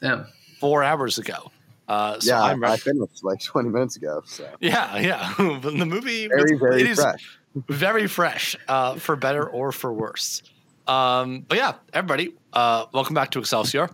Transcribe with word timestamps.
Damn. 0.00 0.26
four 0.60 0.82
hours 0.82 1.18
ago. 1.18 1.50
Uh, 1.88 2.20
so 2.20 2.32
yeah, 2.32 2.42
I'm 2.42 2.62
I 2.64 2.68
ready. 2.70 2.80
finished 2.82 3.24
like 3.24 3.42
20 3.42 3.68
minutes 3.68 3.96
ago. 3.96 4.22
So 4.24 4.48
Yeah, 4.60 4.98
yeah. 4.98 5.34
But 5.38 5.76
the 5.76 5.86
movie 5.86 6.28
very, 6.28 6.52
was- 6.52 6.60
very 6.60 6.80
it 6.82 6.86
is 6.86 7.00
fresh. 7.00 7.38
very 7.68 8.06
fresh, 8.06 8.56
uh, 8.68 8.94
for 8.96 9.16
better 9.16 9.48
or 9.48 9.72
for 9.72 9.92
worse. 9.92 10.42
Um, 10.86 11.44
but 11.48 11.58
yeah, 11.58 11.74
everybody, 11.92 12.34
uh, 12.52 12.86
welcome 12.92 13.14
back 13.14 13.30
to 13.32 13.38
Excelsior. 13.40 13.90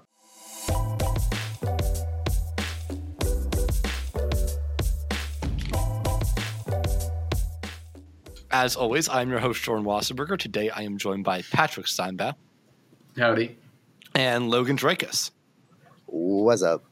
As 8.51 8.77
always, 8.77 9.09
I'm 9.09 9.29
your 9.29 9.41
host, 9.41 9.63
Jordan 9.63 9.85
Wasserberger. 9.85 10.39
Today 10.39 10.71
I 10.71 10.83
am 10.83 10.99
joined 10.99 11.25
by 11.25 11.43
Patrick 11.43 11.87
Steinbach 11.87 12.37
Howdy. 13.17 13.57
and 14.15 14.49
Logan 14.51 14.77
Drakus. 14.77 15.31
What's 16.07 16.63
up? 16.63 16.85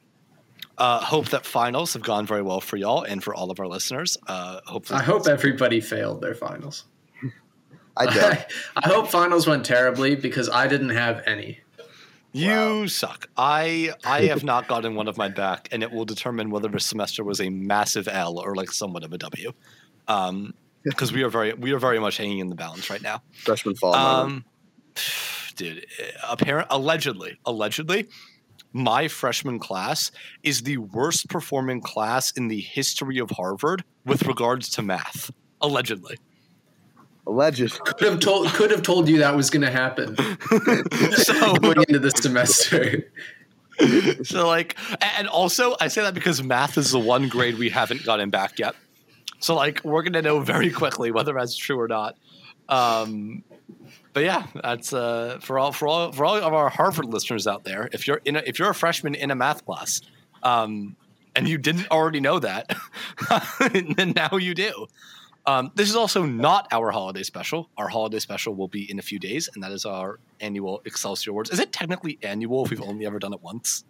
Uh, 0.77 1.01
hope 1.01 1.29
that 1.29 1.47
finals 1.47 1.93
have 1.93 2.03
gone 2.03 2.27
very 2.27 2.43
well 2.43 2.61
for 2.61 2.77
y'all 2.77 3.03
and 3.03 3.23
for 3.23 3.35
all 3.35 3.51
of 3.51 3.61
our 3.61 3.69
listeners. 3.69 4.17
Uh, 4.27 4.61
hopefully, 4.67 4.99
I 4.99 5.03
hope 5.03 5.29
everybody 5.29 5.81
failed 5.81 6.21
their 6.21 6.35
finals. 6.35 6.85
I 7.97 8.07
did. 8.13 8.47
I 8.77 8.89
hope 8.89 9.09
finals 9.09 9.47
went 9.47 9.65
terribly 9.65 10.17
because 10.17 10.51
I 10.51 10.67
didn't 10.67 10.91
have 10.91 11.23
any. 11.27 11.61
You 12.33 12.89
suck. 12.89 13.29
I 13.37 13.93
I 14.05 14.23
have 14.23 14.43
not 14.43 14.67
gotten 14.67 14.97
one 14.97 15.07
of 15.07 15.17
my 15.17 15.29
back, 15.29 15.69
and 15.71 15.85
it 15.85 15.93
will 15.93 16.05
determine 16.05 16.51
whether 16.51 16.69
the 16.69 16.81
semester 16.81 17.23
was 17.23 17.41
a 17.41 17.49
massive 17.49 18.09
L 18.09 18.41
or 18.41 18.57
like 18.57 18.73
somewhat 18.73 19.05
of 19.05 19.13
a 19.13 19.19
W. 19.19 19.53
Um, 20.09 20.55
because 20.83 21.13
we 21.13 21.23
are 21.23 21.29
very 21.29 21.55
we 21.55 21.73
are 21.73 21.79
very 21.79 22.01
much 22.01 22.17
hanging 22.17 22.39
in 22.39 22.49
the 22.49 22.57
balance 22.57 22.91
right 22.91 23.03
now. 23.03 23.23
Freshman 23.45 23.77
fall. 23.77 23.95
Um, 23.95 24.45
dude, 25.55 25.87
apparent 26.29 26.67
allegedly, 26.71 27.39
allegedly, 27.47 28.09
my 28.75 29.09
freshman 29.09 29.59
class 29.59 30.11
is 30.43 30.63
the 30.63 30.77
worst 30.77 31.31
performing 31.31 31.81
class 31.81 32.33
in 32.33 32.49
the 32.49 32.61
history 32.61 33.19
of 33.19 33.31
Harvard 33.31 33.85
with 34.05 34.27
regards 34.27 34.69
to 34.71 34.83
math. 34.83 35.31
Allegedly. 35.63 36.19
Alleged. 37.27 37.81
Could 37.81 38.09
have 38.09 38.21
told 38.21 38.49
could 38.49 38.71
have 38.71 38.83
told 38.83 39.09
you 39.09 39.19
that 39.19 39.35
was 39.35 39.49
going 39.49 39.63
to 39.63 39.71
happen 39.71 40.15
So 41.13 41.55
going 41.63 41.83
into 41.89 41.99
the 41.99 42.11
semester. 42.11 43.11
so 44.23 44.47
like 44.47 44.77
and 45.19 45.27
also 45.27 45.75
i 45.81 45.89
say 45.89 46.01
that 46.01 46.15
because 46.15 46.41
math 46.45 46.79
is 46.79 46.93
the 46.93 46.99
one 46.99 47.29
grade 47.29 47.59
we 47.59 47.69
haven't 47.69 48.05
gotten 48.05 48.31
back 48.31 48.57
yet 48.57 48.77
so 49.41 49.57
like 49.57 49.81
we're 49.83 50.05
gonna 50.05 50.23
know 50.23 50.39
very 50.39 50.71
quickly 50.71 51.11
whether 51.11 51.33
that's 51.33 51.57
true 51.57 51.81
or 51.81 51.89
not 51.89 52.17
um 52.69 53.43
but 54.15 54.23
yeah 54.25 54.47
that's 54.63 54.93
uh 54.95 55.39
for 55.43 55.59
all 55.59 55.71
for 55.73 55.87
all 55.87 56.13
for 56.13 56.25
all 56.25 56.37
of 56.37 56.55
our 56.55 56.71
harvard 56.71 57.07
listeners 57.07 57.47
out 57.47 57.65
there 57.65 57.89
if 57.93 58.07
you're 58.07 58.21
in 58.25 58.37
a, 58.37 58.43
if 58.47 58.59
you're 58.59 58.71
a 58.71 58.75
freshman 58.75 59.15
in 59.15 59.31
a 59.31 59.35
math 59.35 59.65
class 59.67 60.01
um 60.43 60.97
and 61.37 61.47
you 61.47 61.59
didn't 61.59 61.91
already 61.91 62.21
know 62.21 62.39
that 62.39 62.75
then 63.73 64.13
now 64.17 64.37
you 64.39 64.55
do 64.55 64.87
um, 65.47 65.73
this 65.75 65.91
is 65.91 65.95
also 65.97 66.25
not 66.25 66.69
our 66.73 66.91
holiday 66.91 67.23
special. 67.23 67.69
Our 67.77 67.89
holiday 67.89 68.19
special 68.19 68.55
will 68.55 68.67
be 68.69 68.91
in 68.91 68.99
a 68.99 69.03
few 69.03 69.19
days, 69.19 69.51
and 69.55 69.63
that 69.63 69.73
is 69.73 69.85
our 69.85 70.19
annual 70.41 70.81
Excelsior 70.87 71.33
Awards. 71.33 71.51
Is 71.51 71.59
it 71.59 71.71
technically 71.71 72.19
annual 72.23 72.65
if 72.65 72.71
we've 72.71 72.81
only 72.81 73.05
ever 73.05 73.19
done 73.19 73.35
it 73.35 73.43
once? 73.43 73.85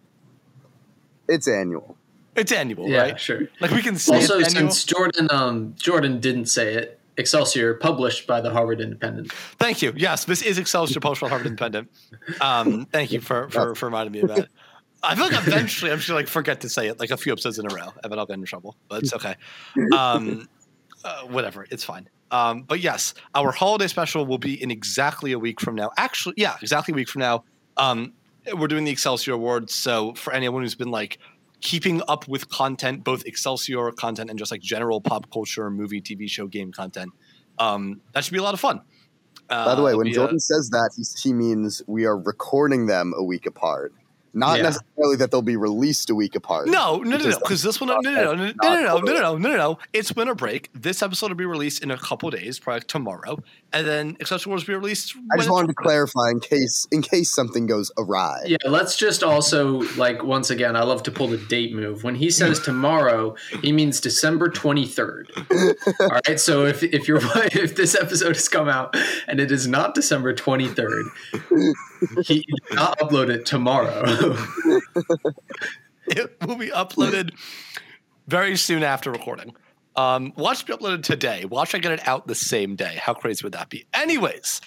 It's 1.29 1.47
annual. 1.47 1.95
It's 2.35 2.51
annual, 2.51 2.89
Yeah, 2.89 3.03
right? 3.03 3.19
sure. 3.19 3.47
Like 3.61 3.71
we 3.71 3.81
can 3.81 3.95
say 3.95 4.15
Also, 4.15 4.39
it's 4.39 4.51
since 4.51 4.83
Jordan 4.83 5.29
um, 5.31 5.75
Jordan 5.77 6.19
didn't 6.19 6.47
say 6.47 6.73
it, 6.73 6.99
Excelsior 7.17 7.75
published 7.75 8.27
by 8.27 8.41
the 8.41 8.51
Harvard 8.51 8.81
Independent. 8.81 9.31
Thank 9.31 9.81
you. 9.81 9.93
Yes, 9.95 10.25
this 10.25 10.41
is 10.41 10.57
Excelsior 10.57 10.99
Post 10.99 11.19
from 11.19 11.29
Harvard 11.29 11.47
Independent. 11.47 11.89
Um, 12.41 12.85
thank 12.85 13.11
you 13.11 13.21
for, 13.21 13.49
for, 13.49 13.75
for 13.75 13.85
reminding 13.85 14.11
me 14.11 14.19
of 14.21 14.29
that. 14.29 14.49
I 15.03 15.15
feel 15.15 15.25
like 15.25 15.47
eventually 15.47 15.91
I'm 15.91 15.99
just 15.99 16.09
like 16.09 16.27
forget 16.27 16.61
to 16.61 16.69
say 16.69 16.87
it 16.87 16.99
like 16.99 17.11
a 17.11 17.17
few 17.17 17.31
episodes 17.31 17.59
in 17.59 17.71
a 17.71 17.73
row, 17.73 17.93
and 18.03 18.11
then 18.11 18.19
I'll 18.19 18.25
get 18.25 18.33
in 18.37 18.43
trouble. 18.45 18.75
But 18.89 19.03
it's 19.03 19.13
okay. 19.13 19.35
Um, 19.95 20.49
uh, 21.03 21.21
whatever, 21.23 21.67
it's 21.69 21.83
fine. 21.83 22.09
Um, 22.31 22.63
but 22.63 22.79
yes, 22.79 23.13
our 23.35 23.51
holiday 23.51 23.87
special 23.87 24.25
will 24.25 24.39
be 24.39 24.61
in 24.61 24.71
exactly 24.71 25.31
a 25.31 25.39
week 25.39 25.61
from 25.61 25.75
now. 25.75 25.91
Actually, 25.97 26.35
yeah, 26.37 26.55
exactly 26.61 26.91
a 26.91 26.95
week 26.95 27.07
from 27.07 27.21
now. 27.21 27.43
Um, 27.77 28.13
we're 28.57 28.67
doing 28.67 28.83
the 28.83 28.91
Excelsior 28.91 29.33
Awards, 29.33 29.73
so 29.73 30.13
for 30.15 30.33
anyone 30.33 30.63
who's 30.63 30.75
been 30.75 30.91
like 30.91 31.19
keeping 31.61 32.01
up 32.07 32.27
with 32.27 32.49
content, 32.49 33.03
both 33.03 33.25
Excelsior 33.25 33.91
content 33.91 34.29
and 34.29 34.37
just 34.39 34.51
like 34.51 34.61
general 34.61 35.01
pop 35.01 35.31
culture, 35.31 35.69
movie, 35.69 36.01
TV 36.01 36.29
show, 36.29 36.47
game 36.47 36.71
content, 36.71 37.11
um, 37.59 38.01
that 38.13 38.23
should 38.23 38.33
be 38.33 38.39
a 38.39 38.43
lot 38.43 38.53
of 38.53 38.59
fun. 38.59 38.81
Uh, 39.49 39.65
By 39.65 39.75
the 39.75 39.83
way, 39.83 39.95
when 39.95 40.05
be 40.05 40.11
a- 40.11 40.15
Jordan 40.15 40.39
says 40.39 40.69
that, 40.71 40.91
he, 40.97 41.03
he 41.21 41.33
means 41.33 41.81
we 41.87 42.05
are 42.05 42.17
recording 42.17 42.87
them 42.87 43.13
a 43.15 43.23
week 43.23 43.45
apart. 43.45 43.93
Not 44.35 44.57
Yeah. 44.57 44.63
necessarily 44.63 45.15
that 45.17 45.31
they'll 45.31 45.41
be 45.41 45.55
released 45.55 46.09
a 46.09 46.15
week 46.15 46.35
apart. 46.35 46.67
No, 46.67 46.97
no, 46.97 47.03
no, 47.03 47.17
no, 47.17 47.17
Because 47.17 47.37
because 47.37 47.63
this 47.63 47.79
one, 47.81 47.87
no, 47.87 47.97
no, 48.01 48.11
no, 48.11 48.33
no, 48.33 48.35
no, 48.35 48.51
no, 48.61 48.81
no, 48.81 48.99
no, 48.99 48.99
no, 48.99 49.37
no, 49.37 49.37
no, 49.37 49.55
no. 49.55 49.79
It's 49.93 50.13
winter 50.15 50.35
break. 50.35 50.69
This 50.73 51.01
episode 51.01 51.29
will 51.29 51.35
be 51.37 51.45
released 51.45 51.81
in 51.81 51.89
a 51.89 51.97
couple 51.97 52.29
days, 52.29 52.59
probably 52.59 52.81
tomorrow, 52.81 53.41
and 53.71 53.87
then 53.87 54.17
Excelsior 54.19 54.49
Awards 54.49 54.67
will 54.67 54.73
be 54.73 54.79
released. 54.79 55.15
I 55.33 55.37
just 55.37 55.49
wanted 55.49 55.67
to 55.69 55.73
clarify 55.73 56.29
in 56.31 56.41
case 56.41 56.85
in 56.91 57.01
case 57.01 57.31
something 57.31 57.65
goes 57.65 57.91
awry. 57.97 58.41
Yeah, 58.45 58.57
let's 58.65 58.97
just 58.97 59.23
also 59.23 59.83
like 59.95 60.21
once 60.23 60.49
again, 60.49 60.75
I 60.75 60.83
love 60.83 61.01
to 61.03 61.11
pull 61.11 61.27
the 61.27 61.37
date 61.37 61.73
move. 61.73 62.03
When 62.03 62.15
he 62.15 62.29
says 62.29 62.59
tomorrow, 62.59 63.35
he 63.61 63.71
means 63.71 64.01
December 64.01 64.49
twenty 64.49 64.85
third. 64.85 65.31
All 66.01 66.19
right, 66.27 66.39
so 66.39 66.65
if 66.65 66.83
if 66.83 67.07
you're 67.07 67.21
if 67.53 67.75
this 67.75 67.95
episode 67.95 68.35
has 68.35 68.49
come 68.49 68.67
out 68.67 68.95
and 69.27 69.39
it 69.39 69.49
is 69.49 69.65
not 69.65 69.95
December 69.95 70.33
twenty 70.33 70.67
third, 70.67 71.05
he 72.25 72.39
did 72.39 72.75
not 72.75 72.97
upload 72.99 73.29
it 73.29 73.45
tomorrow. 73.45 74.35
It 76.07 76.37
will 76.45 76.55
be 76.55 76.69
uploaded 76.69 77.31
very 78.27 78.55
soon 78.57 78.83
after 78.83 79.11
recording. 79.11 79.55
Um, 79.95 80.33
watch 80.35 80.65
be 80.65 80.73
uploaded 80.73 81.03
today. 81.03 81.45
Watch 81.45 81.73
I 81.73 81.79
get 81.79 81.93
it 81.93 82.07
out 82.07 82.27
the 82.27 82.35
same 82.35 82.75
day. 82.75 82.99
How 83.01 83.13
crazy 83.13 83.43
would 83.43 83.53
that 83.53 83.69
be? 83.69 83.85
Anyways, 83.93 84.61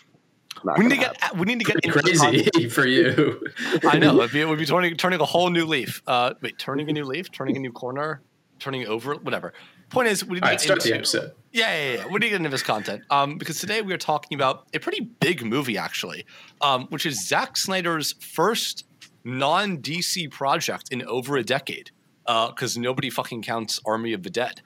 we 0.77 0.85
need 0.85 0.97
to 0.97 0.97
gonna 0.97 1.17
get 1.21 1.37
we 1.37 1.45
need 1.45 1.59
to 1.61 1.65
get 1.65 1.77
into 1.85 2.01
the 2.01 2.17
content. 2.17 2.53
Crazy 2.53 2.69
for 2.71 2.87
you. 2.87 3.41
I 3.85 3.99
know 3.99 4.19
it'd 4.19 4.33
be, 4.33 4.41
it 4.41 4.49
would 4.49 4.59
be 4.59 4.67
turning 4.67 4.97
turning 4.97 5.21
a 5.21 5.25
whole 5.25 5.51
new 5.51 5.67
leaf. 5.67 6.03
Uh, 6.07 6.35
wait, 6.43 6.59
turning 6.59 6.89
a 6.89 6.93
new 6.93 7.05
leaf, 7.05 7.31
turning 7.31 7.57
a 7.57 7.61
new 7.61 7.73
corner, 7.73 8.23
turning 8.59 8.87
over, 8.87 9.15
whatever. 9.15 9.53
Point 9.91 10.09
is, 10.09 10.25
we 10.25 10.35
need 10.35 10.41
to 10.41 10.47
All 10.47 10.51
get 10.51 10.53
right, 10.53 10.61
start 10.61 10.81
the 10.83 10.89
into- 10.89 10.99
episode. 10.99 11.33
Yeah, 11.51 11.75
yeah, 11.75 11.95
yeah. 11.95 12.07
We 12.07 12.13
need 12.15 12.21
to 12.21 12.29
get 12.29 12.37
into 12.37 12.51
this 12.51 12.63
content 12.63 13.03
um, 13.11 13.39
because 13.39 13.59
today 13.59 13.81
we 13.81 13.93
are 13.95 13.99
talking 13.99 14.37
about 14.37 14.67
a 14.75 14.79
pretty 14.79 15.01
big 15.01 15.43
movie, 15.45 15.79
actually, 15.79 16.27
um, 16.61 16.87
which 16.91 17.07
is 17.07 17.27
Zack 17.27 17.57
Snyder's 17.57 18.13
first 18.21 18.85
non 19.25 19.79
DC 19.79 20.31
project 20.31 20.89
in 20.93 21.03
over 21.07 21.37
a 21.39 21.43
decade. 21.43 21.91
Because 22.27 22.77
nobody 22.77 23.09
fucking 23.09 23.41
counts 23.41 23.81
Army 23.87 24.13
of 24.13 24.23
the 24.23 24.29
Dead. 24.29 24.61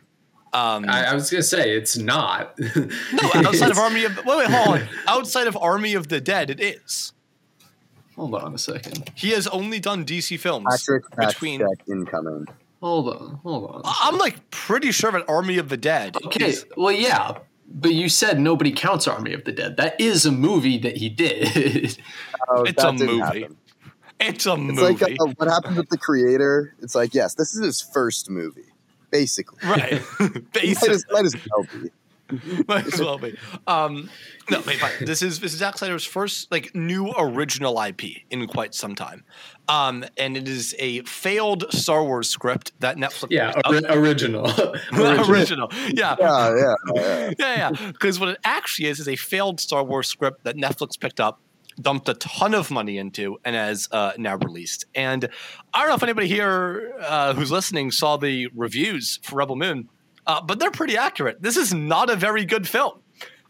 Um, 0.53 0.85
I, 0.89 1.05
I 1.05 1.15
was 1.15 1.31
gonna 1.31 1.45
say 1.45 1.71
it's 1.77 1.97
not. 1.97 2.59
no, 2.77 3.31
outside 3.37 3.71
of 3.71 3.79
Army 3.79 4.05
of 4.05 4.17
wait, 4.27 4.39
wait, 4.39 4.51
hold 4.51 4.81
on. 4.81 4.89
Outside 5.07 5.47
of 5.47 5.57
Army 5.57 5.95
of 5.95 6.09
the 6.09 6.21
Dead, 6.21 6.51
it 6.51 6.61
is. 6.61 7.13
Hold 8.17 8.35
on 8.35 8.55
a 8.55 8.59
second. 8.59 9.13
He 9.15 9.31
has 9.31 9.47
only 9.47 9.79
done 9.79 10.05
DC 10.05 10.39
films 10.41 10.67
Patrick 10.69 11.05
fact 11.15 11.35
between. 11.35 11.63
incoming. 11.89 12.47
Hold 12.83 13.09
on. 13.09 13.41
Hold 13.45 13.71
on. 13.71 13.83
I'm 13.85 14.19
like 14.19 14.51
pretty 14.51 14.91
sure 14.93 15.09
of 15.09 15.15
an 15.15 15.23
Army 15.29 15.57
of 15.59 15.69
the 15.69 15.77
Dead. 15.77 16.17
Okay, 16.27 16.47
is- 16.51 16.67
well, 16.77 16.93
yeah, 16.93 17.39
but 17.69 17.95
you 17.95 18.09
said 18.09 18.41
nobody 18.41 18.73
counts 18.73 19.07
Army 19.07 19.33
of 19.35 19.45
the 19.45 19.53
Dead. 19.53 19.77
That 19.77 20.01
is 20.01 20.27
a 20.27 20.33
movie 20.33 20.79
that 20.79 20.97
he 20.97 21.09
did. 21.09 21.99
Oh, 22.49 22.65
It's 22.65 22.83
a 22.83 22.91
didn't 22.91 23.07
movie. 23.19 23.47
it's 24.19 24.47
a 24.47 24.53
It's 24.55 24.59
movie. 24.61 24.83
like 24.83 25.03
uh, 25.03 25.27
what 25.37 25.49
happened 25.49 25.77
with 25.77 25.89
the 25.91 25.97
creator. 25.97 26.75
It's 26.83 26.95
like 26.97 27.15
yes, 27.15 27.35
this 27.37 27.55
is 27.55 27.65
his 27.65 27.81
first 27.81 28.29
movie, 28.29 28.65
basically. 29.13 29.59
right. 29.67 30.03
Might 30.21 30.53
Basically. 30.53 30.95
as, 30.97 31.05
might 31.13 31.25
as 31.25 31.37
well 31.49 31.65
be. 31.81 31.91
Might 32.69 32.87
as 32.93 33.01
well 33.01 33.19
be. 33.19 33.37
Um, 33.67 34.09
no, 34.51 34.61
wait, 34.67 34.79
fine. 34.79 34.93
This 35.07 35.23
is 35.23 35.41
this 35.41 35.53
is 35.53 35.59
Zack 35.59 35.79
Snyder's 35.79 36.05
first 36.05 36.51
like 36.51 36.75
new 36.75 37.13
original 37.17 37.81
IP 37.81 38.03
in 38.31 38.47
quite 38.47 38.75
some 38.75 38.95
time, 38.95 39.25
um, 39.69 40.05
and 40.17 40.37
it 40.37 40.49
is 40.49 40.75
a 40.79 41.03
failed 41.03 41.65
Star 41.73 42.05
Wars 42.05 42.29
script 42.29 42.73
that 42.81 42.97
Netflix. 42.97 43.29
yeah, 43.31 43.53
picked 43.53 43.67
ori- 43.69 43.85
original. 43.99 44.47
original. 44.93 45.31
original. 45.31 45.69
Yeah, 45.95 46.17
Yeah, 46.19 46.55
yeah, 46.57 46.75
yeah. 46.95 47.31
yeah, 47.39 47.57
yeah. 47.71 47.87
Because 47.93 48.19
what 48.19 48.29
it 48.31 48.39
actually 48.45 48.89
is 48.89 49.01
is 49.01 49.09
a 49.09 49.17
failed 49.17 49.61
Star 49.61 49.85
Wars 49.85 50.09
script 50.09 50.45
that 50.45 50.57
Netflix 50.57 50.99
picked 50.99 51.21
up, 51.21 51.41
dumped 51.81 52.09
a 52.09 52.15
ton 52.15 52.55
of 52.55 52.71
money 52.71 52.99
into, 52.99 53.39
and 53.45 53.55
has 53.57 53.89
uh, 53.93 54.13
now 54.19 54.37
released. 54.37 54.85
And 54.95 55.29
I 55.73 55.81
don't 55.81 55.89
know 55.91 55.95
if 55.95 56.03
anybody 56.03 56.29
here 56.29 56.95
uh, 57.01 57.35
who's 57.35 57.51
listening 57.53 57.91
saw 57.91 58.17
the 58.17 58.49
reviews 58.55 59.21
for 59.23 59.37
Rebel 59.37 59.57
Moon, 59.57 59.89
uh, 60.27 60.41
but 60.41 60.59
they're 60.59 60.71
pretty 60.71 60.97
accurate. 60.97 61.41
This 61.43 61.57
is 61.57 61.73
not 61.75 62.11
a 62.11 62.17
very 62.17 62.45
good 62.45 62.69
film. 62.69 62.99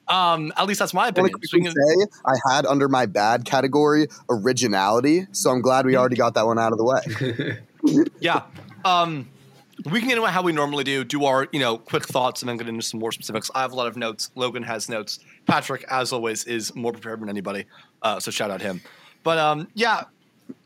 Um, 0.09 0.53
at 0.57 0.67
least 0.67 0.81
that's 0.81 0.95
my 0.95 1.09
opinion. 1.09 1.33
to 1.33 1.39
quickly 1.39 1.67
of- 1.67 1.73
say 1.73 2.07
I 2.27 2.55
had 2.55 2.67
under 2.67 2.89
my 2.89 3.07
bad 3.07 3.45
category 3.45 4.09
originality, 4.29 5.27
so 5.33 5.51
I'm 5.51 5.63
glad 5.63 5.87
we 5.87 5.97
already 5.97 6.17
got 6.17 6.35
that 6.35 6.47
one 6.47 6.59
out 6.59 6.73
of 6.73 6.79
the 6.79 6.85
way. 6.85 8.05
yeah. 8.21 8.43
Um, 8.85 9.29
we 9.91 10.01
can 10.01 10.09
get 10.09 10.19
into 10.19 10.29
how 10.29 10.43
we 10.43 10.53
normally 10.53 10.85
do, 10.85 11.05
do 11.05 11.25
our, 11.25 11.49
you 11.53 11.61
know, 11.61 11.79
quick 11.79 12.05
thoughts 12.05 12.43
and 12.43 12.49
then 12.49 12.57
get 12.57 12.69
into 12.69 12.83
some 12.83 13.01
more 13.01 13.13
specifics. 13.13 13.51
I 13.55 13.63
have 13.63 13.73
a 13.73 13.77
lot 13.77 13.87
of 13.87 13.97
notes. 13.97 14.31
Logan 14.35 14.63
has 14.65 14.89
notes. 14.89 15.19
Patrick, 15.47 15.85
as 15.89 16.13
always, 16.13 16.45
is 16.45 16.75
more 16.75 16.93
prepared 16.93 17.21
than 17.21 17.29
anybody. 17.29 17.67
Uh, 18.03 18.21
so 18.21 18.31
shout 18.31 18.51
out 18.51 18.61
him. 18.61 18.81
But 19.23 19.39
um, 19.39 19.69
yeah, 19.75 20.05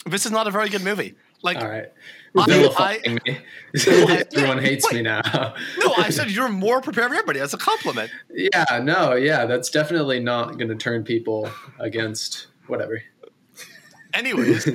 this 0.06 0.26
is 0.26 0.32
not 0.32 0.46
a 0.46 0.50
very 0.50 0.68
good 0.68 0.82
movie. 0.82 1.14
Like, 1.42 1.58
All 1.58 1.68
right. 1.68 1.92
I- 2.36 3.00
me. 3.06 3.20
I- 3.78 4.26
Everyone 4.36 4.58
hates 4.58 4.84
wait. 4.86 4.96
me 4.96 5.02
now. 5.02 5.22
no, 5.78 5.94
I 5.96 6.10
said 6.10 6.30
you're 6.30 6.48
more 6.48 6.80
prepared 6.80 7.08
for 7.08 7.14
everybody. 7.14 7.40
That's 7.40 7.54
a 7.54 7.58
compliment. 7.58 8.10
Yeah, 8.30 8.80
no, 8.82 9.14
yeah, 9.14 9.46
that's 9.46 9.70
definitely 9.70 10.20
not 10.20 10.58
going 10.58 10.68
to 10.68 10.76
turn 10.76 11.04
people 11.04 11.50
against 11.78 12.48
whatever. 12.66 13.02
Anyways, 14.16 14.66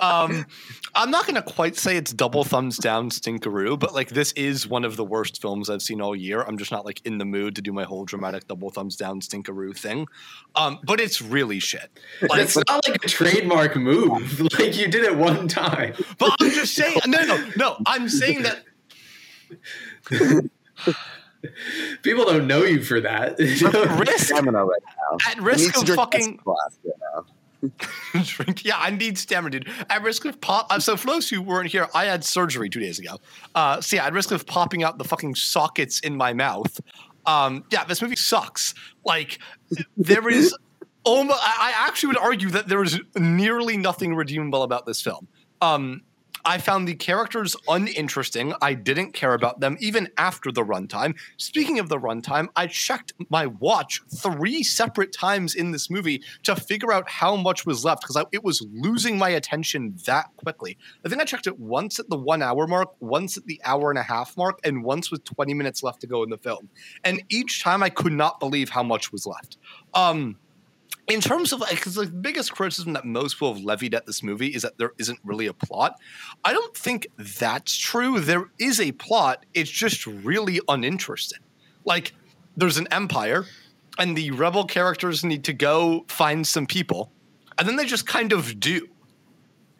um, 0.00 0.44
I'm 0.94 1.10
not 1.10 1.24
going 1.24 1.36
to 1.36 1.42
quite 1.42 1.76
say 1.76 1.96
it's 1.96 2.12
double 2.12 2.42
thumbs 2.44 2.76
down 2.78 3.10
stinkeroo, 3.10 3.78
but 3.78 3.94
like 3.94 4.08
this 4.08 4.32
is 4.32 4.66
one 4.66 4.84
of 4.84 4.96
the 4.96 5.04
worst 5.04 5.40
films 5.40 5.70
I've 5.70 5.82
seen 5.82 6.00
all 6.00 6.16
year. 6.16 6.42
I'm 6.42 6.58
just 6.58 6.72
not 6.72 6.84
like 6.84 7.00
in 7.06 7.18
the 7.18 7.24
mood 7.24 7.54
to 7.56 7.62
do 7.62 7.72
my 7.72 7.84
whole 7.84 8.04
dramatic 8.04 8.48
double 8.48 8.70
thumbs 8.70 8.96
down 8.96 9.20
stinkeroo 9.20 9.76
thing. 9.76 10.06
Um, 10.56 10.80
but 10.82 11.00
it's 11.00 11.22
really 11.22 11.60
shit. 11.60 11.90
Like, 12.28 12.40
it's 12.40 12.56
not 12.56 12.86
like 12.88 13.04
a 13.04 13.08
trademark 13.08 13.76
move. 13.76 14.42
Like 14.58 14.76
you 14.76 14.88
did 14.88 15.04
it 15.04 15.16
one 15.16 15.46
time. 15.46 15.94
but 16.18 16.34
I'm 16.40 16.50
just 16.50 16.74
saying, 16.74 16.98
no, 17.06 17.22
no, 17.24 17.50
no. 17.56 17.76
I'm 17.86 18.08
saying 18.08 18.42
that 18.42 18.64
People 22.02 22.24
don't 22.24 22.46
know 22.46 22.64
you 22.64 22.82
for 22.82 23.00
that. 23.00 23.38
risk 23.98 24.26
Stamina 24.26 24.64
right 24.64 24.82
now. 24.84 25.18
at 25.30 25.34
He 25.34 25.40
risk 25.40 25.60
needs 25.60 25.82
to 25.84 25.92
of 25.92 25.96
fucking 25.96 26.40
less 26.44 26.78
right 26.84 26.94
now. 27.14 27.24
drink. 28.22 28.64
Yeah, 28.64 28.76
I 28.78 28.90
need 28.90 29.18
stamina, 29.18 29.50
dude. 29.50 29.68
At 29.90 30.02
risk 30.02 30.24
of 30.24 30.40
pop. 30.40 30.66
Uh, 30.70 30.78
so 30.78 30.96
for 30.96 31.06
those 31.08 31.28
who 31.28 31.42
weren't 31.42 31.70
here, 31.70 31.88
I 31.94 32.04
had 32.04 32.24
surgery 32.24 32.68
two 32.68 32.80
days 32.80 32.98
ago. 32.98 33.18
Uh, 33.54 33.80
so 33.80 33.96
yeah, 33.96 34.06
at 34.06 34.12
risk 34.12 34.30
of 34.30 34.46
popping 34.46 34.82
out 34.82 34.98
the 34.98 35.04
fucking 35.04 35.34
sockets 35.34 36.00
in 36.00 36.16
my 36.16 36.32
mouth. 36.32 36.80
Um, 37.26 37.64
yeah, 37.70 37.84
this 37.84 38.00
movie 38.00 38.16
sucks. 38.16 38.74
Like 39.04 39.38
there 39.96 40.28
is. 40.28 40.54
Almost, 41.04 41.38
I 41.40 41.72
I 41.72 41.86
actually 41.86 42.08
would 42.08 42.18
argue 42.18 42.50
that 42.50 42.68
there 42.68 42.82
is 42.82 43.00
nearly 43.16 43.78
nothing 43.78 44.14
redeemable 44.14 44.62
about 44.62 44.84
this 44.84 45.00
film. 45.00 45.26
Um, 45.62 46.02
I 46.48 46.56
found 46.56 46.88
the 46.88 46.94
characters 46.94 47.54
uninteresting. 47.68 48.54
I 48.62 48.72
didn't 48.72 49.12
care 49.12 49.34
about 49.34 49.60
them 49.60 49.76
even 49.80 50.08
after 50.16 50.50
the 50.50 50.64
runtime. 50.64 51.14
Speaking 51.36 51.78
of 51.78 51.90
the 51.90 51.98
runtime, 51.98 52.48
I 52.56 52.68
checked 52.68 53.12
my 53.28 53.44
watch 53.44 54.00
three 54.16 54.62
separate 54.62 55.12
times 55.12 55.54
in 55.54 55.72
this 55.72 55.90
movie 55.90 56.22
to 56.44 56.56
figure 56.56 56.90
out 56.90 57.06
how 57.06 57.36
much 57.36 57.66
was 57.66 57.84
left 57.84 58.00
because 58.00 58.24
it 58.32 58.42
was 58.42 58.66
losing 58.72 59.18
my 59.18 59.28
attention 59.28 59.94
that 60.06 60.30
quickly. 60.38 60.78
I 61.04 61.10
think 61.10 61.20
I 61.20 61.26
checked 61.26 61.46
it 61.46 61.60
once 61.60 61.98
at 61.98 62.08
the 62.08 62.16
one 62.16 62.40
hour 62.40 62.66
mark, 62.66 62.94
once 62.98 63.36
at 63.36 63.44
the 63.44 63.60
hour 63.66 63.90
and 63.90 63.98
a 63.98 64.02
half 64.02 64.34
mark, 64.34 64.58
and 64.64 64.82
once 64.82 65.10
with 65.10 65.24
20 65.24 65.52
minutes 65.52 65.82
left 65.82 66.00
to 66.00 66.06
go 66.06 66.22
in 66.22 66.30
the 66.30 66.38
film. 66.38 66.70
And 67.04 67.22
each 67.28 67.62
time 67.62 67.82
I 67.82 67.90
could 67.90 68.14
not 68.14 68.40
believe 68.40 68.70
how 68.70 68.82
much 68.82 69.12
was 69.12 69.26
left. 69.26 69.58
Um, 69.92 70.38
in 71.08 71.20
terms 71.20 71.52
of 71.52 71.60
like, 71.60 71.76
because 71.76 71.94
the 71.94 72.06
biggest 72.06 72.52
criticism 72.52 72.92
that 72.92 73.04
most 73.04 73.34
people 73.34 73.54
have 73.54 73.64
levied 73.64 73.94
at 73.94 74.06
this 74.06 74.22
movie 74.22 74.48
is 74.48 74.62
that 74.62 74.76
there 74.78 74.92
isn't 74.98 75.18
really 75.24 75.46
a 75.46 75.54
plot. 75.54 75.98
I 76.44 76.52
don't 76.52 76.76
think 76.76 77.08
that's 77.16 77.76
true. 77.76 78.20
There 78.20 78.50
is 78.58 78.78
a 78.78 78.92
plot. 78.92 79.46
It's 79.54 79.70
just 79.70 80.06
really 80.06 80.60
uninteresting. 80.68 81.40
Like, 81.84 82.12
there's 82.56 82.76
an 82.76 82.88
empire, 82.90 83.46
and 83.98 84.16
the 84.16 84.32
rebel 84.32 84.64
characters 84.64 85.24
need 85.24 85.44
to 85.44 85.52
go 85.52 86.04
find 86.08 86.46
some 86.46 86.66
people, 86.66 87.10
and 87.56 87.66
then 87.66 87.76
they 87.76 87.86
just 87.86 88.06
kind 88.06 88.32
of 88.32 88.60
do. 88.60 88.88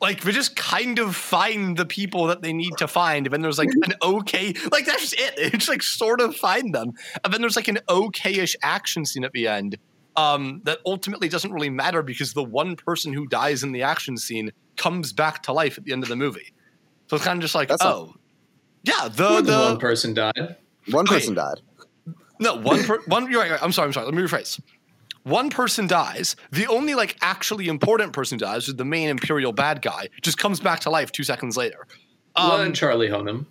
Like 0.00 0.20
they 0.20 0.31
just 0.31 0.54
kind 0.54 1.00
of 1.00 1.16
find 1.16 1.76
the 1.76 1.84
people 1.84 2.28
that 2.28 2.40
they 2.40 2.52
need 2.52 2.76
to 2.78 2.86
find, 2.86 3.26
and 3.26 3.32
then 3.32 3.42
there's 3.42 3.58
like 3.58 3.70
an 3.82 3.94
okay, 4.00 4.54
like 4.70 4.86
that's 4.86 5.10
just 5.10 5.14
it. 5.19 5.34
It's 5.54 5.69
like 5.69 5.82
sort 5.82 6.20
of 6.20 6.36
find 6.36 6.72
them, 6.72 6.92
and 7.24 7.34
then 7.34 7.40
there's 7.40 7.56
like 7.56 7.66
an 7.66 7.81
okayish 7.88 8.54
action 8.62 9.04
scene 9.04 9.24
at 9.24 9.32
the 9.32 9.48
end 9.48 9.76
um, 10.19 10.61
that 10.65 10.79
ultimately 10.85 11.29
doesn't 11.29 11.53
really 11.53 11.70
matter 11.70 12.03
because 12.03 12.32
the 12.32 12.43
one 12.43 12.76
person 12.76 13.12
who 13.12 13.26
dies 13.26 13.62
in 13.62 13.73
the 13.73 13.82
action 13.82 14.17
scene 14.17 14.50
comes 14.76 15.12
back 15.12 15.43
to 15.44 15.53
life 15.53 15.79
at 15.79 15.85
the 15.85 15.93
end 15.93 16.03
of 16.03 16.09
the 16.09 16.17
movie. 16.17 16.53
So 17.09 17.17
it's 17.17 17.25
kind 17.25 17.38
of 17.38 17.43
just 17.43 17.55
like, 17.55 17.69
That's 17.69 17.82
not- 17.82 17.94
oh, 17.94 18.15
yeah, 18.82 19.09
the 19.09 19.29
More 19.31 19.43
than 19.43 19.59
one 19.61 19.79
person 19.79 20.15
died. 20.15 20.56
One 20.91 21.05
Okay. 21.06 21.17
person 21.17 21.35
died. 21.35 21.61
no 22.41 22.55
one 22.56 22.82
per, 22.85 22.99
one. 23.06 23.31
You're 23.31 23.41
right, 23.41 23.50
right. 23.50 23.62
I'm 23.62 23.73
sorry. 23.73 23.87
I'm 23.87 23.93
sorry. 23.93 24.06
Let 24.06 24.15
me 24.15 24.23
rephrase. 24.23 24.61
One 25.25 25.50
person 25.50 25.87
dies. 25.87 26.37
The 26.53 26.67
only 26.69 26.94
like 26.94 27.17
actually 27.20 27.69
important 27.69 28.12
person 28.12 28.38
who 28.38 28.44
dies 28.47 28.69
is 28.69 28.76
the 28.76 28.85
main 28.85 29.09
imperial 29.09 29.53
bad 29.53 29.82
guy. 29.82 30.09
Just 30.23 30.38
comes 30.38 30.61
back 30.61 30.81
to 30.81 30.91
life 30.91 31.12
two 31.12 31.25
seconds 31.25 31.56
later. 31.56 31.87
well, 32.37 32.53
Um, 32.53 32.61
and 32.67 32.75
Charlie 32.76 33.09
Hunnam. 33.09 33.47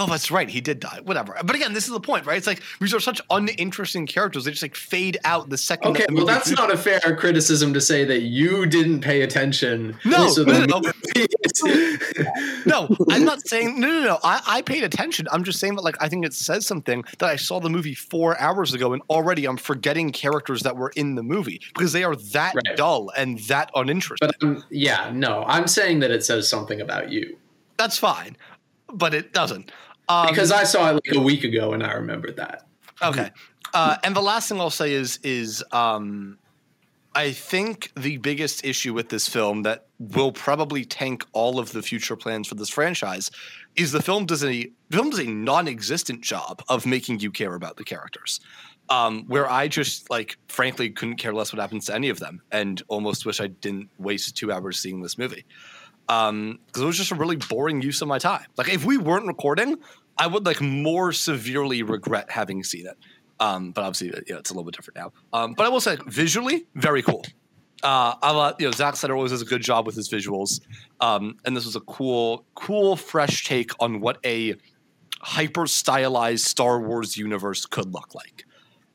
Oh, 0.00 0.06
that's 0.06 0.30
right. 0.30 0.48
He 0.48 0.62
did 0.62 0.80
die. 0.80 1.00
Whatever. 1.04 1.36
But 1.44 1.54
again, 1.54 1.74
this 1.74 1.84
is 1.84 1.92
the 1.92 2.00
point, 2.00 2.24
right? 2.24 2.38
It's 2.38 2.46
like 2.46 2.62
these 2.80 2.94
are 2.94 3.00
such 3.00 3.20
uninteresting 3.28 4.06
characters. 4.06 4.44
They 4.44 4.50
just 4.50 4.62
like 4.62 4.74
fade 4.74 5.18
out 5.24 5.50
the 5.50 5.58
second. 5.58 5.90
Okay, 5.90 6.00
that 6.00 6.08
the 6.08 6.14
well, 6.14 6.24
that's 6.24 6.50
not 6.50 6.72
a 6.72 6.76
fair 6.78 7.14
criticism 7.18 7.74
to 7.74 7.82
say 7.82 8.06
that 8.06 8.20
you 8.22 8.64
didn't 8.64 9.02
pay 9.02 9.20
attention. 9.20 9.98
No, 10.06 10.28
So 10.28 10.44
no, 10.44 10.54
the 10.54 10.66
no, 10.66 10.80
no, 12.88 12.96
I'm 13.10 13.24
not 13.26 13.46
saying 13.46 13.78
no, 13.78 13.88
no, 13.88 14.00
no. 14.04 14.18
I, 14.24 14.40
I 14.46 14.62
paid 14.62 14.84
attention. 14.84 15.26
I'm 15.30 15.44
just 15.44 15.60
saying 15.60 15.74
that 15.76 15.82
like 15.82 15.96
I 16.02 16.08
think 16.08 16.24
it 16.24 16.32
says 16.32 16.66
something 16.66 17.04
that 17.18 17.28
I 17.28 17.36
saw 17.36 17.60
the 17.60 17.68
movie 17.68 17.94
four 17.94 18.40
hours 18.40 18.72
ago, 18.72 18.94
and 18.94 19.02
already 19.10 19.44
I'm 19.46 19.58
forgetting 19.58 20.12
characters 20.12 20.62
that 20.62 20.76
were 20.76 20.92
in 20.96 21.14
the 21.14 21.22
movie 21.22 21.60
because 21.74 21.92
they 21.92 22.04
are 22.04 22.16
that 22.16 22.54
Right. 22.54 22.76
dull 22.76 23.10
and 23.16 23.38
that 23.40 23.70
uninteresting. 23.74 24.30
But 24.40 24.42
um, 24.42 24.64
yeah, 24.70 25.10
no, 25.12 25.44
I'm 25.46 25.66
saying 25.66 26.00
that 26.00 26.10
it 26.10 26.24
says 26.24 26.48
something 26.48 26.80
about 26.80 27.10
you 27.12 27.36
that's 27.76 27.98
fine, 27.98 28.36
but 28.92 29.14
it 29.14 29.32
doesn't. 29.32 29.72
Um, 30.10 30.26
because 30.28 30.50
I 30.50 30.64
saw 30.64 30.90
it 30.90 30.94
like 30.94 31.14
a 31.14 31.20
week 31.20 31.44
ago 31.44 31.72
and 31.72 31.84
I 31.84 31.92
remembered 31.92 32.36
that. 32.36 32.66
Okay. 33.00 33.30
Uh, 33.72 33.96
and 34.02 34.16
the 34.16 34.20
last 34.20 34.48
thing 34.48 34.60
I'll 34.60 34.68
say 34.68 34.92
is 34.92 35.20
is 35.22 35.62
um, 35.70 36.38
I 37.14 37.30
think 37.30 37.92
the 37.96 38.16
biggest 38.16 38.64
issue 38.64 38.92
with 38.92 39.08
this 39.08 39.28
film 39.28 39.62
that 39.62 39.86
will 39.98 40.32
probably 40.32 40.84
tank 40.84 41.24
all 41.32 41.60
of 41.60 41.70
the 41.70 41.80
future 41.80 42.16
plans 42.16 42.48
for 42.48 42.56
this 42.56 42.68
franchise 42.68 43.30
is 43.76 43.92
the 43.92 44.02
film 44.02 44.26
does 44.26 44.42
a 44.42 44.68
film 44.90 45.10
does 45.10 45.20
a 45.20 45.30
non-existent 45.30 46.22
job 46.22 46.62
of 46.68 46.86
making 46.86 47.20
you 47.20 47.30
care 47.30 47.54
about 47.54 47.76
the 47.76 47.84
characters. 47.84 48.40
Um, 48.88 49.26
where 49.28 49.48
I 49.48 49.68
just 49.68 50.10
like 50.10 50.36
frankly 50.48 50.90
couldn't 50.90 51.14
care 51.14 51.32
less 51.32 51.52
what 51.52 51.60
happens 51.60 51.86
to 51.86 51.94
any 51.94 52.08
of 52.08 52.18
them, 52.18 52.42
and 52.50 52.82
almost 52.88 53.24
wish 53.24 53.40
I 53.40 53.46
didn't 53.46 53.88
waste 53.98 54.36
two 54.36 54.50
hours 54.50 54.80
seeing 54.80 55.00
this 55.00 55.16
movie 55.16 55.44
because 56.10 56.82
it 56.82 56.84
was 56.84 56.96
just 56.96 57.12
a 57.12 57.14
really 57.14 57.36
boring 57.36 57.80
use 57.80 58.02
of 58.02 58.08
my 58.08 58.18
time. 58.18 58.44
Like 58.56 58.72
if 58.72 58.84
we 58.84 58.98
weren't 58.98 59.26
recording, 59.26 59.76
I 60.20 60.26
would 60.26 60.44
like 60.44 60.60
more 60.60 61.12
severely 61.12 61.82
regret 61.82 62.30
having 62.30 62.62
seen 62.62 62.86
it. 62.86 62.96
Um, 63.40 63.72
but 63.72 63.84
obviously, 63.84 64.08
you 64.26 64.34
know, 64.34 64.38
it's 64.38 64.50
a 64.50 64.52
little 64.52 64.64
bit 64.64 64.76
different 64.76 64.98
now. 64.98 65.12
Um, 65.32 65.54
but 65.54 65.64
I 65.64 65.70
will 65.70 65.80
say, 65.80 65.96
visually, 66.06 66.66
very 66.74 67.02
cool. 67.02 67.24
Uh, 67.82 68.14
I 68.22 68.30
love, 68.32 68.56
you 68.58 68.66
know, 68.66 68.72
Zack 68.72 68.96
Snyder 68.96 69.16
always 69.16 69.32
does 69.32 69.40
a 69.40 69.46
good 69.46 69.62
job 69.62 69.86
with 69.86 69.96
his 69.96 70.10
visuals, 70.10 70.60
um, 71.00 71.38
and 71.46 71.56
this 71.56 71.64
was 71.64 71.76
a 71.76 71.80
cool, 71.80 72.44
cool, 72.54 72.94
fresh 72.96 73.46
take 73.46 73.70
on 73.80 74.00
what 74.00 74.18
a 74.26 74.56
hyper 75.22 75.66
stylized 75.66 76.44
Star 76.44 76.78
Wars 76.82 77.16
universe 77.16 77.64
could 77.64 77.94
look 77.94 78.14
like. 78.14 78.44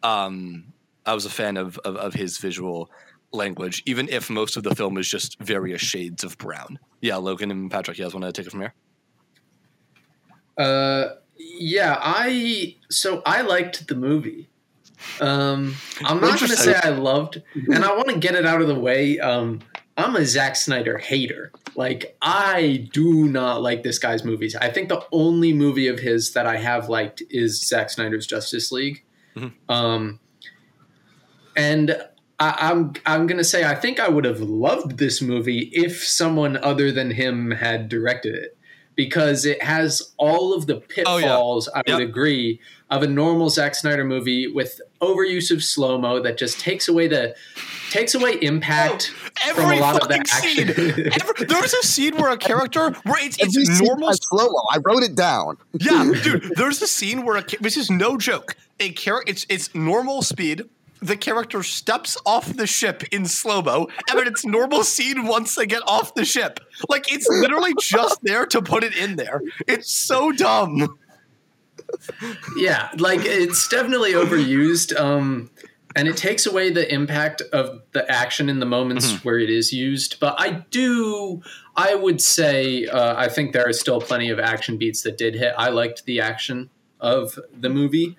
Um, 0.04 0.74
I 1.08 1.16
was 1.16 1.26
a 1.26 1.32
fan 1.32 1.58
of, 1.58 1.80
of 1.80 1.96
of 1.96 2.14
his 2.14 2.38
visual 2.38 2.92
language, 3.32 3.82
even 3.88 4.08
if 4.10 4.30
most 4.30 4.56
of 4.56 4.62
the 4.62 4.76
film 4.76 5.00
is 5.00 5.08
just 5.08 5.40
various 5.40 5.82
shades 5.82 6.24
of 6.24 6.38
brown. 6.38 6.78
Yeah, 7.02 7.16
Logan 7.16 7.50
and 7.50 7.72
Patrick, 7.72 7.98
you 7.98 8.06
guys 8.06 8.14
want 8.14 8.26
to 8.26 8.32
take 8.32 8.46
it 8.46 8.52
from 8.52 8.62
here? 8.62 8.76
Uh, 10.58 11.16
yeah, 11.38 11.98
I 12.00 12.76
so 12.90 13.22
I 13.26 13.42
liked 13.42 13.88
the 13.88 13.96
movie. 13.96 14.48
Um, 15.22 15.76
I'm 16.04 16.20
not 16.20 16.40
going 16.40 16.52
to 16.52 16.58
say 16.58 16.76
I 16.76 16.90
loved, 16.90 17.42
and 17.54 17.84
I 17.84 17.94
want 17.96 18.10
to 18.10 18.18
get 18.18 18.36
it 18.36 18.46
out 18.46 18.62
of 18.62 18.68
the 18.68 18.80
way. 18.80 19.20
Um, 19.20 19.62
I'm 19.98 20.16
a 20.16 20.26
Zack 20.26 20.56
Snyder 20.56 20.98
hater. 20.98 21.52
Like 21.76 22.18
I 22.22 22.90
do 22.94 23.28
not 23.28 23.62
like 23.62 23.84
this 23.84 24.00
guy's 24.00 24.24
movies. 24.24 24.56
I 24.56 24.70
think 24.70 24.90
the 24.90 25.06
only 25.12 25.54
movie 25.54 25.88
of 25.88 26.00
his 26.00 26.34
that 26.34 26.46
I 26.46 26.58
have 26.58 26.90
liked 26.90 27.22
is 27.30 27.62
Zack 27.62 27.90
Snyder's 27.90 28.26
Justice 28.26 28.72
League. 28.72 29.04
Mhm. 29.36 29.52
Um, 29.70 30.20
and 31.56 32.02
I, 32.40 32.56
I'm 32.72 32.94
I'm 33.06 33.28
gonna 33.28 33.44
say 33.44 33.66
I 33.66 33.76
think 33.76 34.00
I 34.00 34.08
would 34.10 34.26
have 34.26 34.40
loved 34.42 34.98
this 34.98 35.22
movie 35.22 35.70
if 35.74 36.04
someone 36.06 36.58
other 36.58 36.92
than 36.92 37.12
him 37.12 37.52
had 37.52 37.90
directed 37.90 38.36
it 38.36 38.55
because 38.96 39.46
it 39.46 39.62
has 39.62 40.14
all 40.18 40.54
of 40.54 40.68
the 40.68 40.76
Oh, 41.06 41.18
yeah. 41.18 41.26
pitfalls. 41.26 41.68
I 41.74 41.80
would 41.80 41.88
Yep. 41.88 42.00
agree 42.10 42.60
of 42.90 43.02
a 43.04 43.08
normal 43.08 43.50
Zack 43.50 43.74
Snyder 43.76 44.04
movie 44.06 44.48
with 44.48 44.80
overuse 45.02 45.50
of 45.52 45.64
slow 45.64 45.98
mo 45.98 46.22
that 46.22 46.38
just 46.38 46.60
takes 46.60 46.88
away 46.88 47.08
the 47.08 47.36
takes 47.92 48.14
away 48.14 48.34
impact 48.42 49.12
oh, 49.48 49.54
from 49.54 49.72
a 49.72 49.80
lot 49.80 50.02
of 50.02 50.08
the 50.08 50.16
action. 50.16 50.70
Every, 50.70 51.46
there's 51.48 51.74
a 51.74 51.82
scene 51.84 52.16
where 52.18 52.32
a 52.32 52.38
character 52.38 52.92
where 53.04 53.26
it's 53.26 53.38
it's 53.40 53.82
normal 53.82 54.12
slow-mo. 54.14 54.62
I 54.72 54.78
wrote 54.86 55.04
it 55.04 55.16
down. 55.16 55.58
Yeah, 55.74 56.12
dude. 56.24 56.52
There's 56.56 56.82
a 56.82 56.88
scene 56.88 57.26
where 57.26 57.38
a 57.38 57.44
this 57.60 57.78
is 57.78 57.90
no 57.90 58.18
joke. 58.18 58.56
A 58.80 58.92
character, 58.92 59.32
it's 59.32 59.46
it's 59.50 59.74
normal 59.74 60.22
speed. 60.22 60.64
The 61.06 61.16
character 61.18 61.62
steps 61.62 62.18
off 62.26 62.48
the 62.56 62.66
ship 62.66 63.04
in 63.12 63.26
slow 63.26 63.62
mo, 63.62 63.88
and 64.10 64.18
then 64.20 64.28
it's 64.28 64.44
normal 64.46 64.84
scene 64.84 65.26
once 65.28 65.56
they 65.56 65.66
get 65.68 65.84
off 65.86 66.16
the 66.16 66.26
ship. 66.26 66.60
Like 66.90 67.12
it's 67.14 67.28
literally 67.30 67.74
just 67.80 68.22
there 68.24 68.46
to 68.48 68.62
put 68.62 68.84
it 68.84 68.96
in 68.98 69.16
there. 69.16 69.42
It's 69.68 69.92
so 69.92 70.32
dumb. 70.32 70.98
yeah, 72.58 72.90
like 72.98 73.22
it's 73.24 73.68
definitely 73.68 74.14
overused. 74.14 74.98
Um, 75.00 75.50
and 75.96 76.08
it 76.08 76.18
takes 76.18 76.46
away 76.46 76.72
the 76.72 76.92
impact 76.94 77.42
of 77.54 77.82
the 77.94 78.10
action 78.12 78.50
in 78.50 78.60
the 78.60 78.66
moments 78.66 79.14
Mhm. 79.14 79.24
where 79.24 79.40
it 79.40 79.50
is 79.50 79.72
used. 79.72 80.20
But 80.20 80.36
I 80.38 80.66
do, 80.72 81.42
I 81.78 81.96
would 81.96 82.20
say, 82.22 82.86
uh, 82.88 83.16
I 83.16 83.30
think 83.30 83.54
there 83.54 83.66
are 83.68 83.72
still 83.74 84.02
plenty 84.02 84.30
of 84.30 84.40
action 84.40 84.78
beats 84.78 85.04
that 85.04 85.18
did 85.18 85.36
hit. 85.36 85.54
I 85.58 85.70
liked 85.70 86.06
the 86.06 86.20
action 86.20 86.70
of 87.00 87.40
the 87.58 87.70
movie. 87.70 88.18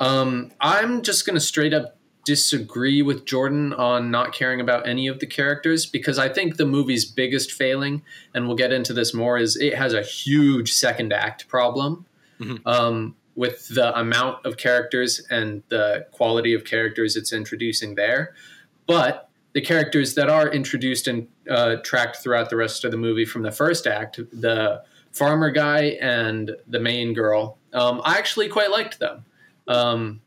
Um, 0.00 0.52
I'm 0.60 1.02
just 1.02 1.26
going 1.26 1.34
to 1.34 1.40
straight 1.40 1.74
up 1.74 1.97
disagree 2.32 3.00
with 3.00 3.24
Jordan 3.24 3.72
on 3.72 4.10
not 4.10 4.34
caring 4.34 4.60
about 4.60 4.86
any 4.86 5.06
of 5.06 5.18
the 5.18 5.26
characters 5.26 5.86
because 5.86 6.18
I 6.18 6.28
think 6.28 6.56
the 6.58 6.66
movie's 6.66 7.06
biggest 7.06 7.50
failing, 7.52 8.02
and 8.34 8.46
we'll 8.46 8.54
get 8.56 8.70
into 8.70 8.92
this 8.92 9.14
more, 9.14 9.38
is 9.38 9.56
it 9.56 9.74
has 9.74 9.94
a 9.94 10.02
huge 10.02 10.70
second 10.72 11.10
act 11.14 11.48
problem 11.48 12.04
Mhm. 12.38 12.60
um, 12.66 13.16
with 13.34 13.68
the 13.68 13.98
amount 13.98 14.44
of 14.44 14.58
characters 14.58 15.22
and 15.30 15.62
the 15.70 16.06
quality 16.12 16.52
of 16.52 16.64
characters 16.66 17.16
it's 17.16 17.32
introducing 17.32 17.94
there. 17.94 18.34
But 18.86 19.30
the 19.54 19.62
characters 19.62 20.14
that 20.14 20.28
are 20.28 20.50
introduced 20.50 21.08
and 21.08 21.28
uh, 21.48 21.76
tracked 21.76 22.16
throughout 22.16 22.50
the 22.50 22.56
rest 22.56 22.84
of 22.84 22.90
the 22.90 22.98
movie 22.98 23.24
from 23.24 23.40
the 23.42 23.50
first 23.50 23.86
act, 23.86 24.20
the 24.32 24.82
farmer 25.12 25.50
guy 25.50 25.96
and 26.02 26.54
the 26.66 26.78
main 26.78 27.14
girl, 27.14 27.56
um, 27.72 28.02
I 28.04 28.18
actually 28.18 28.48
quite 28.48 28.70
liked 28.70 28.98
them. 28.98 29.24
Um, 29.66 30.20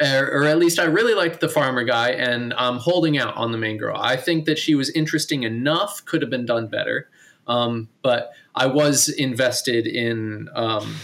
or, 0.00 0.30
or 0.32 0.44
at 0.44 0.58
least 0.58 0.78
I 0.78 0.84
really 0.84 1.14
liked 1.14 1.40
the 1.40 1.48
farmer 1.48 1.84
guy, 1.84 2.10
and 2.10 2.54
I'm 2.54 2.78
holding 2.78 3.18
out 3.18 3.36
on 3.36 3.52
the 3.52 3.58
main 3.58 3.76
girl. 3.76 3.96
I 3.96 4.16
think 4.16 4.44
that 4.46 4.58
she 4.58 4.74
was 4.74 4.90
interesting 4.90 5.42
enough, 5.42 6.04
could 6.04 6.22
have 6.22 6.30
been 6.30 6.46
done 6.46 6.66
better, 6.66 7.08
um, 7.46 7.88
but 8.02 8.32
I 8.54 8.66
was 8.66 9.08
invested 9.08 9.86
in 9.86 10.48
um, 10.54 10.96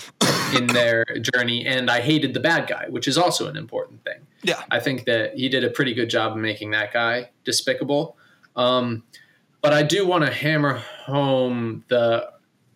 in 0.54 0.66
their 0.68 1.04
journey, 1.21 1.66
and 1.66 1.90
I 1.90 2.00
hated 2.00 2.35
the 2.35 2.40
bad 2.40 2.68
guy, 2.68 2.87
which 2.88 3.09
is 3.09 3.18
also 3.18 3.49
an 3.49 3.56
important 3.56 4.04
thing. 4.04 4.26
Yeah. 4.42 4.62
I 4.71 4.80
think 4.80 5.04
that 5.06 5.35
he 5.35 5.49
did 5.49 5.64
a 5.64 5.71
pretty 5.71 5.95
good 5.95 6.09
job 6.09 6.33
of 6.33 6.38
making 6.38 6.71
that 6.71 6.92
guy 6.92 7.30
despicable. 7.45 8.16
Um, 8.54 9.02
but 9.61 9.73
I 9.73 9.83
do 9.83 10.06
want 10.06 10.25
to 10.25 10.33
hammer 10.33 10.75
home 10.75 11.85
the 11.88 12.30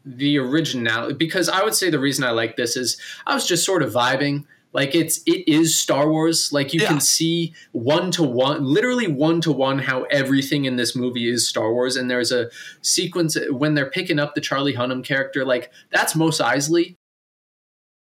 the 0.05 0.39
originality 0.39 1.15
because 1.15 1.49
I 1.49 1.63
would 1.63 1.75
say 1.75 1.91
the 1.91 1.99
reason 1.99 2.25
I 2.25 2.31
like 2.31 2.57
this 2.57 2.77
is 2.77 2.97
I 3.27 3.35
was 3.35 3.47
just 3.47 3.65
sort 3.65 3.83
of 3.83 3.93
vibing. 3.93 4.47
Like 4.73 4.95
it's 4.95 5.19
it 5.27 5.49
is 5.51 5.77
Star 5.79 6.09
Wars. 6.09 6.53
Like 6.53 6.73
you 6.73 6.81
Yeah. 6.81 6.89
can 6.89 7.01
see 7.01 7.55
one 7.73 8.11
to 8.13 8.23
one, 8.23 8.63
literally 8.65 9.09
one 9.09 9.41
to 9.43 9.51
one, 9.53 9.81
how 9.81 10.05
everything 10.05 10.65
in 10.65 10.77
this 10.77 10.95
movie 10.95 11.29
is 11.29 11.49
Star 11.49 11.73
Wars. 11.73 11.97
And 11.97 12.09
there's 12.11 12.31
a 12.31 12.51
sequence 12.81 13.37
when 13.51 13.75
they're 13.75 13.91
picking 13.91 14.19
up 14.21 14.35
the 14.35 14.41
Charlie 14.41 14.75
Hunnam 14.75 15.03
character. 15.05 15.45
Like 15.45 15.73
that's 15.91 16.15
Mos 16.15 16.39
Eisley. 16.41 16.97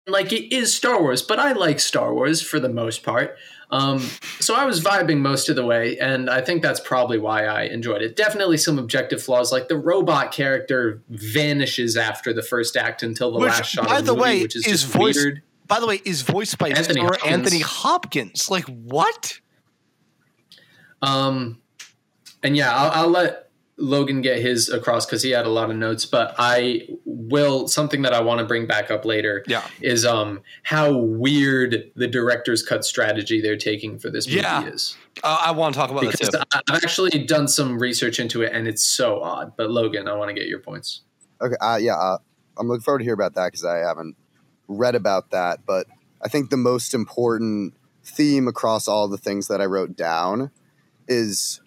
Like 0.08 0.32
it 0.32 0.54
is 0.56 0.74
Star 0.74 1.02
Wars, 1.02 1.22
but 1.22 1.38
I 1.38 1.52
like 1.52 1.80
Star 1.82 2.14
Wars 2.14 2.42
for 2.42 2.60
the 2.62 2.70
most 2.70 3.04
part. 3.04 3.36
Um, 3.70 4.00
so 4.40 4.56
I 4.56 4.64
was 4.64 4.80
vibing 4.82 5.18
most 5.18 5.50
of 5.50 5.58
the 5.58 5.66
way, 5.66 6.00
and 6.00 6.30
I 6.30 6.40
think 6.40 6.62
that's 6.62 6.80
probably 6.80 7.18
why 7.18 7.46
I 7.46 7.64
enjoyed 7.64 8.02
it. 8.02 8.16
Definitely 8.16 8.56
some 8.56 8.80
objective 8.80 9.22
flaws, 9.22 9.52
like 9.52 9.68
the 9.68 9.76
robot 9.78 10.32
character 10.32 11.04
vanishes 11.10 11.98
after 11.98 12.32
the 12.32 12.42
first 12.42 12.78
act 12.78 13.04
until 13.04 13.34
the 13.34 13.40
Which, 13.40 13.50
last 13.52 13.70
shot. 13.70 13.90
by 13.90 13.98
of 14.00 14.06
the, 14.06 14.14
the 14.14 14.18
movie, 14.18 14.30
way, 14.30 14.42
which 14.44 14.56
is, 14.56 14.66
is 14.66 14.72
just 14.84 14.86
voiced- 14.94 15.18
weird. 15.20 15.42
By 15.68 15.80
the 15.80 15.88
way, 15.88 16.02
is 16.06 16.22
voiced 16.22 16.58
by 16.58 16.70
Anthony 16.70 17.02
Sir 17.02 17.08
Hopkins. 17.08 17.32
Anthony 17.34 17.60
Hopkins. 17.60 18.50
Like 18.50 18.66
what? 18.66 19.40
Um, 21.02 21.62
and 22.44 22.56
yeah, 22.56 22.76
I'll, 22.76 23.04
I'll 23.04 23.10
let 23.10 23.50
Logan 23.78 24.22
get 24.22 24.40
his 24.42 24.70
across 24.70 25.06
because 25.06 25.22
he 25.22 25.30
had 25.32 25.46
a 25.46 25.50
lot 25.50 25.70
of 25.70 25.76
notes. 25.76 26.06
But 26.06 26.34
I 26.40 26.88
will 27.06 27.68
something 27.68 28.02
that 28.04 28.14
I 28.14 28.22
want 28.22 28.40
to 28.40 28.46
bring 28.46 28.66
back 28.66 28.90
up 28.90 29.06
later 29.06 29.44
Yeah. 29.48 29.64
is 29.82 30.06
um 30.06 30.42
how 30.64 30.98
weird 30.98 31.92
the 31.96 32.08
director's 32.08 32.64
cut 32.64 32.84
strategy 32.86 33.40
they're 33.42 33.58
taking 33.58 34.00
for 34.00 34.10
this 34.10 34.28
movie 34.28 34.40
Yeah. 34.40 34.66
is. 34.68 34.96
Uh, 35.24 35.38
I 35.46 35.52
want 35.52 35.76
to 35.76 35.80
talk 35.80 35.92
about 35.92 36.04
that 36.04 36.12
Because 36.14 36.30
too. 36.30 36.40
I- 36.54 36.62
I've 36.72 36.84
actually 36.84 37.24
done 37.26 37.48
some 37.48 37.78
research 37.78 38.20
into 38.20 38.42
it, 38.42 38.52
and 38.54 38.68
it's 38.68 38.84
so 38.84 39.22
odd. 39.22 39.54
But 39.58 39.70
Logan, 39.70 40.08
I 40.08 40.14
want 40.14 40.30
to 40.30 40.34
get 40.34 40.48
your 40.48 40.60
points. 40.60 41.02
Okay, 41.42 41.56
uh, 41.62 41.78
yeah, 41.80 41.96
uh, 41.96 42.18
I'm 42.58 42.68
looking 42.68 42.82
forward 42.82 43.00
to 43.00 43.04
hear 43.04 43.14
about 43.14 43.36
that 43.36 43.48
because 43.52 43.64
I 43.66 43.78
haven't 43.78 44.16
read 44.68 44.96
about 44.96 45.32
that. 45.32 45.66
But 45.66 45.88
I 46.22 46.28
think 46.28 46.50
the 46.50 46.58
most 46.58 46.94
important 46.94 47.74
theme 48.04 48.48
across 48.48 48.88
all 48.88 49.08
the 49.08 49.18
things 49.18 49.48
that 49.48 49.62
I 49.62 49.66
wrote 49.66 49.96
down 49.96 50.52
is 51.08 51.62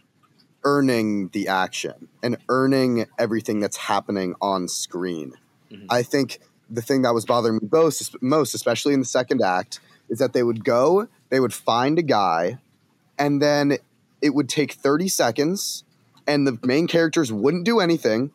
earning 0.65 1.29
the 1.29 1.49
action 1.49 2.09
and 2.23 2.37
earning 2.49 3.07
everything 3.19 3.61
that's 3.61 3.77
happening 3.77 4.35
on 4.41 4.69
screen. 4.69 5.35
Mhm. 5.71 5.87
I 5.89 6.03
think 6.03 6.41
the 6.69 6.83
thing 6.83 7.03
that 7.03 7.15
was 7.15 7.25
bothering 7.25 7.57
me 7.57 7.69
most, 7.71 8.23
most, 8.23 8.55
especially 8.55 8.95
in 8.95 9.01
the 9.01 9.07
second 9.07 9.43
act, 9.43 9.81
is 10.09 10.19
that 10.19 10.33
they 10.33 10.43
would 10.43 10.65
go, 10.65 11.09
they 11.31 11.41
would 11.41 11.55
find 11.55 11.99
a 11.99 12.03
guy, 12.03 12.59
and 13.19 13.41
then 13.41 13.79
it 14.21 14.35
would 14.35 14.49
take 14.49 14.73
30 14.73 15.09
seconds, 15.09 15.85
and 16.27 16.47
the 16.47 16.59
main 16.63 16.87
characters 16.87 17.33
wouldn't 17.33 17.65
do 17.65 17.81
anything, 17.81 18.31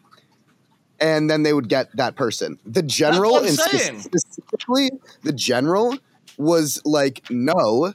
and 0.99 1.29
then 1.29 1.43
they 1.43 1.53
would 1.53 1.69
get 1.69 1.95
that 1.95 2.15
person. 2.15 2.59
The 2.65 2.83
general, 2.83 3.37
and 3.37 3.49
saying. 3.49 3.99
specifically, 3.99 4.91
the 5.23 5.33
general 5.33 5.97
was 6.37 6.81
like, 6.85 7.23
no. 7.29 7.93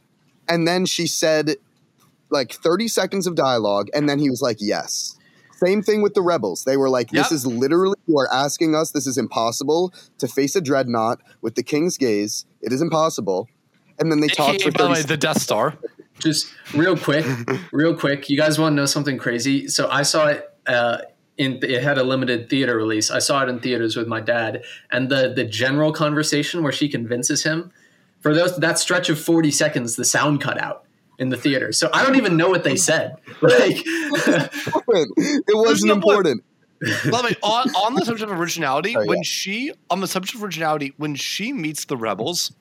And 0.49 0.67
then 0.67 0.87
she 0.87 1.07
said 1.07 1.57
like 2.31 2.53
30 2.53 2.89
seconds 2.89 3.27
of 3.27 3.35
dialogue, 3.35 3.89
and 3.95 4.09
then 4.09 4.19
he 4.19 4.31
was 4.31 4.41
like, 4.43 4.59
yes. 4.61 5.17
Same 5.57 5.83
thing 5.83 6.01
with 6.01 6.15
the 6.15 6.23
rebels. 6.23 6.65
They 6.65 6.77
were 6.79 6.89
like, 6.89 7.11
this 7.11 7.31
Yep. 7.31 7.33
is 7.33 7.47
literally, 7.47 7.97
you 8.07 8.17
are 8.19 8.33
asking 8.33 8.75
us, 8.75 8.93
this 8.93 9.07
is 9.07 9.19
impossible 9.19 9.93
to 10.19 10.27
face 10.27 10.57
a 10.57 10.61
dreadnought 10.61 11.21
with 11.43 11.55
the 11.55 11.63
king's 11.63 11.99
gaze. 11.99 12.47
It 12.63 12.73
is 12.73 12.81
impossible. 12.81 13.49
And 13.99 14.11
then 14.11 14.21
they 14.21 14.29
talked 14.29 14.61
AKA, 14.63 14.71
for 14.71 14.79
by 14.79 14.89
the 14.89 14.95
30 14.95 15.09
the 15.09 15.17
Death 15.19 15.43
Star. 15.43 15.77
Just 16.19 16.47
real 16.75 16.97
quick, 16.97 17.27
real 17.73 17.95
quick. 17.95 18.31
You 18.31 18.39
guys 18.39 18.59
want 18.59 18.73
to 18.73 18.77
know 18.77 18.87
something 18.87 19.19
crazy? 19.19 19.69
So 19.69 19.89
I 19.91 20.03
saw 20.03 20.29
it. 20.29 20.49
Uh, 20.67 20.99
in, 21.41 21.59
it 21.63 21.83
had 21.83 21.97
a 21.99 22.05
limited 22.05 22.49
theater 22.51 22.77
release. 22.77 23.11
I 23.11 23.19
saw 23.19 23.43
it 23.43 23.49
in 23.49 23.61
theaters 23.61 23.97
with 23.97 24.07
my 24.07 24.21
dad, 24.21 24.63
and 24.93 25.09
the 25.09 25.33
the 25.35 25.45
general 25.45 25.91
conversation 25.93 26.63
where 26.63 26.73
she 26.73 26.89
convinces 26.89 27.43
him 27.43 27.73
for 28.21 28.35
those 28.35 28.57
that 28.59 28.79
stretch 28.79 29.09
of 29.09 29.19
forty 29.19 29.51
seconds, 29.51 29.97
the 29.97 30.05
sound 30.05 30.41
cut 30.41 30.61
out 30.61 30.85
in 31.19 31.31
the 31.31 31.37
theater. 31.37 31.73
So 31.73 31.89
I 31.93 32.03
don't 32.05 32.17
even 32.17 32.37
know 32.37 32.49
what 32.51 32.63
they 32.65 32.77
said. 32.77 33.17
Like, 33.43 33.83
it 35.49 35.57
wasn't 35.57 35.93
important. 35.93 36.45
By 36.81 37.23
the 37.23 37.37
on, 37.43 37.69
on 37.75 37.95
the 37.95 38.05
subject 38.05 38.31
of 38.31 38.39
originality, 38.39 38.95
Oh, 38.97 39.01
yeah. 39.01 39.07
when 39.09 39.23
she 39.23 39.73
on 39.91 40.01
the 40.01 40.07
subject 40.07 40.35
of 40.37 40.43
originality, 40.45 40.93
when 40.97 41.15
she 41.15 41.53
meets 41.53 41.85
the 41.87 41.97
rebels, 41.97 42.53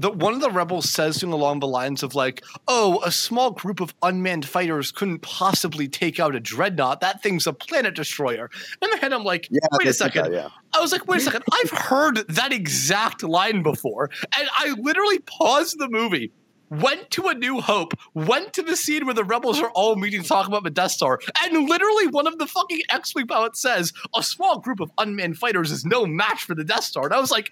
the 0.00 0.10
one 0.10 0.34
of 0.34 0.40
the 0.40 0.50
rebels 0.50 0.88
says 0.88 1.20
something 1.20 1.32
along 1.32 1.60
the 1.60 1.66
lines 1.66 2.02
of 2.02 2.14
like, 2.14 2.44
"Oh, 2.66 3.00
a 3.04 3.10
small 3.10 3.50
group 3.50 3.80
of 3.80 3.94
unmanned 4.02 4.46
fighters 4.46 4.92
couldn't 4.92 5.20
possibly 5.20 5.88
take 5.88 6.20
out 6.20 6.34
a 6.34 6.40
dreadnought. 6.40 7.00
That 7.00 7.22
thing's 7.22 7.46
a 7.46 7.52
planet 7.52 7.94
destroyer." 7.94 8.50
In 8.80 8.90
my 8.90 8.96
head, 8.96 9.12
I'm 9.12 9.24
like, 9.24 9.48
Yeah, 9.50 9.60
"Wait 9.72 9.88
a 9.88 9.92
second. 9.92 10.24
that, 10.24 10.32
yeah. 10.32 10.48
I 10.74 10.80
was 10.80 10.92
like, 10.92 11.06
wait 11.08 11.20
a 11.20 11.24
second. 11.24 11.44
I've 11.52 11.70
heard 11.70 12.18
that 12.28 12.52
exact 12.52 13.22
line 13.22 13.62
before. 13.62 14.10
And 14.38 14.48
I 14.56 14.74
literally 14.78 15.18
paused 15.20 15.78
the 15.78 15.88
movie, 15.88 16.30
went 16.70 17.10
to 17.12 17.28
A 17.28 17.34
New 17.34 17.60
Hope, 17.60 17.94
went 18.14 18.52
to 18.52 18.62
the 18.62 18.76
scene 18.76 19.06
where 19.06 19.14
the 19.14 19.24
rebels 19.24 19.58
are 19.60 19.70
all 19.70 19.96
meeting 19.96 20.22
to 20.22 20.28
talk 20.28 20.46
about 20.46 20.64
the 20.64 20.70
Death 20.70 20.90
Star, 20.92 21.18
and 21.42 21.68
literally 21.68 22.06
one 22.08 22.26
of 22.26 22.38
the 22.38 22.46
fucking 22.46 22.82
X 22.90 23.14
Wing 23.14 23.26
pilots 23.26 23.60
says, 23.60 23.92
a 24.14 24.22
small 24.22 24.58
group 24.60 24.80
of 24.80 24.90
unmanned 24.98 25.38
fighters 25.38 25.70
is 25.72 25.84
no 25.84 26.04
match 26.06 26.44
for 26.44 26.54
the 26.54 26.64
Death 26.64 26.84
Star. 26.84 27.04
And 27.06 27.14
I 27.14 27.20
was 27.20 27.30
like, 27.30 27.50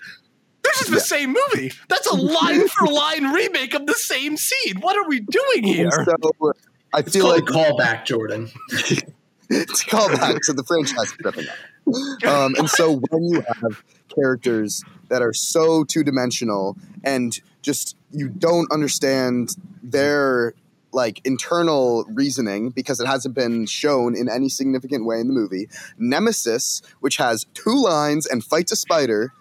this 0.67 0.83
is 0.83 0.89
the 0.89 0.97
Yeah. 0.97 1.03
same 1.03 1.35
movie. 1.35 1.73
That's 1.89 2.07
a 2.07 2.15
line 2.17 2.69
for 2.69 2.87
line 2.89 3.33
remake 3.33 3.75
of 3.75 3.87
the 3.87 3.95
same 3.95 4.37
scene. 4.37 4.81
What 4.81 4.97
are 4.97 5.09
we 5.09 5.21
doing 5.21 5.65
here? 5.65 5.91
So 5.91 6.15
I 6.93 7.01
it's 7.01 7.13
feel 7.13 7.25
called 7.25 7.41
like 7.41 7.51
a 7.51 7.73
callback, 7.73 8.05
Jordan. 8.07 8.51
it's 9.51 9.83
a 9.83 9.87
callback 9.87 10.41
to 10.47 10.53
the 10.53 10.65
franchise 10.65 11.13
tripping 11.21 11.49
up. 11.49 11.55
Um, 12.27 12.57
and 12.59 12.69
so 12.69 13.01
when 13.11 13.23
you 13.29 13.43
have 13.43 13.85
characters 14.13 14.83
that 15.09 15.23
are 15.23 15.33
so 15.33 15.85
two 15.85 16.03
dimensional 16.03 16.77
and 17.05 17.39
just 17.63 17.97
you 18.11 18.29
don't 18.29 18.69
understand 18.73 19.55
their 19.85 20.55
like 20.97 21.21
internal 21.25 22.05
reasoning 22.09 22.71
because 22.71 22.99
it 23.01 23.07
hasn't 23.07 23.35
been 23.35 23.67
shown 23.67 24.17
in 24.17 24.29
any 24.29 24.49
significant 24.49 25.05
way 25.05 25.21
in 25.21 25.29
the 25.29 25.35
movie. 25.35 25.69
Nemesis, 25.99 26.81
which 27.01 27.19
has 27.19 27.45
two 27.55 27.77
lines 27.81 28.27
and 28.27 28.43
fights 28.43 28.73
a 28.73 28.77
spider, 28.77 29.33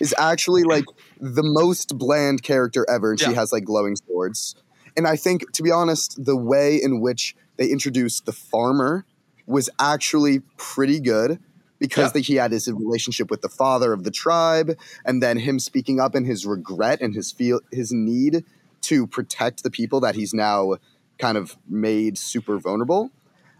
is 0.00 0.14
actually 0.18 0.64
like 0.64 0.84
the 1.20 1.44
most 1.44 1.96
bland 1.96 2.42
character 2.42 2.84
ever, 2.90 3.12
and 3.12 3.20
she 3.20 3.32
has 3.32 3.52
like 3.52 3.64
glowing 3.64 3.96
swords. 3.96 4.56
And 4.96 5.06
I 5.06 5.16
think, 5.16 5.50
to 5.52 5.62
be 5.62 5.70
honest, 5.70 6.22
the 6.22 6.36
way 6.36 6.76
in 6.76 7.00
which 7.00 7.34
they 7.56 7.68
introduced 7.68 8.26
the 8.26 8.32
farmer 8.32 9.06
was 9.46 9.70
actually 9.78 10.40
pretty 10.56 11.00
good 11.00 11.38
because 11.78 12.06
Yeah. 12.08 12.12
the, 12.14 12.20
he 12.20 12.34
had 12.36 12.50
his 12.52 12.68
relationship 12.70 13.30
with 13.30 13.42
the 13.42 13.48
father 13.48 13.92
of 13.92 14.02
the 14.04 14.10
tribe, 14.10 14.76
and 15.04 15.22
then 15.22 15.38
him 15.38 15.58
speaking 15.58 16.00
up 16.00 16.14
and 16.14 16.26
his 16.26 16.44
regret 16.44 17.00
and 17.00 17.14
his 17.14 17.30
feel 17.30 17.60
his 17.70 17.92
need 17.92 18.44
to 18.82 19.06
protect 19.06 19.62
the 19.62 19.70
people 19.70 20.00
that 20.00 20.14
he's 20.14 20.34
now 20.34 20.76
kind 21.18 21.36
of 21.36 21.56
made 21.68 22.18
super 22.18 22.58
vulnerable. 22.58 23.10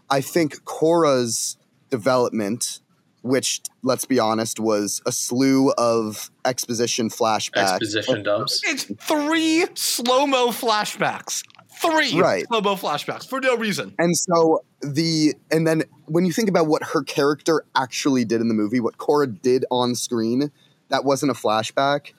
I 0.09 0.21
think 0.21 0.63
Kora's 0.65 1.57
development, 1.89 2.79
which 3.21 3.61
let's 3.83 4.05
be 4.05 4.19
honest, 4.19 4.59
was 4.59 5.01
a 5.05 5.11
slew 5.11 5.71
of 5.77 6.29
exposition 6.43 7.09
flashbacks. 7.09 7.73
Exposition 7.73 8.23
dumps. 8.23 8.61
It's 8.65 8.83
three 9.01 9.65
slow 9.75 10.27
mo 10.27 10.49
flashbacks. 10.49 11.43
three 11.81 12.19
Right. 12.19 12.45
slow 12.47 12.61
mo 12.61 12.75
flashbacks 12.75 13.27
for 13.27 13.39
no 13.41 13.57
reason. 13.57 13.93
And 13.97 14.15
so 14.15 14.63
the 14.81 15.33
and 15.51 15.65
then 15.67 15.83
when 16.05 16.25
you 16.25 16.31
think 16.31 16.49
about 16.49 16.67
what 16.67 16.83
her 16.93 17.03
character 17.03 17.65
actually 17.75 18.25
did 18.25 18.41
in 18.41 18.47
the 18.47 18.53
movie, 18.53 18.79
what 18.79 18.97
Cora 18.97 19.27
did 19.27 19.65
on 19.71 19.95
screen, 19.95 20.51
that 20.89 21.03
wasn't 21.03 21.31
a 21.31 21.35
flashback. 21.35 22.13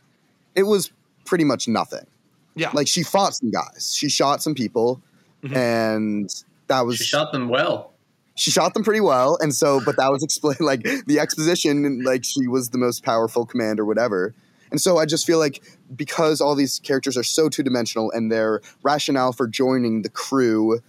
It 0.54 0.64
was 0.64 0.90
pretty 1.24 1.44
much 1.44 1.68
nothing. 1.68 2.06
Yeah, 2.54 2.70
Like 2.72 2.88
she 2.88 3.02
fought 3.02 3.34
some 3.34 3.50
guys, 3.50 3.94
she 3.94 4.08
shot 4.08 4.42
some 4.42 4.54
people, 4.54 5.02
Mhm. 5.44 5.56
and 5.56 6.44
that 6.68 6.80
was 6.86 6.96
She 6.98 7.04
shot 7.04 7.32
them 7.32 7.48
well. 7.48 7.92
she 8.34 8.50
shot 8.50 8.74
them 8.74 8.82
pretty 8.84 9.00
well. 9.00 9.38
And 9.40 9.54
so, 9.54 9.80
but 9.84 9.96
that 9.96 10.10
was 10.10 10.22
explained 10.28 10.60
like 10.60 10.82
the 11.06 11.18
exposition, 11.20 12.02
like 12.04 12.24
she 12.24 12.46
was 12.48 12.70
the 12.70 12.78
most 12.78 13.02
powerful 13.04 13.46
command 13.46 13.80
or 13.80 13.84
whatever. 13.84 14.34
And 14.70 14.80
so 14.80 14.98
I 14.98 15.06
just 15.06 15.26
feel 15.26 15.38
like 15.38 15.62
because 15.94 16.40
all 16.40 16.54
these 16.56 16.80
characters 16.80 17.16
are 17.16 17.22
so 17.22 17.48
two 17.48 17.62
dimensional 17.62 18.10
and 18.10 18.30
their 18.32 18.60
rationale 18.82 19.32
for 19.32 19.46
joining 19.46 20.02
the 20.02 20.08
crew 20.08 20.80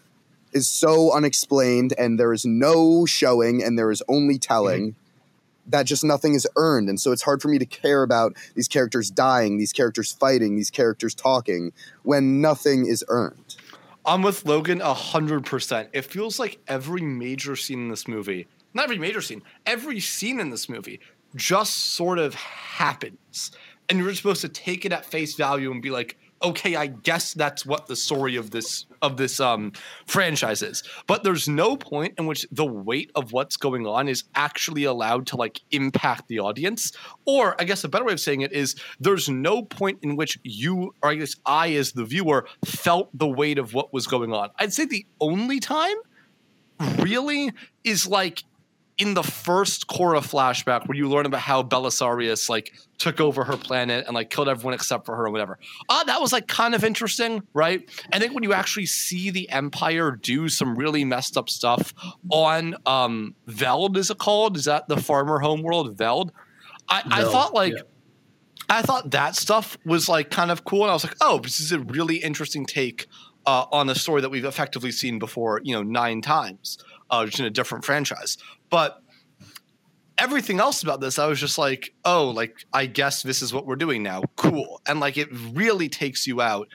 is 0.52 0.68
so 0.68 1.12
unexplained 1.14 1.94
and 1.98 2.20
there 2.20 2.34
is 2.34 2.44
no 2.46 3.06
showing 3.06 3.64
and 3.64 3.78
there 3.78 3.92
is 3.92 4.02
only 4.08 4.40
telling 4.40 4.96
that 5.68 5.84
just 5.86 6.04
nothing 6.04 6.34
is 6.34 6.48
earned. 6.56 6.90
And 6.90 7.00
so 7.00 7.12
it's 7.12 7.22
hard 7.22 7.42
for 7.42 7.50
me 7.50 7.60
to 7.60 7.66
care 7.66 8.02
about 8.02 8.34
these 8.56 8.68
characters 8.70 9.12
dying, 9.12 9.58
these 9.58 9.74
characters 9.74 10.12
fighting, 10.14 10.56
these 10.56 10.70
characters 10.72 11.14
talking 11.14 11.72
when 12.04 12.42
nothing 12.42 12.88
is 12.88 13.04
earned. 13.10 13.58
I'm 14.08 14.22
with 14.22 14.46
Logan 14.46 14.80
hundred 14.80 15.46
percent. 15.46 15.90
It 15.92 16.04
feels 16.04 16.40
like 16.40 16.60
every 16.66 17.02
major 17.02 17.58
scene 17.58 17.82
in 17.82 17.90
this 17.90 18.08
movie, 18.08 18.48
not 18.74 18.86
every 18.86 18.98
major 18.98 19.22
scene, 19.22 19.44
every 19.66 20.00
scene 20.00 20.40
in 20.40 20.50
this 20.50 20.70
movie 20.70 21.02
just 21.36 21.94
sort 21.94 22.18
of 22.18 22.34
happens. 22.34 23.52
And 23.90 24.00
you're 24.00 24.14
supposed 24.16 24.40
to 24.42 24.50
take 24.50 24.86
it 24.86 24.94
at 24.94 25.06
face 25.06 25.36
value 25.36 25.72
and 25.72 25.82
be 25.82 25.90
like, 25.90 26.18
okay, 26.44 26.76
I 26.76 26.88
guess 26.88 27.34
that's 27.34 27.66
what 27.66 27.88
the 27.88 27.96
story 27.96 28.36
of 28.36 28.52
this 28.52 28.86
of 29.02 29.18
this 29.18 29.40
um 29.40 29.72
franchise 30.06 30.62
is. 30.62 30.84
But 31.08 31.24
there's 31.24 31.48
no 31.48 31.78
point 31.78 32.16
in 32.18 32.26
which 32.26 32.46
the 32.52 32.66
weight 32.66 33.12
of 33.16 33.32
what's 33.32 33.58
going 33.58 33.86
on 33.86 34.08
is 34.08 34.24
actually 34.36 34.84
allowed 34.84 35.28
to 35.28 35.38
like 35.38 35.62
impact 35.72 36.28
the 36.28 36.40
audience. 36.40 36.92
Or 37.26 37.60
I 37.60 37.64
guess 37.64 37.84
a 37.84 37.90
better 37.90 38.06
way 38.06 38.14
of 38.14 38.20
saying 38.20 38.42
it 38.42 38.54
is 38.54 38.76
there's 39.00 39.30
no 39.30 39.64
point 39.64 40.00
in 40.02 40.16
which 40.16 40.40
you 40.44 40.94
or 41.02 41.10
I 41.10 41.16
guess 41.16 41.36
I 41.46 41.74
as 41.74 41.92
the 41.92 42.06
viewer 42.06 42.48
felt 42.66 43.10
the 43.18 43.28
weight 43.28 43.58
of 43.58 43.74
what 43.74 43.94
was 43.94 44.08
going 44.08 44.34
on. 44.34 44.50
I'd 44.58 44.74
say 44.74 44.86
the 44.86 45.06
only 45.20 45.60
time 45.60 45.96
really 47.00 47.52
is 47.84 48.08
like 48.08 48.44
in 48.98 49.14
the 49.14 49.24
first 49.24 49.88
Kora 49.88 50.22
flashback 50.22 50.88
where 50.88 50.98
you 50.98 51.08
learn 51.08 51.26
about 51.26 51.42
how 51.42 51.62
Balisarius 51.62 52.50
like 52.50 52.74
took 52.98 53.20
over 53.22 53.44
her 53.44 53.56
planet 53.56 54.06
and 54.08 54.16
like 54.16 54.30
killed 54.30 54.50
everyone 54.50 54.74
except 54.74 55.06
for 55.06 55.16
her 55.16 55.28
or 55.28 55.30
whatever. 55.30 55.60
Uh, 55.88 56.04
that 56.06 56.20
was 56.20 56.34
like 56.34 56.48
kind 56.48 56.74
of 56.74 56.84
interesting, 56.84 57.44
right? 57.54 57.88
I 58.12 58.20
think 58.20 58.34
when 58.34 58.44
you 58.44 58.54
actually 58.54 58.88
see 58.88 59.30
the 59.30 59.50
Empire 59.50 60.12
do 60.12 60.50
some 60.50 60.76
really 60.76 61.06
messed 61.06 61.38
up 61.38 61.50
stuff 61.50 61.94
on 62.32 62.76
um 62.86 63.36
Veld, 63.46 63.98
is 63.98 64.10
it 64.10 64.18
called? 64.18 64.58
Is 64.58 64.66
that 64.66 64.88
the 64.88 64.98
farmer 64.98 65.40
homeworld 65.40 65.96
Veld? 65.98 66.32
I, 66.90 67.04
I 67.06 67.24
thought 67.24 67.54
like 67.54 67.74
yeah. 67.74 67.82
I 68.70 68.82
thought 68.82 69.12
that 69.12 69.36
stuff 69.36 69.78
was 69.86 70.10
like 70.10 70.32
kind 70.32 70.52
of 70.52 70.64
cool, 70.64 70.82
and 70.82 70.90
I 70.90 70.94
was 70.94 71.04
like, 71.04 71.16
oh, 71.22 71.40
this 71.40 71.60
is 71.60 71.72
a 71.72 71.80
really 71.80 72.18
interesting 72.18 72.66
take 72.66 73.08
uh, 73.46 73.66
on 73.72 73.90
a 73.90 73.96
story 73.96 74.22
that 74.22 74.30
we've 74.30 74.46
effectively 74.46 74.92
seen 74.92 75.20
before, 75.20 75.62
you 75.64 75.74
know, 75.74 75.82
nine 75.82 76.22
times, 76.22 76.78
uh, 77.10 77.26
just 77.26 77.40
in 77.40 77.46
a 77.46 77.50
different 77.50 77.86
franchise. 77.86 78.38
But 78.70 79.02
everything 80.18 80.60
else 80.60 80.84
about 80.84 81.00
this, 81.02 81.20
I 81.20 81.28
was 81.28 81.40
just 81.40 81.58
like, 81.58 81.94
oh, 82.06 82.30
like 82.30 82.66
I 82.74 82.86
guess 82.86 83.24
this 83.24 83.42
is 83.42 83.54
what 83.54 83.66
we're 83.66 83.76
doing 83.76 84.04
now. 84.04 84.24
Cool, 84.36 84.82
and 84.88 85.00
like 85.00 85.18
it 85.18 85.30
really 85.32 85.90
takes 85.90 86.28
you 86.28 86.42
out 86.42 86.68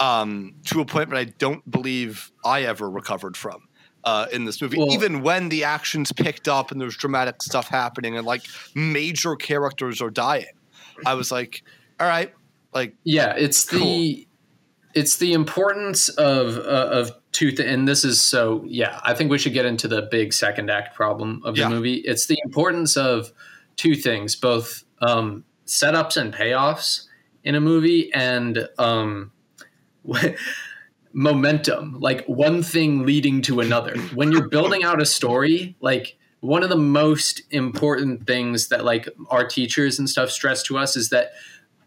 um, 0.00 0.54
to 0.66 0.80
a 0.80 0.84
point 0.84 1.10
that 1.10 1.18
I 1.18 1.24
don't 1.24 1.68
believe 1.70 2.30
I 2.44 2.62
ever 2.62 2.88
recovered 2.90 3.36
from. 3.36 3.62
Uh, 4.04 4.26
in 4.32 4.44
this 4.44 4.62
movie, 4.62 4.78
Well- 4.78 4.92
even 4.92 5.22
when 5.22 5.48
the 5.48 5.64
action's 5.64 6.12
picked 6.12 6.48
up 6.48 6.70
and 6.70 6.80
there's 6.80 6.96
dramatic 6.96 7.42
stuff 7.42 7.68
happening 7.68 8.16
and 8.16 8.24
like 8.24 8.42
major 8.74 9.34
characters 9.34 10.00
are 10.00 10.08
dying, 10.08 10.46
I 11.04 11.14
was 11.14 11.32
like, 11.32 11.62
all 11.98 12.06
right, 12.06 12.32
like 12.72 12.94
Yeah, 13.04 13.34
it's 13.36 13.66
the 13.66 14.26
it's 14.94 15.16
the 15.16 15.32
importance 15.32 16.08
of 16.10 16.56
uh, 16.58 16.88
of 16.90 17.12
two 17.38 17.50
th- 17.52 17.68
and 17.68 17.86
this 17.86 18.04
is 18.04 18.20
so 18.20 18.64
yeah, 18.66 19.00
I 19.04 19.14
think 19.14 19.30
we 19.30 19.38
should 19.38 19.52
get 19.52 19.64
into 19.66 19.86
the 19.88 20.02
big 20.02 20.32
second 20.32 20.70
act 20.70 20.94
problem 20.96 21.40
of 21.44 21.54
the 21.54 21.60
Yeah. 21.62 21.68
movie. 21.68 21.96
It's 21.96 22.26
the 22.26 22.38
importance 22.44 22.96
of 22.96 23.32
two 23.76 23.94
things, 23.94 24.34
both 24.34 24.84
um, 25.00 25.44
setups 25.66 26.16
and 26.16 26.34
payoffs 26.34 27.06
in 27.44 27.54
a 27.54 27.60
movie 27.60 28.12
and 28.12 28.68
um, 28.78 29.30
momentum, 31.12 31.98
like 32.00 32.24
one 32.26 32.62
thing 32.62 33.04
leading 33.06 33.40
to 33.42 33.60
another. 33.60 33.96
When 34.14 34.32
you're 34.32 34.48
building 34.48 34.84
out 34.84 35.00
a 35.00 35.06
story, 35.06 35.76
like 35.80 36.16
one 36.40 36.62
of 36.62 36.68
the 36.68 36.76
most 36.76 37.42
important 37.50 38.26
things 38.26 38.68
that 38.68 38.84
like 38.84 39.08
our 39.30 39.46
teachers 39.46 39.98
and 39.98 40.08
stuff 40.08 40.30
stress 40.30 40.62
to 40.64 40.78
us 40.78 40.96
is 40.96 41.08
that 41.10 41.30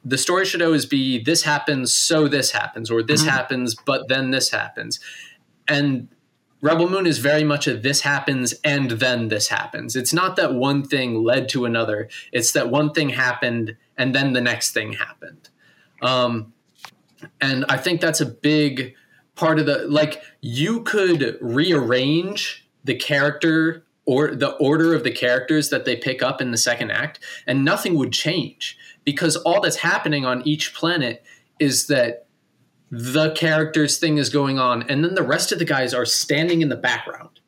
the 0.04 0.18
story 0.18 0.46
should 0.46 0.62
always 0.62 0.86
be 0.86 1.24
this 1.24 1.44
happens 1.44 1.94
so 1.94 2.28
this 2.28 2.52
happens 2.52 2.90
or 2.90 3.04
this 3.04 3.24
Mhm. 3.24 3.28
happens 3.30 3.76
but 3.86 4.08
then 4.10 4.32
this 4.32 4.50
happens 4.50 5.00
and 5.72 6.08
rebel 6.62 6.90
moon 6.90 7.08
is 7.08 7.18
very 7.18 7.44
much 7.44 7.68
a 7.68 7.76
this 7.76 8.02
happens 8.02 8.54
and 8.64 8.92
then 8.92 9.30
this 9.30 9.48
happens. 9.48 9.96
It's 9.96 10.14
not 10.14 10.36
that 10.36 10.54
one 10.54 10.84
thing 10.84 11.24
led 11.24 11.50
to 11.50 11.66
another. 11.66 12.10
It's 12.32 12.52
that 12.52 12.70
one 12.70 12.92
thing 12.92 13.10
happened 13.10 13.78
and 13.98 14.14
then 14.14 14.34
the 14.34 14.42
next 14.42 14.72
thing 14.74 14.94
happened. 14.94 15.50
Um, 16.02 16.54
and 17.40 17.66
i 17.70 17.78
think 17.78 18.02
that's 18.02 18.22
a 18.22 18.26
big 18.26 18.96
part 19.36 19.60
of 19.60 19.66
the 19.66 19.86
like 19.88 20.22
you 20.42 20.82
could 20.84 21.38
rearrange 21.42 22.68
the 22.84 22.96
character 22.96 23.84
or 24.06 24.36
the 24.36 24.52
order 24.58 24.94
of 24.94 25.04
the 25.04 25.12
characters 25.12 25.70
that 25.70 25.86
they 25.86 25.96
pick 25.96 26.24
up 26.24 26.42
in 26.42 26.52
the 26.52 26.58
second 26.58 26.92
act 26.92 27.20
and 27.48 27.64
nothing 27.64 27.96
would 27.96 28.12
change 28.12 28.78
because 29.04 29.36
all 29.38 29.62
that's 29.62 29.78
happening 29.78 30.26
on 30.26 30.46
each 30.48 30.74
planet 30.74 31.24
is 31.60 31.88
that 31.88 32.26
the 32.92 33.32
character's 33.32 33.98
thing 33.98 34.18
is 34.18 34.30
going 34.30 34.60
on 34.60 34.84
and 34.84 35.04
then 35.04 35.16
the 35.16 35.24
rest 35.24 35.54
of 35.54 35.60
the 35.60 35.66
guys 35.66 35.94
are 35.94 36.06
standing 36.06 36.62
in 36.62 36.68
the 36.68 36.76
background. 36.76 37.40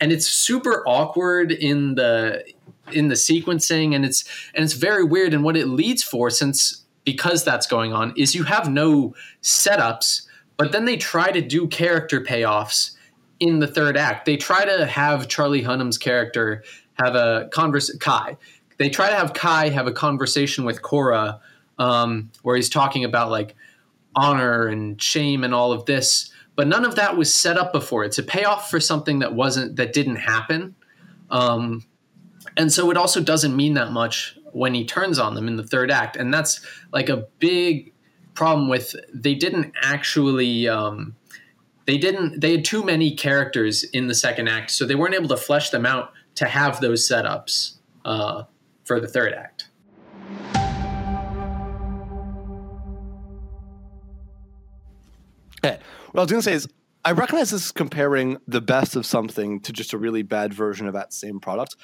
And 0.00 0.12
it's 0.12 0.26
super 0.26 0.84
awkward 0.86 1.50
in 1.50 1.96
the 1.96 2.44
in 2.92 3.08
the 3.08 3.14
sequencing 3.14 3.94
and 3.94 4.04
it's 4.04 4.24
and 4.54 4.64
it's 4.64 4.74
very 4.74 5.04
weird. 5.04 5.34
And 5.34 5.42
what 5.42 5.56
it 5.56 5.66
leads 5.66 6.02
for 6.02 6.30
since 6.30 6.84
because 7.04 7.44
that's 7.44 7.66
going 7.66 7.92
on 7.92 8.14
is 8.16 8.34
you 8.34 8.44
have 8.44 8.70
no 8.70 9.14
setups 9.42 10.22
but 10.56 10.70
then 10.70 10.84
they 10.84 10.96
try 10.96 11.32
to 11.32 11.40
do 11.40 11.66
character 11.66 12.20
payoffs 12.20 12.92
in 13.40 13.58
the 13.58 13.66
third 13.66 13.96
act. 13.96 14.24
They 14.24 14.36
try 14.36 14.64
to 14.64 14.86
have 14.86 15.26
charlie 15.26 15.62
hunnam's 15.62 15.98
character 15.98 16.62
have 17.02 17.16
a 17.16 17.48
converse 17.52 17.92
kai. 17.98 18.36
They 18.78 18.88
try 18.88 19.08
to 19.10 19.16
have 19.16 19.34
kai 19.34 19.70
have 19.70 19.88
a 19.88 19.92
conversation 19.92 20.64
with 20.64 20.82
kora 20.82 21.40
um, 21.78 22.30
where 22.42 22.54
he's 22.54 22.68
talking 22.68 23.04
about 23.04 23.30
like 23.30 23.56
honor 24.16 24.66
and 24.66 25.00
shame 25.00 25.44
and 25.44 25.54
all 25.54 25.72
of 25.72 25.86
this 25.86 26.30
but 26.56 26.68
none 26.68 26.84
of 26.84 26.96
that 26.96 27.16
was 27.16 27.34
set 27.34 27.56
up 27.56 27.72
before 27.72 28.04
it's 28.04 28.18
a 28.18 28.22
payoff 28.22 28.70
for 28.70 28.80
something 28.80 29.18
that 29.20 29.34
wasn't 29.34 29.76
that 29.76 29.92
didn't 29.92 30.16
happen. 30.16 30.74
Um, 31.30 31.84
and 32.56 32.72
so 32.72 32.90
it 32.90 32.96
also 32.96 33.20
doesn't 33.20 33.56
mean 33.56 33.74
that 33.74 33.90
much 33.90 34.38
when 34.52 34.74
he 34.74 34.84
turns 34.84 35.18
on 35.18 35.34
them 35.34 35.48
in 35.48 35.56
the 35.56 35.64
third 35.64 35.90
act. 35.90 36.16
And 36.16 36.32
that's 36.32 36.64
like 36.92 37.08
a 37.08 37.26
big 37.40 37.92
problem 38.34 38.68
with 38.68 38.94
they 39.12 39.34
didn't 39.34 39.72
actually 39.82 40.68
um, 40.68 41.16
they 41.86 41.98
didn't 41.98 42.40
they 42.40 42.52
had 42.52 42.64
too 42.64 42.84
many 42.84 43.14
characters 43.14 43.84
in 43.84 44.06
the 44.06 44.14
second 44.14 44.48
act 44.48 44.70
so 44.70 44.84
they 44.84 44.96
weren't 44.96 45.14
able 45.14 45.28
to 45.28 45.36
flesh 45.36 45.70
them 45.70 45.86
out 45.86 46.12
to 46.34 46.46
have 46.46 46.80
those 46.80 47.08
setups 47.08 47.76
uh, 48.04 48.42
for 48.84 48.98
the 48.98 49.06
third 49.06 49.32
act 49.32 49.68
Okay. 55.64 55.78
What 56.12 56.20
I 56.20 56.24
was 56.24 56.30
going 56.30 56.42
to 56.42 56.44
say 56.44 56.54
is, 56.54 56.68
I 57.06 57.12
recognize 57.12 57.50
this 57.50 57.66
is 57.66 57.72
comparing 57.72 58.38
the 58.48 58.60
best 58.60 58.96
of 58.96 59.04
something 59.04 59.60
to 59.60 59.72
just 59.72 59.92
a 59.92 59.98
really 59.98 60.22
bad 60.22 60.54
version 60.54 60.86
of 60.86 60.94
that 60.94 61.12
same 61.12 61.40
product. 61.40 61.76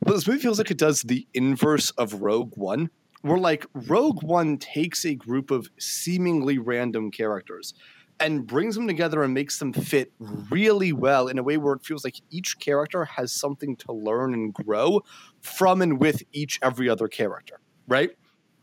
But 0.00 0.14
this 0.14 0.26
movie 0.26 0.40
feels 0.40 0.58
like 0.58 0.70
it 0.70 0.78
does 0.78 1.02
the 1.02 1.26
inverse 1.34 1.90
of 1.92 2.20
Rogue 2.22 2.52
One, 2.56 2.90
where 3.22 3.38
like 3.38 3.66
Rogue 3.74 4.22
One 4.22 4.56
takes 4.56 5.04
a 5.04 5.14
group 5.14 5.50
of 5.50 5.68
seemingly 5.78 6.58
random 6.58 7.10
characters 7.10 7.74
and 8.20 8.46
brings 8.46 8.74
them 8.74 8.86
together 8.86 9.22
and 9.22 9.34
makes 9.34 9.58
them 9.58 9.72
fit 9.72 10.12
really 10.50 10.92
well 10.92 11.28
in 11.28 11.38
a 11.38 11.42
way 11.42 11.56
where 11.56 11.74
it 11.74 11.84
feels 11.84 12.04
like 12.04 12.16
each 12.30 12.58
character 12.58 13.04
has 13.04 13.32
something 13.32 13.76
to 13.76 13.92
learn 13.92 14.34
and 14.34 14.52
grow 14.52 15.00
from 15.40 15.82
and 15.82 16.00
with 16.00 16.22
each 16.32 16.58
every 16.62 16.88
other 16.88 17.08
character, 17.08 17.60
right? 17.86 18.10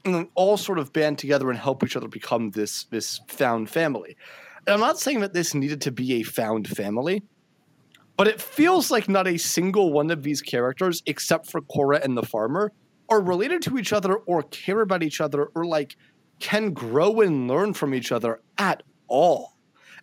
And 0.04 0.14
then 0.14 0.30
all 0.36 0.58
sort 0.58 0.80
of 0.80 0.94
band 0.94 1.18
together 1.18 1.50
and 1.50 1.58
help 1.58 1.84
each 1.84 1.96
other 1.96 2.08
become 2.08 2.52
this 2.52 2.86
this 2.86 3.22
found 3.28 3.70
family. 3.70 4.16
I'm 4.67 4.80
not 4.80 4.99
saying 4.99 5.19
that 5.19 5.34
this 5.34 5.54
needed 5.54 5.82
to 5.82 5.91
be 5.91 6.13
a 6.13 6.23
found 6.23 6.67
family, 6.67 7.23
but 8.17 8.28
it 8.28 8.41
feels 8.41 8.89
like 8.89 9.08
not 9.08 9.28
a 9.28 9.38
single 9.38 9.91
one 9.93 10.10
of 10.10 10.23
these 10.23 10.41
characters, 10.41 11.04
except 11.06 11.47
for 11.51 11.62
Kora 11.62 11.99
and 12.04 12.17
the 12.17 12.23
farmer, 12.23 12.71
are 13.10 13.21
related 13.21 13.62
to 13.63 13.78
each 13.78 13.93
other 13.93 14.15
or 14.15 14.41
care 14.43 14.82
about 14.82 15.04
each 15.04 15.21
other 15.21 15.45
or 15.56 15.65
like 15.65 15.95
can 16.39 16.73
grow 16.73 17.21
and 17.21 17.47
learn 17.47 17.73
from 17.73 17.93
each 17.93 18.12
other 18.12 18.41
at 18.58 18.84
all. 19.08 19.58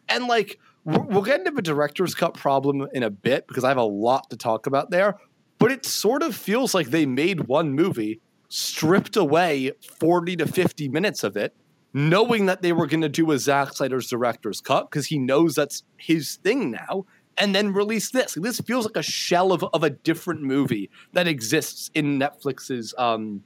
and 0.09 0.27
like 0.27 0.59
we'll 0.85 1.22
get 1.22 1.40
into 1.40 1.51
the 1.51 1.62
director's 1.62 2.14
cut 2.14 2.35
problem 2.35 2.88
in 2.92 3.03
a 3.03 3.11
bit 3.11 3.46
because 3.46 3.64
I 3.64 3.68
have 3.68 3.77
a 3.77 3.83
lot 3.83 4.31
to 4.31 4.37
talk 4.37 4.66
about 4.66 4.90
there. 4.90 5.16
But 5.59 5.70
it 5.70 5.87
sort 5.87 6.22
of 6.22 6.35
feels 6.35 6.75
like 6.75 6.88
they 6.88 7.07
made 7.07 7.46
one 7.46 7.72
movie, 7.72 8.20
stripped 8.48 9.16
away 9.16 9.72
40 10.01 10.37
to 10.37 10.46
50 10.46 10.88
minutes 10.88 11.22
of 11.22 11.37
it, 11.37 11.55
knowing 11.92 12.46
that 12.46 12.62
they 12.62 12.72
were 12.72 12.87
going 12.87 13.02
to 13.02 13.09
do 13.09 13.31
a 13.33 13.38
Zack 13.38 13.74
Snyder's 13.74 14.09
director's 14.09 14.61
cut 14.61 14.90
because 14.90 15.07
he 15.07 15.18
knows 15.18 15.55
that's 15.55 15.83
his 15.96 16.37
thing 16.37 16.70
now, 16.70 17.05
and 17.37 17.55
then 17.55 17.72
release 17.72 18.11
this. 18.11 18.35
This 18.35 18.61
feels 18.61 18.85
like 18.87 18.96
a 18.96 19.02
shell 19.02 19.52
of, 19.52 19.64
of 19.72 19.83
a 19.85 19.90
different 19.90 20.42
movie 20.42 20.90
that 21.12 21.26
exists 21.26 21.90
in 21.94 22.18
Netflix's 22.18 22.94
um, 22.98 23.42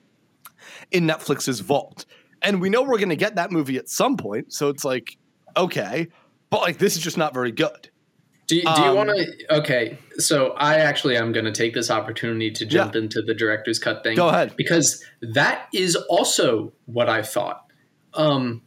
in 0.90 1.06
Netflix's 1.06 1.60
vault. 1.60 2.04
And 2.42 2.60
we 2.60 2.68
know 2.70 2.82
we're 2.82 2.98
going 2.98 3.08
to 3.08 3.16
get 3.16 3.36
that 3.36 3.50
movie 3.50 3.76
at 3.78 3.88
some 3.88 4.16
point, 4.16 4.52
so 4.52 4.68
it's 4.68 4.84
like 4.84 5.16
okay, 5.56 6.08
but 6.50 6.60
like 6.60 6.78
this 6.78 6.96
is 6.96 7.02
just 7.02 7.16
not 7.16 7.32
very 7.34 7.52
good. 7.52 7.90
Do 8.48 8.54
you, 8.54 8.62
do 8.62 8.68
you 8.82 8.88
Um, 8.90 8.94
want 8.96 9.10
to? 9.10 9.56
Okay, 9.56 9.98
so 10.18 10.50
I 10.52 10.76
actually 10.76 11.16
am 11.16 11.32
going 11.32 11.46
to 11.46 11.52
take 11.52 11.74
this 11.74 11.90
opportunity 11.90 12.52
to 12.52 12.64
jump 12.64 12.94
into 12.94 13.20
the 13.20 13.34
director's 13.34 13.80
cut 13.80 14.04
thing. 14.04 14.14
Go 14.16 14.28
ahead. 14.28 14.54
because 14.56 15.04
that 15.20 15.66
is 15.74 15.96
also 16.08 16.72
what 16.84 17.08
I 17.08 17.22
thought. 17.22 17.65
Um, 18.16 18.62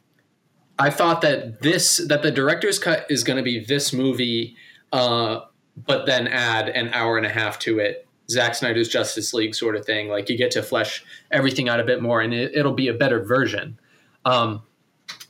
I 0.78 0.90
thought 0.90 1.22
that 1.22 1.62
this 1.62 1.98
that 2.08 2.22
the 2.22 2.32
director's 2.32 2.80
cut 2.80 3.06
is 3.10 3.24
going 3.24 3.38
to 3.38 3.44
be 3.44 3.64
this 3.64 3.92
movie, 3.92 4.56
uh, 4.94 5.42
but 5.76 6.06
then 6.06 6.28
add 6.28 6.70
an 6.70 6.90
hour 6.94 7.18
and 7.18 7.26
a 7.26 7.30
half 7.30 7.60
to 7.60 7.80
it. 7.80 8.08
Zack 8.30 8.56
Snyder's 8.56 8.88
Justice 8.88 9.34
League 9.34 9.56
sort 9.56 9.76
of 9.76 9.86
thing. 9.86 10.08
Like 10.08 10.30
you 10.30 10.38
get 10.38 10.52
to 10.52 10.64
flesh 10.64 11.04
everything 11.32 11.68
out 11.68 11.80
a 11.80 11.84
bit 11.84 12.02
more, 12.02 12.22
and 12.22 12.34
it, 12.34 12.56
it'll 12.56 12.74
be 12.74 12.88
a 12.88 12.94
better 12.94 13.22
version. 13.24 13.78
Um, 14.24 14.62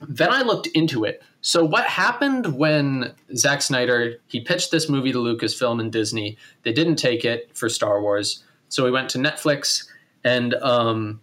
then 0.02 0.32
I 0.32 0.42
looked 0.42 0.68
into 0.68 1.04
it. 1.06 1.24
So 1.42 1.64
what 1.64 1.86
happened 1.86 2.58
when 2.58 3.14
Zack 3.36 3.62
Snyder 3.62 4.18
he 4.28 4.42
pitched 4.42 4.72
this 4.72 4.90
movie 4.90 5.12
to 5.14 5.18
Lucasfilm 5.18 5.80
and 5.80 5.92
Disney? 5.92 6.38
They 6.64 6.74
didn't 6.74 6.98
take 6.98 7.26
it 7.26 7.50
for 7.56 7.70
Star 7.70 8.02
Wars, 8.02 8.44
so 8.68 8.86
he 8.86 8.92
went 8.92 9.10
to 9.12 9.18
Netflix 9.18 9.88
and 10.24 10.54
um, 10.56 11.22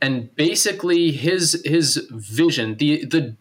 and 0.00 0.34
basically 0.36 1.12
his 1.12 1.62
his 1.64 2.06
vision 2.10 2.76
the 2.76 3.04
the 3.04 3.36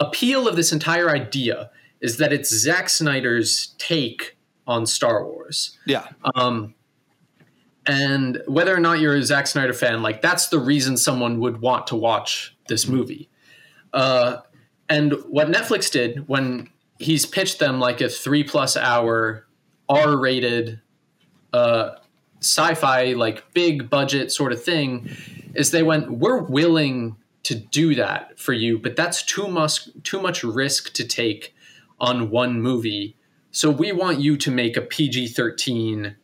appeal 0.00 0.48
of 0.48 0.56
this 0.56 0.72
entire 0.72 1.10
idea 1.10 1.70
is 2.00 2.18
that 2.18 2.32
it's 2.32 2.54
Zack 2.54 2.88
Snyder's 2.88 3.74
take 3.78 4.36
on 4.66 4.86
Star 4.86 5.24
Wars. 5.24 5.78
Yeah. 5.86 6.06
Um, 6.34 6.74
and 7.86 8.42
whether 8.46 8.74
or 8.74 8.80
not 8.80 9.00
you're 9.00 9.14
a 9.14 9.22
Zack 9.22 9.46
Snyder 9.46 9.72
fan, 9.72 10.02
like 10.02 10.22
that's 10.22 10.48
the 10.48 10.58
reason 10.58 10.96
someone 10.96 11.38
would 11.40 11.60
want 11.60 11.86
to 11.88 11.96
watch 11.96 12.56
this 12.68 12.88
movie. 12.88 13.28
Uh, 13.92 14.38
and 14.88 15.14
what 15.28 15.48
Netflix 15.48 15.90
did 15.90 16.28
when 16.28 16.68
he's 16.98 17.26
pitched 17.26 17.58
them 17.58 17.80
like 17.80 18.00
a 18.00 18.08
three 18.08 18.44
plus 18.44 18.76
hour 18.76 19.46
R 19.88 20.16
rated 20.16 20.80
uh, 21.52 21.96
sci 22.40 22.74
fi, 22.74 23.12
like 23.12 23.52
big 23.52 23.88
budget 23.88 24.32
sort 24.32 24.52
of 24.52 24.62
thing, 24.62 25.08
is 25.54 25.70
they 25.70 25.82
went, 25.82 26.10
We're 26.10 26.42
willing 26.42 27.16
to 27.44 27.54
do 27.54 27.94
that 27.94 28.38
for 28.38 28.52
you, 28.52 28.78
but 28.78 28.96
that's 28.96 29.22
too 29.22 29.48
much 29.48 29.88
too 30.02 30.20
much 30.20 30.42
risk 30.42 30.92
to 30.94 31.06
take 31.06 31.54
on 32.00 32.30
one 32.30 32.60
movie. 32.60 33.16
So 33.50 33.70
we 33.70 33.92
want 33.92 34.20
you 34.20 34.36
to 34.36 34.50
make 34.50 34.76
a 34.76 34.82
PG 34.82 35.28
thirteen 35.28 36.16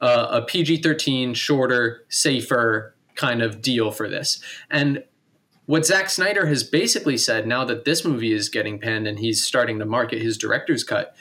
uh, 0.00 0.28
a 0.30 0.42
PG 0.42 0.82
13, 0.82 1.34
shorter, 1.34 2.04
safer 2.08 2.94
kind 3.14 3.42
of 3.42 3.60
deal 3.60 3.90
for 3.90 4.08
this. 4.08 4.40
And 4.70 5.02
what 5.66 5.84
Zack 5.84 6.08
Snyder 6.08 6.46
has 6.46 6.62
basically 6.62 7.18
said 7.18 7.46
now 7.46 7.64
that 7.64 7.84
this 7.84 8.04
movie 8.04 8.32
is 8.32 8.48
getting 8.48 8.78
panned 8.78 9.06
and 9.06 9.18
he's 9.18 9.42
starting 9.42 9.78
to 9.80 9.84
market 9.84 10.22
his 10.22 10.38
director's 10.38 10.84
cut, 10.84 11.16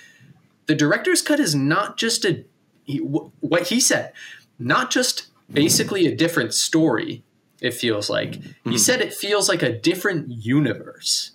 the 0.67 0.75
director's 0.75 1.21
cut 1.21 1.39
is 1.39 1.55
not 1.55 1.97
just 1.97 2.23
a, 2.23 2.45
what 2.97 3.67
he 3.67 3.79
said, 3.79 4.13
not 4.59 4.91
just 4.91 5.27
basically 5.51 6.05
a 6.05 6.15
different 6.15 6.53
story, 6.53 7.23
it 7.61 7.73
feels 7.73 8.09
like. 8.09 8.39
He 8.65 8.77
said 8.77 9.01
it 9.01 9.13
feels 9.13 9.49
like 9.49 9.63
a 9.63 9.77
different 9.77 10.29
universe. 10.29 11.31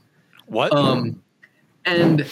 What? 0.46 0.72
Um, 0.72 1.22
and 1.84 2.26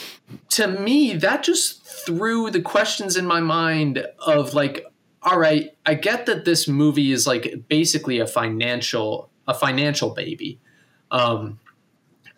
to 0.50 0.68
me, 0.68 1.14
that 1.14 1.42
just 1.42 1.84
threw 1.84 2.50
the 2.50 2.62
questions 2.62 3.16
in 3.16 3.26
my 3.26 3.40
mind 3.40 4.06
of 4.18 4.54
like, 4.54 4.84
all 5.22 5.38
right, 5.38 5.76
I 5.84 5.94
get 5.94 6.26
that 6.26 6.44
this 6.44 6.68
movie 6.68 7.12
is 7.12 7.26
like 7.26 7.64
basically 7.68 8.18
a 8.18 8.26
financial 8.26 9.30
a 9.48 9.54
financial 9.54 10.10
baby. 10.10 10.60
Um, 11.10 11.58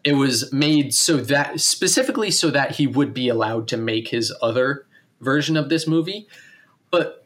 it 0.03 0.15
was 0.15 0.53
made 0.53 0.95
so 0.95 1.19
that 1.19 1.61
specifically 1.61 2.31
so 2.31 2.51
that 2.51 2.73
he 2.73 2.87
would 2.87 3.13
be 3.13 3.29
allowed 3.29 3.69
to 3.69 3.77
make 3.77 4.09
his 4.09 4.35
other 4.41 4.87
version 5.21 5.57
of 5.57 5.69
this 5.69 5.87
movie. 5.87 6.27
But 6.91 7.22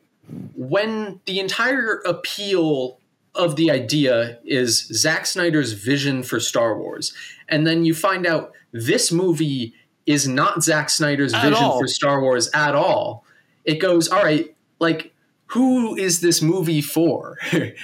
when 0.54 1.20
the 1.26 1.38
entire 1.40 2.00
appeal 2.06 2.98
of 3.34 3.56
the 3.56 3.70
idea 3.70 4.38
is 4.44 4.86
Zack 4.92 5.26
Snyder's 5.26 5.72
vision 5.72 6.22
for 6.22 6.40
Star 6.40 6.78
Wars, 6.78 7.12
and 7.48 7.66
then 7.66 7.84
you 7.84 7.94
find 7.94 8.26
out 8.26 8.52
this 8.72 9.12
movie 9.12 9.74
is 10.06 10.26
not 10.26 10.62
Zack 10.62 10.88
Snyder's 10.90 11.34
At 11.34 11.42
vision 11.42 11.64
all. 11.64 11.78
for 11.78 11.88
Star 11.88 12.20
Wars 12.20 12.48
at 12.54 12.74
all. 12.74 13.24
It 13.64 13.76
goes, 13.76 14.08
all 14.08 14.22
right, 14.22 14.54
like 14.78 15.12
who 15.46 15.96
is 15.96 16.20
this 16.20 16.42
movie 16.42 16.80
for? 16.80 17.38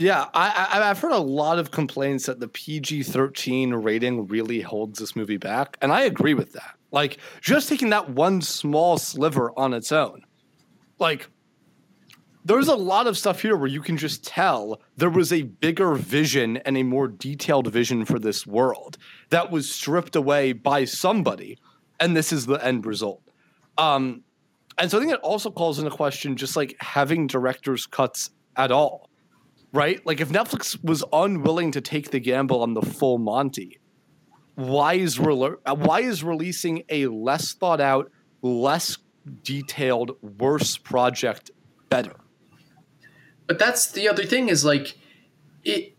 Yeah, 0.00 0.28
I, 0.32 0.68
I, 0.72 0.88
I've 0.88 0.98
heard 0.98 1.12
a 1.12 1.18
lot 1.18 1.58
of 1.58 1.72
complaints 1.72 2.24
that 2.24 2.40
the 2.40 2.48
PG 2.48 3.02
13 3.02 3.74
rating 3.74 4.28
really 4.28 4.62
holds 4.62 4.98
this 4.98 5.14
movie 5.14 5.36
back. 5.36 5.76
And 5.82 5.92
I 5.92 6.04
agree 6.04 6.32
with 6.32 6.54
that. 6.54 6.74
Like, 6.90 7.18
just 7.42 7.68
taking 7.68 7.90
that 7.90 8.08
one 8.08 8.40
small 8.40 8.96
sliver 8.96 9.52
on 9.58 9.74
its 9.74 9.92
own, 9.92 10.22
like, 10.98 11.28
there's 12.44 12.68
a 12.68 12.74
lot 12.74 13.06
of 13.06 13.18
stuff 13.18 13.42
here 13.42 13.56
where 13.56 13.68
you 13.68 13.80
can 13.80 13.96
just 13.96 14.24
tell 14.24 14.80
there 14.96 15.10
was 15.10 15.32
a 15.32 15.42
bigger 15.42 15.94
vision 15.94 16.56
and 16.58 16.76
a 16.76 16.82
more 16.82 17.08
detailed 17.08 17.66
vision 17.72 18.04
for 18.04 18.18
this 18.18 18.46
world 18.46 18.96
that 19.28 19.50
was 19.50 19.70
stripped 19.70 20.16
away 20.16 20.52
by 20.52 20.84
somebody. 20.84 21.58
And 21.98 22.16
this 22.16 22.32
is 22.32 22.46
the 22.46 22.64
end 22.64 22.86
result. 22.86 23.22
Um, 23.76 24.22
and 24.78 24.90
so 24.90 24.96
I 24.96 25.00
think 25.00 25.12
it 25.12 25.20
also 25.20 25.50
calls 25.50 25.78
into 25.78 25.90
question 25.90 26.36
just 26.36 26.56
like 26.56 26.76
having 26.80 27.26
director's 27.26 27.86
cuts 27.86 28.30
at 28.56 28.72
all 28.72 29.10
right? 29.72 30.04
Like 30.06 30.20
if 30.20 30.30
Netflix 30.30 30.82
was 30.82 31.04
unwilling 31.12 31.72
to 31.72 31.80
take 31.80 32.10
the 32.10 32.20
gamble 32.20 32.62
on 32.62 32.74
the 32.74 32.82
full 32.82 33.18
Monty, 33.18 33.78
why 34.54 34.94
is 34.94 35.18
why 35.18 36.00
is 36.00 36.22
releasing 36.22 36.82
a 36.88 37.06
less 37.06 37.54
thought 37.54 37.80
out, 37.80 38.10
less 38.42 38.98
detailed, 39.42 40.16
worse 40.38 40.76
project 40.76 41.50
better? 41.88 42.16
But 43.50 43.58
that's 43.58 43.90
the 43.90 44.08
other 44.08 44.22
thing 44.22 44.48
is 44.48 44.64
like 44.64 44.96
it 45.64 45.96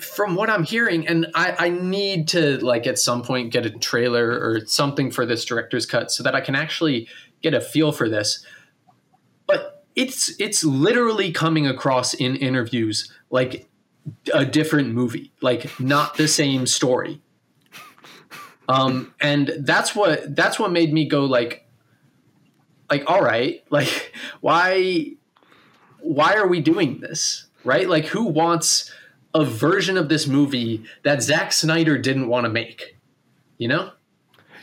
from 0.00 0.34
what 0.34 0.48
i'm 0.48 0.64
hearing 0.64 1.06
and 1.06 1.26
I, 1.34 1.54
I 1.58 1.68
need 1.68 2.28
to 2.28 2.56
like 2.64 2.86
at 2.86 2.98
some 2.98 3.22
point 3.22 3.52
get 3.52 3.66
a 3.66 3.70
trailer 3.70 4.30
or 4.30 4.64
something 4.66 5.10
for 5.10 5.26
this 5.26 5.44
director's 5.44 5.84
cut 5.84 6.10
so 6.10 6.22
that 6.22 6.34
i 6.34 6.40
can 6.40 6.54
actually 6.54 7.06
get 7.42 7.54
a 7.54 7.60
feel 7.60 7.92
for 7.92 8.08
this. 8.08 8.44
But 9.46 9.84
it's 9.94 10.38
it's 10.40 10.64
literally 10.64 11.32
coming 11.32 11.66
across 11.66 12.14
in 12.14 12.36
interviews 12.36 13.12
like 13.30 13.68
a 14.32 14.44
different 14.44 14.92
movie 14.92 15.32
like 15.40 15.78
not 15.80 16.16
the 16.16 16.28
same 16.28 16.66
story. 16.66 17.20
Um 18.68 19.14
and 19.20 19.52
that's 19.60 19.94
what 19.94 20.34
that's 20.34 20.58
what 20.58 20.72
made 20.72 20.92
me 20.92 21.08
go 21.08 21.24
like 21.24 21.68
like 22.90 23.04
all 23.06 23.22
right 23.22 23.64
like 23.70 24.12
why 24.40 25.12
why 26.06 26.34
are 26.34 26.46
we 26.46 26.60
doing 26.60 27.00
this? 27.00 27.46
Right? 27.64 27.88
Like, 27.88 28.06
who 28.06 28.26
wants 28.26 28.92
a 29.34 29.44
version 29.44 29.96
of 29.96 30.08
this 30.08 30.26
movie 30.26 30.84
that 31.02 31.22
Zack 31.22 31.52
Snyder 31.52 31.98
didn't 31.98 32.28
want 32.28 32.44
to 32.44 32.50
make? 32.50 32.96
You 33.58 33.68
know? 33.68 33.90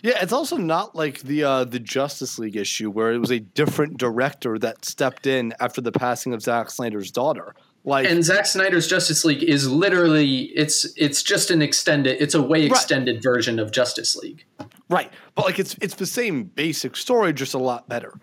Yeah, 0.04 0.22
it's 0.22 0.34
also 0.34 0.58
not 0.58 0.96
like 0.96 1.20
the 1.20 1.44
uh, 1.46 1.64
the 1.64 1.80
Justice 1.80 2.38
League 2.38 2.58
issue 2.58 2.90
where 2.90 3.14
it 3.14 3.20
was 3.20 3.32
a 3.32 3.40
different 3.40 3.98
director 3.98 4.60
that 4.60 4.84
stepped 4.84 5.28
in 5.28 5.54
after 5.62 5.80
the 5.80 5.94
passing 5.94 6.34
of 6.34 6.42
Zack 6.42 6.70
Snyder's 6.70 7.10
daughter. 7.10 7.56
Like, 7.86 8.10
And 8.10 8.24
Zack 8.24 8.46
Snyder's 8.46 8.88
Justice 8.88 9.26
League 9.26 9.44
is 9.44 9.70
literally 9.70 10.44
it's 10.56 10.86
it's 10.98 11.24
just 11.24 11.52
an 11.52 11.62
extended 11.62 12.22
it's 12.22 12.34
a 12.34 12.42
way 12.42 12.66
extended 12.66 13.24
version 13.24 13.60
of 13.60 13.72
Justice 13.72 14.16
League. 14.16 14.46
Right. 14.90 15.12
But 15.36 15.46
like 15.46 15.60
it's 15.60 15.76
it's 15.82 15.96
the 15.96 16.06
same 16.06 16.44
basic 16.44 16.98
story, 16.98 17.34
just 17.34 17.54
a 17.54 17.58
lot 17.58 17.88
better. 17.88 18.14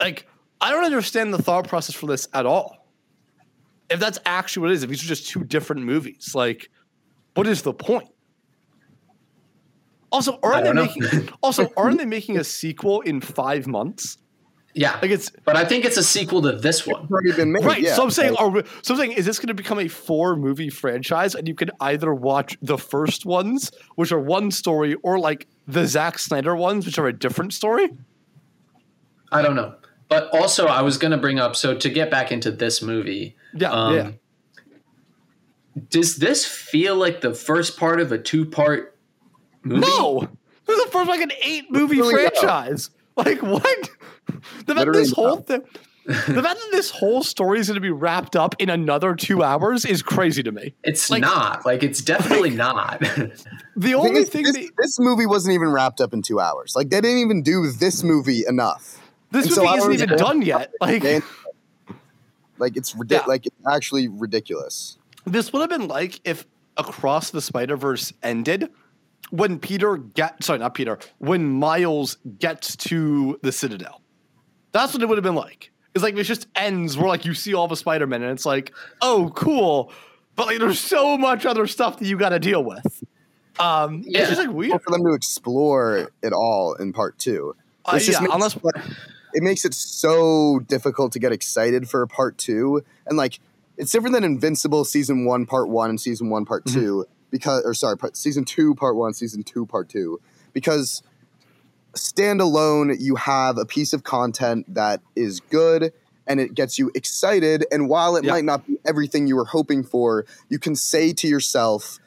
Like 0.00 0.26
I 0.64 0.70
don't 0.70 0.84
understand 0.84 1.34
the 1.34 1.42
thought 1.42 1.68
process 1.68 1.94
for 1.94 2.06
this 2.06 2.26
at 2.32 2.46
all. 2.46 2.88
If 3.90 4.00
that's 4.00 4.18
actually 4.24 4.62
what 4.62 4.70
it 4.70 4.74
is, 4.76 4.82
if 4.82 4.88
these 4.88 5.04
are 5.04 5.06
just 5.06 5.28
two 5.28 5.44
different 5.44 5.82
movies, 5.82 6.32
like 6.34 6.70
what 7.34 7.46
is 7.46 7.60
the 7.60 7.74
point? 7.74 8.08
Also, 10.10 10.38
aren't 10.42 10.64
they 10.64 10.72
know. 10.72 10.86
making 10.86 11.28
also 11.42 11.68
aren't 11.76 11.98
they 11.98 12.06
making 12.06 12.38
a 12.38 12.44
sequel 12.44 13.02
in 13.02 13.20
five 13.20 13.66
months? 13.66 14.16
Yeah, 14.72 14.98
Like 15.02 15.10
it's 15.10 15.30
but 15.44 15.54
I 15.54 15.66
think 15.66 15.84
it's 15.84 15.98
a 15.98 16.02
sequel 16.02 16.40
to 16.42 16.52
this 16.52 16.86
one. 16.86 17.02
It's 17.02 17.12
already 17.12 17.32
been 17.32 17.52
made. 17.52 17.62
right. 17.62 17.82
Yeah. 17.82 17.94
so 17.94 18.02
I'm 18.02 18.10
saying, 18.10 18.34
are 18.36 18.48
we, 18.48 18.62
so 18.80 18.94
I'm 18.94 18.98
saying, 18.98 19.12
is 19.12 19.26
this 19.26 19.38
going 19.38 19.48
to 19.48 19.54
become 19.54 19.78
a 19.78 19.86
four 19.86 20.34
movie 20.34 20.70
franchise, 20.70 21.34
and 21.34 21.46
you 21.46 21.54
can 21.54 21.70
either 21.80 22.12
watch 22.14 22.56
the 22.62 22.78
first 22.78 23.26
ones, 23.26 23.70
which 23.96 24.12
are 24.12 24.18
one 24.18 24.50
story, 24.50 24.94
or 25.02 25.18
like 25.18 25.46
the 25.68 25.86
Zack 25.86 26.18
Snyder 26.18 26.56
ones, 26.56 26.86
which 26.86 26.98
are 26.98 27.06
a 27.06 27.12
different 27.12 27.52
story? 27.52 27.90
I 29.30 29.42
don't 29.42 29.54
know. 29.54 29.74
But 30.20 30.40
also, 30.40 30.66
I 30.66 30.82
was 30.82 30.98
going 30.98 31.10
to 31.12 31.16
bring 31.18 31.38
up 31.38 31.56
so 31.56 31.76
to 31.76 31.88
get 31.90 32.10
back 32.10 32.30
into 32.32 32.50
this 32.50 32.80
movie, 32.82 33.36
Yeah, 33.54 33.70
Um, 33.70 33.94
yeah. 33.94 34.10
does 35.90 36.16
this 36.16 36.44
feel 36.46 36.96
like 36.96 37.20
the 37.20 37.34
first 37.34 37.76
part 37.78 38.00
of 38.00 38.12
a 38.12 38.18
two 38.18 38.44
part 38.44 38.96
movie? 39.62 39.80
No, 39.80 40.28
this 40.66 40.76
is 40.78 40.84
the 40.84 40.90
first 40.90 41.08
like 41.08 41.20
an 41.20 41.32
eight 41.42 41.70
movie 41.70 41.96
Literally 42.02 42.24
no. 42.24 42.30
franchise. 42.30 42.90
Like 43.16 43.42
what? 43.42 43.62
The 44.26 44.32
fact 44.32 44.68
Literally 44.68 44.98
this 45.00 45.12
whole 45.12 45.36
thing, 45.36 45.62
the 46.06 46.12
fact 46.14 46.26
that 46.42 46.68
this 46.72 46.90
whole 46.90 47.22
story 47.22 47.60
is 47.60 47.68
going 47.68 47.76
to 47.76 47.80
be 47.80 47.90
wrapped 47.90 48.34
up 48.36 48.54
in 48.58 48.68
another 48.70 49.14
two 49.14 49.42
hours 49.42 49.84
is 49.84 50.02
crazy 50.02 50.42
to 50.42 50.50
me. 50.52 50.74
It's 50.82 51.08
Like- 51.10 51.20
not. 51.20 51.64
Like, 51.64 51.82
it's 51.82 52.02
definitely 52.02 52.50
not. 52.50 53.00
The 53.76 53.80
the 53.80 53.86
thing 53.88 53.94
only 53.96 54.20
is, 54.22 54.28
thing 54.28 54.44
this, 54.44 54.54
that 54.54 54.70
this 54.78 54.98
movie 55.00 55.26
wasn't 55.26 55.54
even 55.54 55.68
wrapped 55.70 56.00
up 56.00 56.12
in 56.12 56.22
two 56.22 56.38
hours. 56.40 56.74
Like 56.76 56.90
they 56.90 57.00
didn't 57.00 57.18
even 57.18 57.42
do 57.42 57.70
this 57.72 58.04
movie 58.04 58.44
enough. 58.48 59.00
This 59.34 59.46
and 59.46 59.54
so 59.54 59.62
movie 59.62 59.72
I 59.74 59.76
isn't 59.78 59.92
even 59.92 60.02
understand 60.10 60.28
done 60.40 60.42
yet. 60.42 60.72
Like 60.80 61.22
like 62.58 62.76
it's 62.76 62.92
ridic- 62.94 63.10
Yeah. 63.10 63.22
like 63.26 63.46
it's 63.46 63.56
actually 63.70 64.08
ridiculous. 64.08 64.98
this 65.26 65.52
would 65.52 65.60
have 65.60 65.70
been 65.70 65.88
like 65.88 66.20
if 66.24 66.46
Across 66.76 67.30
the 67.30 67.40
Spider 67.40 67.76
Verse 67.76 68.12
ended 68.22 68.68
when 69.30 69.58
Peter 69.60 69.96
get 69.96 70.42
sorry 70.42 70.58
not 70.58 70.74
Peter 70.74 70.98
when 71.18 71.48
Miles 71.48 72.18
gets 72.38 72.74
to 72.76 73.38
the 73.42 73.52
Citadel. 73.52 74.00
That's 74.72 74.92
what 74.92 75.02
it 75.02 75.08
would 75.08 75.16
have 75.18 75.22
been 75.24 75.36
like. 75.36 75.70
It's 75.94 76.02
like 76.02 76.16
it 76.16 76.24
just 76.24 76.48
ends 76.56 76.96
where 76.98 77.06
like 77.06 77.24
you 77.24 77.32
see 77.34 77.54
all 77.54 77.68
the 77.68 77.76
Spider 77.76 78.06
Men 78.08 78.22
and 78.22 78.32
it's 78.32 78.44
like 78.46 78.72
oh 79.02 79.30
cool, 79.36 79.92
but 80.34 80.46
like 80.48 80.58
there's 80.58 80.80
so 80.80 81.16
much 81.16 81.46
other 81.46 81.66
stuff 81.68 81.98
that 81.98 82.06
you 82.06 82.18
got 82.18 82.30
to 82.30 82.40
deal 82.40 82.64
with. 82.64 83.04
Um, 83.60 84.02
Yeah. 84.04 84.22
it's 84.22 84.30
just 84.30 84.40
like 84.40 84.50
weird. 84.50 84.70
Well, 84.70 84.80
for 84.80 84.90
them 84.90 85.04
to 85.04 85.12
explore 85.14 86.10
it 86.24 86.32
all 86.32 86.74
in 86.74 86.92
part 86.92 87.18
two. 87.20 87.54
Uh, 87.84 88.00
just 88.00 88.20
yeah, 88.20 88.26
unless 88.32 88.58
it 89.34 89.42
makes 89.42 89.64
it 89.64 89.74
so 89.74 90.60
difficult 90.60 91.12
to 91.12 91.18
get 91.18 91.32
excited 91.32 91.88
for 91.90 92.06
part 92.06 92.38
two. 92.38 92.82
And 93.06 93.16
like 93.16 93.40
it's 93.76 93.90
different 93.92 94.14
than 94.14 94.24
Invincible 94.24 94.84
season 94.84 95.24
one, 95.24 95.44
part 95.46 95.68
one, 95.68 95.90
and 95.90 96.00
season 96.00 96.30
one, 96.30 96.44
part 96.44 96.64
Mm-hmm. 96.64 96.80
two, 96.80 97.06
because 97.30 97.64
or 97.64 97.74
sorry, 97.74 97.98
part, 97.98 98.16
season 98.16 98.44
two, 98.44 98.74
part 98.74 98.96
one, 98.96 99.12
season 99.14 99.42
two, 99.42 99.66
part 99.66 99.88
two. 99.88 100.20
Because 100.52 101.02
standalone, 101.94 102.96
you 103.00 103.16
have 103.16 103.58
a 103.58 103.64
piece 103.64 103.92
of 103.92 104.04
content 104.04 104.72
that 104.74 105.00
is 105.14 105.40
good 105.40 105.92
and 106.26 106.40
it 106.40 106.54
gets 106.54 106.78
you 106.78 106.90
excited. 106.94 107.66
And 107.70 107.88
while 107.88 108.16
it 108.16 108.24
Yeah. 108.24 108.32
might 108.32 108.44
not 108.44 108.66
be 108.66 108.78
everything 108.86 109.26
you 109.26 109.36
were 109.36 109.44
hoping 109.44 109.82
for, 109.82 110.24
you 110.48 110.58
can 110.58 110.74
say 110.74 111.12
to 111.12 111.28
yourself, 111.28 111.98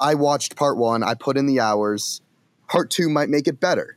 I 0.00 0.14
watched 0.14 0.56
part 0.56 0.76
one, 0.76 1.02
I 1.02 1.14
put 1.14 1.36
in 1.36 1.46
the 1.46 1.60
hours, 1.60 2.20
part 2.68 2.90
two 2.90 3.08
might 3.08 3.28
make 3.28 3.46
it 3.46 3.60
better. 3.60 3.96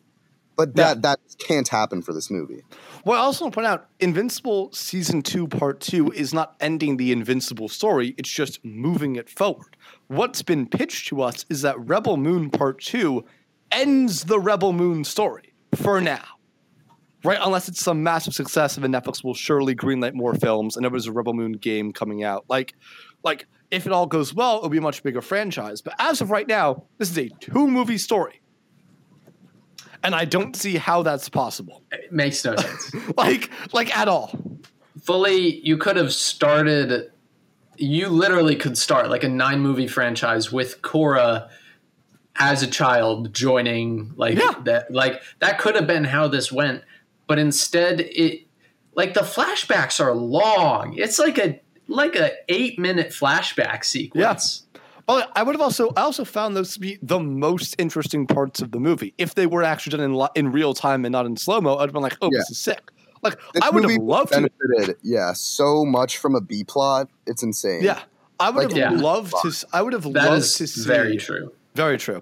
But 0.59 0.75
that 0.75 0.97
Yeah. 0.97 1.01
that 1.01 1.19
can't 1.37 1.69
happen 1.69 2.01
for 2.01 2.11
this 2.11 2.29
movie. 2.29 2.63
Well, 3.05 3.17
I 3.17 3.23
also 3.23 3.45
want 3.45 3.53
to 3.53 3.55
point 3.55 3.67
out 3.67 3.87
Invincible 4.01 4.73
season 4.73 5.21
two, 5.21 5.47
part 5.47 5.79
two 5.79 6.11
is 6.11 6.33
not 6.33 6.57
ending 6.59 6.97
the 6.97 7.13
Invincible 7.13 7.69
story, 7.69 8.13
it's 8.17 8.29
just 8.29 8.59
moving 8.65 9.15
it 9.15 9.29
forward. 9.29 9.77
What's 10.07 10.41
been 10.41 10.67
pitched 10.67 11.07
to 11.07 11.21
us 11.21 11.45
is 11.49 11.61
that 11.61 11.79
Rebel 11.79 12.17
Moon 12.17 12.49
part 12.49 12.81
two 12.81 13.23
ends 13.71 14.25
the 14.25 14.37
Rebel 14.37 14.73
Moon 14.73 15.05
story 15.05 15.53
for 15.75 16.01
now. 16.01 16.25
Right? 17.23 17.39
Unless 17.41 17.69
it's 17.69 17.81
some 17.81 18.03
massive 18.03 18.33
success, 18.33 18.75
and 18.75 18.83
then 18.83 18.91
Netflix 18.91 19.23
will 19.23 19.33
surely 19.33 19.75
greenlight 19.75 20.13
more 20.13 20.33
films, 20.33 20.75
and 20.75 20.83
there 20.83 20.91
was 20.91 21.05
a 21.07 21.11
Rebel 21.13 21.33
Moon 21.33 21.53
game 21.53 21.93
coming 21.93 22.23
out. 22.23 22.43
Like, 22.49 22.73
like 23.23 23.45
if 23.71 23.85
it 23.85 23.93
all 23.93 24.07
goes 24.07 24.33
well, 24.33 24.57
it'll 24.57 24.69
be 24.69 24.77
a 24.77 24.81
much 24.81 25.03
bigger 25.03 25.21
franchise. 25.21 25.81
But 25.81 25.95
as 25.99 26.19
of 26.19 26.31
right 26.31 26.47
now, 26.47 26.83
this 26.97 27.09
is 27.09 27.17
a 27.17 27.29
two 27.39 27.67
movie 27.67 27.97
story. 27.97 28.38
And 30.03 30.15
I 30.15 30.25
don't 30.25 30.55
see 30.55 30.77
how 30.77 31.03
that's 31.03 31.27
possible. 31.29 31.83
it 31.91 32.11
makes 32.11 32.43
no 32.45 32.55
sense. 32.55 32.91
Like, 33.17 33.49
like 33.73 33.95
at 33.97 34.07
all. 34.07 34.31
Fully, 35.01 35.59
you 35.65 35.77
could 35.77 35.95
have 35.97 36.13
started. 36.13 37.11
You 37.77 38.09
literally 38.09 38.55
could 38.55 38.77
start 38.77 39.09
like 39.09 39.23
a 39.23 39.29
nine 39.29 39.59
movie 39.59 39.87
franchise 39.87 40.51
with 40.51 40.81
Kora 40.81 41.49
as 42.37 42.63
a 42.63 42.67
child 42.67 43.33
joining 43.33 44.13
like 44.15 44.37
Yeah. 44.37 44.53
that. 44.63 44.91
Like 44.91 45.21
that 45.39 45.59
could 45.59 45.75
have 45.75 45.87
been 45.87 46.03
how 46.05 46.27
this 46.27 46.51
went, 46.51 46.83
but 47.27 47.39
instead 47.39 47.99
it 48.01 48.47
like 48.95 49.13
the 49.13 49.21
flashbacks 49.21 49.99
are 50.03 50.13
long. 50.13 50.93
It's 50.97 51.19
like 51.19 51.37
a 51.37 51.59
like 51.87 52.15
a 52.15 52.31
eight 52.49 52.77
minute 52.79 53.09
flashback 53.09 53.83
sequence. 53.83 54.63
Well, 55.09 55.27
I 55.35 55.41
would 55.43 55.55
have 55.55 55.61
also 55.61 55.89
I 55.97 56.01
also 56.01 56.23
found 56.23 56.55
those 56.55 56.73
to 56.75 56.79
be 56.79 56.99
the 57.01 57.19
most 57.19 57.75
interesting 57.79 58.27
parts 58.27 58.61
of 58.61 58.71
the 58.71 58.79
movie. 58.79 59.13
If 59.17 59.33
they 59.35 59.47
were 59.47 59.63
actually 59.63 59.97
done 59.97 60.01
in 60.05 60.13
li- 60.13 60.27
in 60.35 60.51
real 60.51 60.73
time 60.75 61.03
and 61.03 61.11
not 61.11 61.25
in 61.25 61.35
slow 61.35 61.59
mo, 61.59 61.77
I'd 61.77 61.81
have 61.89 61.93
been 61.93 62.03
like, 62.03 62.17
"Oh, 62.21 62.29
Yeah. 62.31 62.39
this 62.39 62.51
is 62.51 62.57
sick." 62.59 62.91
Like 63.23 63.37
This 63.53 63.63
I 63.63 63.69
would 63.71 63.83
have 63.83 63.89
movie 63.91 63.99
loved 64.01 64.31
to. 64.33 64.47
benefited, 64.47 64.97
yeah, 65.01 65.33
so 65.33 65.83
much 65.83 66.19
from 66.19 66.35
a 66.35 66.41
B 66.41 66.63
plot. 66.63 67.09
It's 67.25 67.41
insane. 67.43 67.83
Yeah, 67.83 67.99
I 68.39 68.51
would 68.51 68.71
Like, 68.71 68.77
have 68.77 68.93
yeah. 68.93 69.01
loved 69.01 69.33
to. 69.41 69.67
I 69.73 69.81
would 69.81 69.93
have 69.93 70.03
That 70.03 70.13
loved 70.29 70.37
is 70.43 70.53
to 70.55 70.67
see. 70.67 70.87
very 70.87 71.17
true. 71.17 71.51
Very 71.75 71.97
true. 71.97 72.21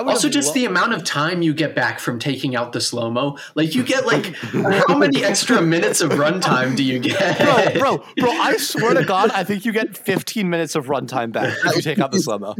Also, 0.00 0.28
just 0.28 0.54
the 0.54 0.64
amount 0.64 0.92
of 0.92 1.04
time 1.04 1.42
you 1.42 1.52
get 1.54 1.74
back 1.74 2.00
from 2.00 2.18
taking 2.18 2.56
out 2.56 2.72
the 2.72 2.80
slow 2.80 3.10
mo. 3.10 3.38
Like, 3.54 3.74
you 3.74 3.82
get 3.82 4.06
like, 4.06 4.34
how 4.88 4.96
many 4.96 5.24
extra 5.24 5.60
minutes 5.60 6.00
of 6.00 6.12
runtime 6.12 6.76
do 6.76 6.82
you 6.82 6.98
get? 6.98 7.38
bro, 7.78 7.96
bro, 7.98 8.04
bro. 8.16 8.30
I 8.30 8.56
swear 8.56 8.94
to 8.94 9.04
God, 9.04 9.30
I 9.30 9.44
think 9.44 9.64
you 9.64 9.72
get 9.72 9.96
15 9.96 10.48
minutes 10.48 10.74
of 10.74 10.86
runtime 10.86 11.32
back 11.32 11.56
if 11.64 11.76
you 11.76 11.82
take 11.82 11.98
out 11.98 12.12
the 12.12 12.20
slow 12.20 12.38
mo. 12.38 12.54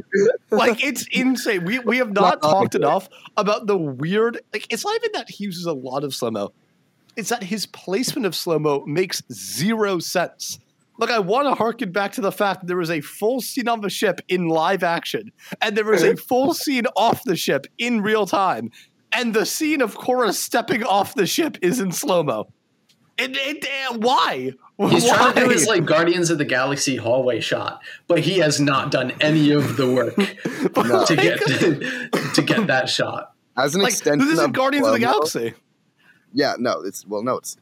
Like 0.51 0.85
it's 0.85 1.07
insane. 1.11 1.65
We 1.65 1.79
we 1.79 1.99
have 1.99 2.13
not 2.13 2.43
talked 2.43 2.75
enough 2.75 3.09
about 3.37 3.67
the 3.67 3.77
weird. 3.77 4.41
Like 4.53 4.67
it's 4.71 4.85
not 4.85 4.95
even 4.97 5.13
that 5.13 5.31
he 5.31 5.45
uses 5.45 5.67
a 5.67 5.73
lot 5.73 6.05
of 6.05 6.15
slow 6.15 6.31
mo. 6.31 6.53
It's 7.17 7.29
that 7.29 7.43
his 7.43 7.67
placement 7.67 8.27
of 8.27 8.35
slow 8.35 8.59
mo 8.59 8.85
makes 8.87 9.23
zero 9.33 9.99
sense. 9.99 10.59
Like 11.03 11.11
I 11.11 11.19
want 11.19 11.49
to 11.49 11.55
harken 11.57 11.91
back 11.91 12.13
to 12.13 12.21
the 12.21 12.31
fact 12.31 12.61
that 12.61 12.69
there 12.69 12.77
was 12.77 12.89
a 12.89 13.01
full 13.01 13.41
scene 13.41 13.67
on 13.67 13.81
the 13.81 13.91
ship 13.91 14.21
in 14.29 14.47
live 14.47 14.85
action, 14.85 15.33
and 15.61 15.77
there 15.77 15.85
was 15.85 16.05
a 16.05 16.15
full 16.15 16.55
scene 16.55 16.87
off 16.95 17.25
the 17.25 17.35
ship 17.35 17.67
in 17.77 18.03
real 18.03 18.25
time, 18.25 18.71
and 19.11 19.35
the 19.35 19.45
scene 19.45 19.81
of 19.83 19.97
Kora 19.97 20.33
stepping 20.33 20.85
off 20.85 21.17
the 21.17 21.27
ship 21.27 21.59
is 21.61 21.81
in 21.81 21.91
slow 21.91 22.23
mo. 22.23 22.53
It, 23.19 23.37
it, 23.37 23.67
eh, 23.69 23.97
why? 23.97 24.53
He's 24.79 25.09
trying 25.09 25.35
to 25.35 25.41
do 25.41 25.49
his 25.49 25.67
like 25.67 25.85
Guardians 25.87 26.31
of 26.31 26.39
the 26.39 26.45
Galaxy 26.45 26.95
hallway 26.95 27.41
shot, 27.41 27.83
but 28.07 28.21
he 28.21 28.39
has 28.39 28.61
not 28.61 28.93
done 28.93 29.13
any 29.21 29.51
of 29.51 29.77
the 29.77 29.91
work 29.91 30.17
No. 30.77 31.05
to 31.05 31.17
get 31.17 31.41
to 32.35 32.43
get 32.43 32.69
that 32.69 32.89
shot. 32.89 33.33
As 33.57 33.75
an 33.75 33.81
like 33.81 33.91
extension 33.91 34.21
this 34.21 34.35
isn't 34.35 34.45
of 34.45 34.53
Guardians 34.53 34.87
of 34.87 34.93
the 34.93 35.01
Galaxy. 35.01 35.55
Yeah, 36.33 36.55
no, 36.61 36.81
it's 36.83 37.05
well, 37.05 37.25
no, 37.25 37.39
it's 37.39 37.57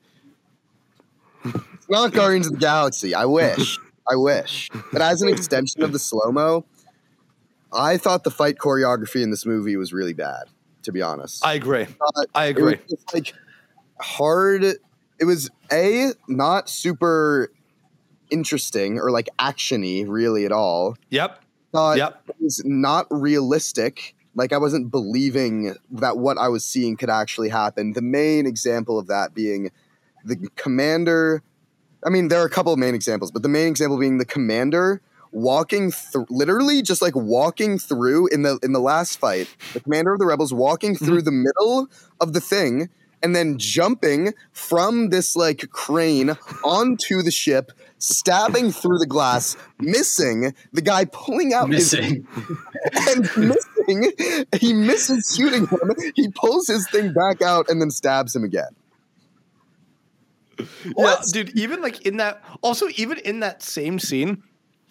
it's 1.45 1.89
not 1.89 2.13
Guardians 2.13 2.47
of 2.47 2.55
the 2.55 2.59
Galaxy. 2.59 3.15
I 3.15 3.25
wish, 3.25 3.79
I 4.11 4.17
wish, 4.17 4.71
but 4.93 5.03
as 5.03 5.23
an 5.23 5.29
extension 5.29 5.83
of 5.83 5.93
the 5.93 5.99
slow 5.99 6.31
mo, 6.33 6.65
I 7.73 7.97
thought 7.97 8.25
the 8.25 8.31
fight 8.31 8.57
choreography 8.59 9.23
in 9.23 9.31
this 9.31 9.47
movie 9.47 9.77
was 9.77 9.93
really 9.93 10.15
bad. 10.15 10.45
To 10.85 10.93
be 10.93 11.03
honest, 11.03 11.45
I 11.45 11.53
agree. 11.55 11.87
I 12.35 12.47
it 12.47 12.51
agree. 12.51 12.77
was 12.89 13.05
like 13.13 13.35
hard. 14.01 14.65
It 14.65 15.25
was 15.27 15.51
a 15.71 16.13
not 16.27 16.71
super 16.71 17.51
interesting 18.31 18.99
or 18.99 19.11
like 19.11 19.29
actiony 19.39 20.07
really 20.09 20.47
at 20.47 20.53
all. 20.53 20.97
Yep. 21.11 21.43
Thought 21.73 21.99
Yep. 21.99 22.23
it 22.31 22.37
was 22.41 22.63
not 22.65 23.07
realistic. 23.11 24.15
Like 24.35 24.53
I 24.55 24.57
wasn't 24.57 24.91
believing 24.91 25.75
that 25.91 26.17
what 26.17 26.39
I 26.39 26.49
was 26.49 26.65
seeing 26.65 26.97
could 26.97 27.11
actually 27.11 27.51
happen. 27.51 27.93
The 27.93 28.01
main 28.03 28.47
example 28.47 28.99
of 28.99 29.07
that 29.09 29.35
being 29.35 29.71
the 30.25 30.37
commander. 30.57 31.43
I 32.05 32.11
mean, 32.11 32.29
there 32.29 32.41
are 32.41 32.47
a 32.47 32.51
couple 32.51 32.73
of 32.73 32.79
main 32.79 32.95
examples, 32.95 33.31
but 33.31 33.43
the 33.43 33.49
main 33.49 33.69
example 33.69 33.99
being 33.99 34.19
the 34.19 34.25
commander 34.25 35.03
walking 35.33 35.91
through, 35.91 36.27
literally 36.29 36.83
just 36.83 37.03
like 37.03 37.15
walking 37.15 37.79
through 37.79 38.29
in 38.29 38.43
the 38.43 38.59
in 38.63 38.73
the 38.73 38.81
last 38.81 39.19
fight. 39.19 39.55
The 39.73 39.81
commander 39.81 40.13
of 40.13 40.19
the 40.19 40.27
rebels 40.27 40.53
walking 40.53 40.95
mm-hmm. 40.95 41.05
through 41.05 41.23
the 41.23 41.33
middle 41.33 41.89
of 42.21 42.33
the 42.33 42.41
thing 42.41 42.89
and 43.23 43.37
then 43.37 43.59
jumping 43.59 44.33
from 44.53 45.11
this 45.11 45.37
like 45.37 45.71
crane 45.71 46.37
onto 46.65 47.23
the 47.23 47.31
ship, 47.31 47.73
stabbing 47.99 48.73
through 48.73 48.99
the 48.99 49.07
glass, 49.07 49.57
missing 49.79 50.55
the 50.73 50.83
guy 50.83 51.05
pulling 51.05 51.53
out 51.53 51.71
his 51.71 51.93
and 51.93 53.31
missing. 53.37 54.13
He 54.59 54.73
misses 54.73 55.35
shooting 55.37 55.67
him. 55.67 55.93
He 56.15 56.29
pulls 56.29 56.67
his 56.67 56.89
thing 56.89 57.13
back 57.13 57.43
out 57.43 57.69
and 57.69 57.81
then 57.81 57.91
stabs 57.91 58.35
him 58.35 58.45
again. 58.45 58.75
Yeah, 60.97 61.17
dude. 61.33 61.59
Even 61.59 61.83
like 61.83 62.07
in 62.07 62.17
that, 62.19 62.43
also 62.63 62.89
even 62.97 63.19
in 63.19 63.41
that 63.41 63.63
same 63.63 63.99
scene, 63.99 64.43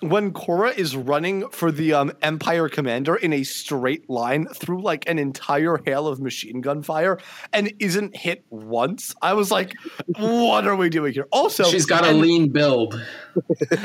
when 0.02 0.32
Kora 0.32 0.70
is 0.70 0.96
running 0.96 1.50
for 1.50 1.72
the 1.72 1.94
um, 1.94 2.12
Empire 2.22 2.70
commander 2.70 3.16
in 3.16 3.34
a 3.34 3.44
straight 3.44 4.10
line 4.10 4.48
through 4.48 4.82
like 4.82 5.10
an 5.10 5.20
entire 5.20 5.78
hail 5.86 6.08
of 6.08 6.20
machine 6.22 6.62
gun 6.62 6.84
fire 6.84 7.20
and 7.52 7.74
isn't 7.80 8.16
hit 8.16 8.46
once, 8.50 9.14
I 9.22 9.34
was 9.34 9.52
like, 9.52 9.74
"What 10.18 10.68
are 10.68 10.76
we 10.76 10.90
doing 10.90 11.14
here?" 11.14 11.28
Also, 11.32 11.66
She's 11.66 11.86
got 11.86 12.06
a 12.06 12.12
lean 12.12 12.52
build. 12.52 13.00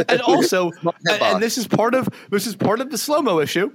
and 0.08 0.20
also, 0.20 0.70
and, 0.82 1.22
and 1.22 1.42
this 1.42 1.58
is 1.58 1.66
part 1.66 1.94
of 1.94 2.08
this 2.30 2.46
is 2.46 2.54
part 2.54 2.80
of 2.80 2.90
the 2.90 2.98
slow 2.98 3.20
mo 3.20 3.40
issue. 3.40 3.72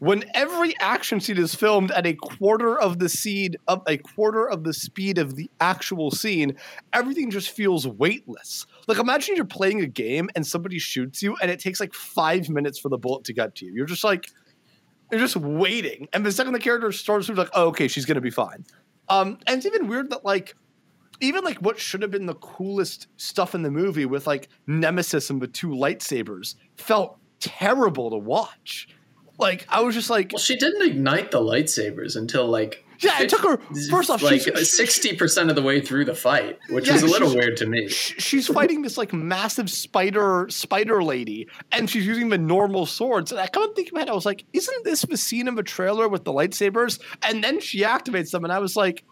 When 0.00 0.24
every 0.32 0.74
action 0.80 1.20
scene 1.20 1.36
is 1.36 1.54
filmed 1.54 1.90
at 1.90 2.06
a 2.06 2.14
quarter 2.14 2.78
of 2.80 2.98
the 2.98 3.08
speed 3.10 3.58
of 3.68 3.82
a 3.86 3.98
quarter 3.98 4.48
of 4.48 4.64
the 4.64 4.72
speed 4.72 5.18
of 5.18 5.36
the 5.36 5.50
actual 5.60 6.10
scene, 6.10 6.56
everything 6.94 7.30
just 7.30 7.50
feels 7.50 7.86
weightless. 7.86 8.66
Like 8.88 8.98
imagine 8.98 9.36
you're 9.36 9.44
playing 9.44 9.82
a 9.82 9.86
game 9.86 10.30
and 10.34 10.46
somebody 10.46 10.78
shoots 10.78 11.22
you, 11.22 11.36
and 11.42 11.50
it 11.50 11.60
takes 11.60 11.80
like 11.80 11.92
five 11.92 12.48
minutes 12.48 12.78
for 12.78 12.88
the 12.88 12.96
bullet 12.96 13.24
to 13.24 13.34
get 13.34 13.54
to 13.56 13.66
you. 13.66 13.74
You're 13.74 13.84
just 13.84 14.02
like, 14.02 14.30
you're 15.10 15.20
just 15.20 15.36
waiting, 15.36 16.08
and 16.14 16.24
the 16.24 16.32
second 16.32 16.54
the 16.54 16.60
character 16.60 16.90
starts, 16.92 17.28
you're 17.28 17.36
like, 17.36 17.50
oh, 17.52 17.66
okay, 17.68 17.86
she's 17.86 18.06
gonna 18.06 18.22
be 18.22 18.30
fine. 18.30 18.64
Um, 19.10 19.38
and 19.46 19.58
it's 19.58 19.66
even 19.66 19.86
weird 19.86 20.08
that 20.10 20.24
like 20.24 20.56
even 21.20 21.44
like 21.44 21.58
what 21.58 21.78
should 21.78 22.00
have 22.00 22.10
been 22.10 22.24
the 22.24 22.36
coolest 22.36 23.08
stuff 23.18 23.54
in 23.54 23.60
the 23.60 23.70
movie 23.70 24.06
with 24.06 24.26
like 24.26 24.48
Nemesis 24.66 25.28
and 25.28 25.42
the 25.42 25.46
two 25.46 25.68
lightsabers 25.68 26.54
felt 26.78 27.18
terrible 27.38 28.08
to 28.08 28.16
watch. 28.16 28.88
Like 29.40 29.66
I 29.68 29.80
was 29.80 29.94
just 29.94 30.10
like, 30.10 30.32
Well, 30.32 30.38
she 30.40 30.56
didn't 30.56 30.82
ignite 30.88 31.30
the 31.30 31.40
lightsabers 31.40 32.16
until 32.16 32.46
like 32.46 32.84
yeah, 33.02 33.22
it 33.22 33.30
took 33.30 33.40
her 33.40 33.56
first 33.90 34.10
off. 34.10 34.22
like 34.22 34.42
sixty 34.58 35.16
percent 35.16 35.48
of 35.48 35.56
the 35.56 35.62
way 35.62 35.80
through 35.80 36.04
the 36.04 36.14
fight, 36.14 36.58
which 36.68 36.86
Yeah, 36.86 36.92
was 36.94 37.02
a 37.02 37.06
little 37.06 37.34
weird 37.34 37.56
to 37.56 37.66
me. 37.66 37.88
she's 37.88 38.46
fighting 38.46 38.82
this 38.82 38.98
like 38.98 39.12
massive 39.14 39.70
spider 39.70 40.46
spider 40.50 41.02
lady, 41.02 41.48
and 41.72 41.88
she's 41.88 42.06
using 42.06 42.28
the 42.28 42.36
normal 42.36 42.84
swords. 42.84 43.32
And 43.32 43.40
I 43.40 43.46
come 43.46 43.62
and 43.62 43.74
think 43.74 43.90
about 43.90 44.08
it, 44.08 44.10
I 44.10 44.14
was 44.14 44.26
like, 44.26 44.44
isn't 44.52 44.84
this 44.84 45.00
the 45.02 45.16
scene 45.16 45.48
of 45.48 45.56
a 45.56 45.62
trailer 45.62 46.08
with 46.08 46.24
the 46.24 46.32
lightsabers? 46.32 47.00
And 47.22 47.42
then 47.42 47.60
she 47.60 47.80
activates 47.84 48.32
them, 48.32 48.44
and 48.44 48.52
I 48.52 48.58
was 48.58 48.76
like, 48.76 49.02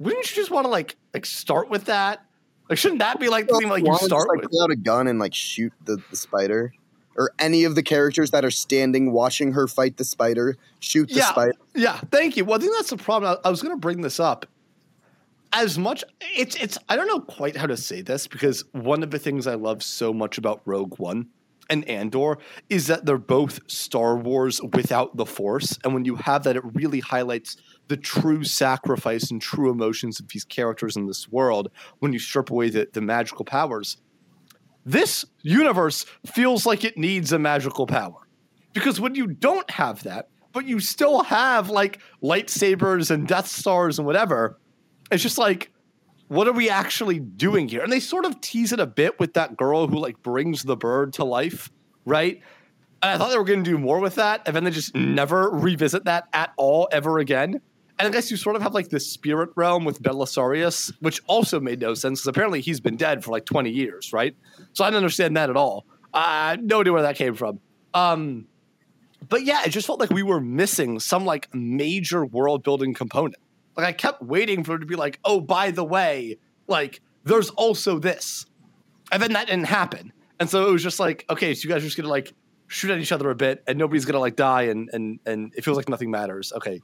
wouldn't 0.00 0.28
you 0.28 0.34
just 0.34 0.50
want 0.50 0.64
to 0.64 0.68
like 0.70 0.96
like 1.14 1.24
start 1.24 1.70
with 1.70 1.84
that? 1.84 2.24
Like, 2.68 2.78
shouldn't 2.78 2.98
that 3.00 3.20
be 3.20 3.28
like 3.28 3.46
the 3.46 3.58
thing 3.58 3.68
like 3.68 3.82
you 3.84 3.88
Why 3.90 3.94
not 3.94 4.00
start 4.02 4.22
just, 4.22 4.28
like, 4.28 4.40
with? 4.42 4.50
pull 4.50 4.62
out 4.64 4.70
a 4.72 4.76
gun 4.76 5.06
and 5.06 5.18
like 5.20 5.34
shoot 5.34 5.72
the, 5.84 6.02
the 6.10 6.16
spider, 6.16 6.72
or 7.16 7.32
any 7.38 7.64
of 7.64 7.74
the 7.74 7.82
characters 7.82 8.30
that 8.30 8.44
are 8.44 8.50
standing 8.50 9.12
watching 9.12 9.52
her 9.52 9.66
fight 9.66 9.96
the 9.96 10.04
spider, 10.04 10.56
shoot 10.80 11.08
the 11.08 11.16
Yeah. 11.16 11.30
spider. 11.30 11.52
Yeah, 11.74 11.98
thank 12.10 12.36
you. 12.36 12.44
Well, 12.44 12.58
I 12.58 12.60
think 12.60 12.72
that's 12.76 12.90
the 12.90 12.96
problem. 12.96 13.36
I, 13.44 13.48
I 13.48 13.50
was 13.50 13.62
going 13.62 13.74
to 13.74 13.80
bring 13.80 14.00
this 14.00 14.20
up. 14.20 14.46
As 15.52 15.76
much 15.76 16.04
it's 16.20 16.54
it's 16.56 16.78
I 16.88 16.94
don't 16.94 17.08
know 17.08 17.18
quite 17.20 17.56
how 17.56 17.66
to 17.66 17.76
say 17.76 18.02
this 18.02 18.28
because 18.28 18.62
one 18.70 19.02
of 19.02 19.10
the 19.10 19.18
things 19.18 19.48
I 19.48 19.54
love 19.56 19.82
so 19.82 20.12
much 20.12 20.38
about 20.38 20.62
Rogue 20.64 20.96
One 21.00 21.26
and 21.68 21.84
Andor 21.88 22.38
is 22.68 22.86
that 22.86 23.04
they're 23.04 23.18
both 23.18 23.58
Star 23.68 24.16
Wars 24.16 24.60
without 24.62 25.16
the 25.16 25.26
Force, 25.26 25.76
and 25.82 25.92
when 25.92 26.04
you 26.04 26.14
have 26.16 26.44
that, 26.44 26.54
it 26.56 26.62
really 26.74 27.00
highlights 27.00 27.56
the 27.88 27.96
true 27.96 28.44
sacrifice 28.44 29.30
and 29.32 29.42
true 29.42 29.70
emotions 29.72 30.20
of 30.20 30.28
these 30.28 30.44
characters 30.44 30.96
in 30.96 31.06
this 31.06 31.28
world 31.28 31.68
when 31.98 32.12
you 32.12 32.20
strip 32.20 32.50
away 32.50 32.70
the, 32.70 32.88
the 32.92 33.00
magical 33.00 33.44
powers. 33.44 33.96
This 34.84 35.24
universe 35.42 36.06
feels 36.26 36.66
like 36.66 36.84
it 36.84 36.96
needs 36.96 37.32
a 37.32 37.38
magical 37.38 37.86
power. 37.86 38.26
Because 38.72 39.00
when 39.00 39.14
you 39.14 39.26
don't 39.26 39.68
have 39.70 40.02
that, 40.04 40.28
but 40.52 40.64
you 40.64 40.80
still 40.80 41.22
have 41.22 41.70
like 41.70 42.00
lightsabers 42.22 43.10
and 43.10 43.26
Death 43.26 43.46
Stars 43.46 43.98
and 43.98 44.06
whatever, 44.06 44.58
it's 45.10 45.22
just 45.22 45.38
like, 45.38 45.72
what 46.28 46.46
are 46.46 46.52
we 46.52 46.70
actually 46.70 47.18
doing 47.18 47.68
here? 47.68 47.82
And 47.82 47.92
they 47.92 48.00
sort 48.00 48.24
of 48.24 48.40
tease 48.40 48.72
it 48.72 48.80
a 48.80 48.86
bit 48.86 49.18
with 49.18 49.34
that 49.34 49.56
girl 49.56 49.88
who 49.88 49.98
like 49.98 50.22
brings 50.22 50.62
the 50.62 50.76
bird 50.76 51.12
to 51.14 51.24
life, 51.24 51.70
right? 52.04 52.40
And 53.02 53.10
I 53.10 53.18
thought 53.18 53.30
they 53.30 53.38
were 53.38 53.44
going 53.44 53.64
to 53.64 53.70
do 53.70 53.78
more 53.78 53.98
with 53.98 54.16
that, 54.16 54.42
and 54.46 54.54
then 54.54 54.64
they 54.64 54.70
just 54.70 54.94
never 54.94 55.50
revisit 55.50 56.04
that 56.04 56.28
at 56.32 56.52
all 56.56 56.88
ever 56.92 57.18
again. 57.18 57.60
And 58.00 58.08
I 58.08 58.10
guess 58.10 58.30
you 58.30 58.38
sort 58.38 58.56
of 58.56 58.62
have 58.62 58.72
like 58.72 58.88
the 58.88 58.98
spirit 58.98 59.50
realm 59.56 59.84
with 59.84 60.02
Balisarius, 60.02 60.90
which 61.00 61.20
also 61.26 61.60
made 61.60 61.80
no 61.80 61.92
sense 61.92 62.20
because 62.20 62.28
apparently 62.28 62.62
he's 62.62 62.80
been 62.80 62.96
dead 62.96 63.22
for 63.22 63.30
like 63.30 63.44
20 63.44 63.68
years, 63.68 64.10
right? 64.10 64.34
So 64.72 64.84
I 64.84 64.86
didn't 64.86 64.98
understand 64.98 65.36
that 65.36 65.50
at 65.50 65.56
all. 65.56 65.84
I 66.14 66.54
Uh, 66.54 66.56
no 66.62 66.80
idea 66.80 66.94
where 66.94 67.02
that 67.02 67.16
came 67.16 67.34
from. 67.34 67.60
Um, 67.92 68.46
but 69.28 69.44
yeah, 69.44 69.64
it 69.66 69.68
just 69.68 69.86
felt 69.86 70.00
like 70.00 70.08
we 70.08 70.22
were 70.22 70.40
missing 70.40 70.98
some 70.98 71.26
like 71.26 71.54
major 71.54 72.24
world 72.24 72.62
building 72.62 72.94
component. 72.94 73.36
Like 73.76 73.86
I 73.86 73.92
kept 73.92 74.22
waiting 74.22 74.64
for 74.64 74.76
it 74.76 74.78
to 74.78 74.86
be 74.86 74.96
like, 74.96 75.20
oh, 75.26 75.38
by 75.42 75.70
the 75.70 75.84
way, 75.84 76.38
like 76.68 77.02
there's 77.24 77.50
also 77.50 77.98
this. 77.98 78.46
And 79.12 79.22
then 79.22 79.34
that 79.34 79.46
didn't 79.46 79.66
happen. 79.66 80.14
And 80.38 80.48
so 80.48 80.66
it 80.66 80.72
was 80.72 80.82
just 80.82 81.00
like, 81.00 81.26
okay, 81.28 81.52
so 81.52 81.68
you 81.68 81.74
guys 81.74 81.82
are 81.82 81.86
just 81.86 81.98
gonna 81.98 82.08
like 82.08 82.32
shoot 82.66 82.90
at 82.90 82.98
each 82.98 83.12
other 83.12 83.28
a 83.28 83.34
bit 83.34 83.62
and 83.66 83.78
nobody's 83.78 84.06
gonna 84.06 84.20
like 84.20 84.36
die 84.36 84.62
and 84.62 84.88
and 84.94 85.20
and 85.26 85.52
it 85.54 85.66
feels 85.66 85.76
like 85.76 85.90
nothing 85.90 86.10
matters. 86.10 86.50
Okay, 86.54 86.80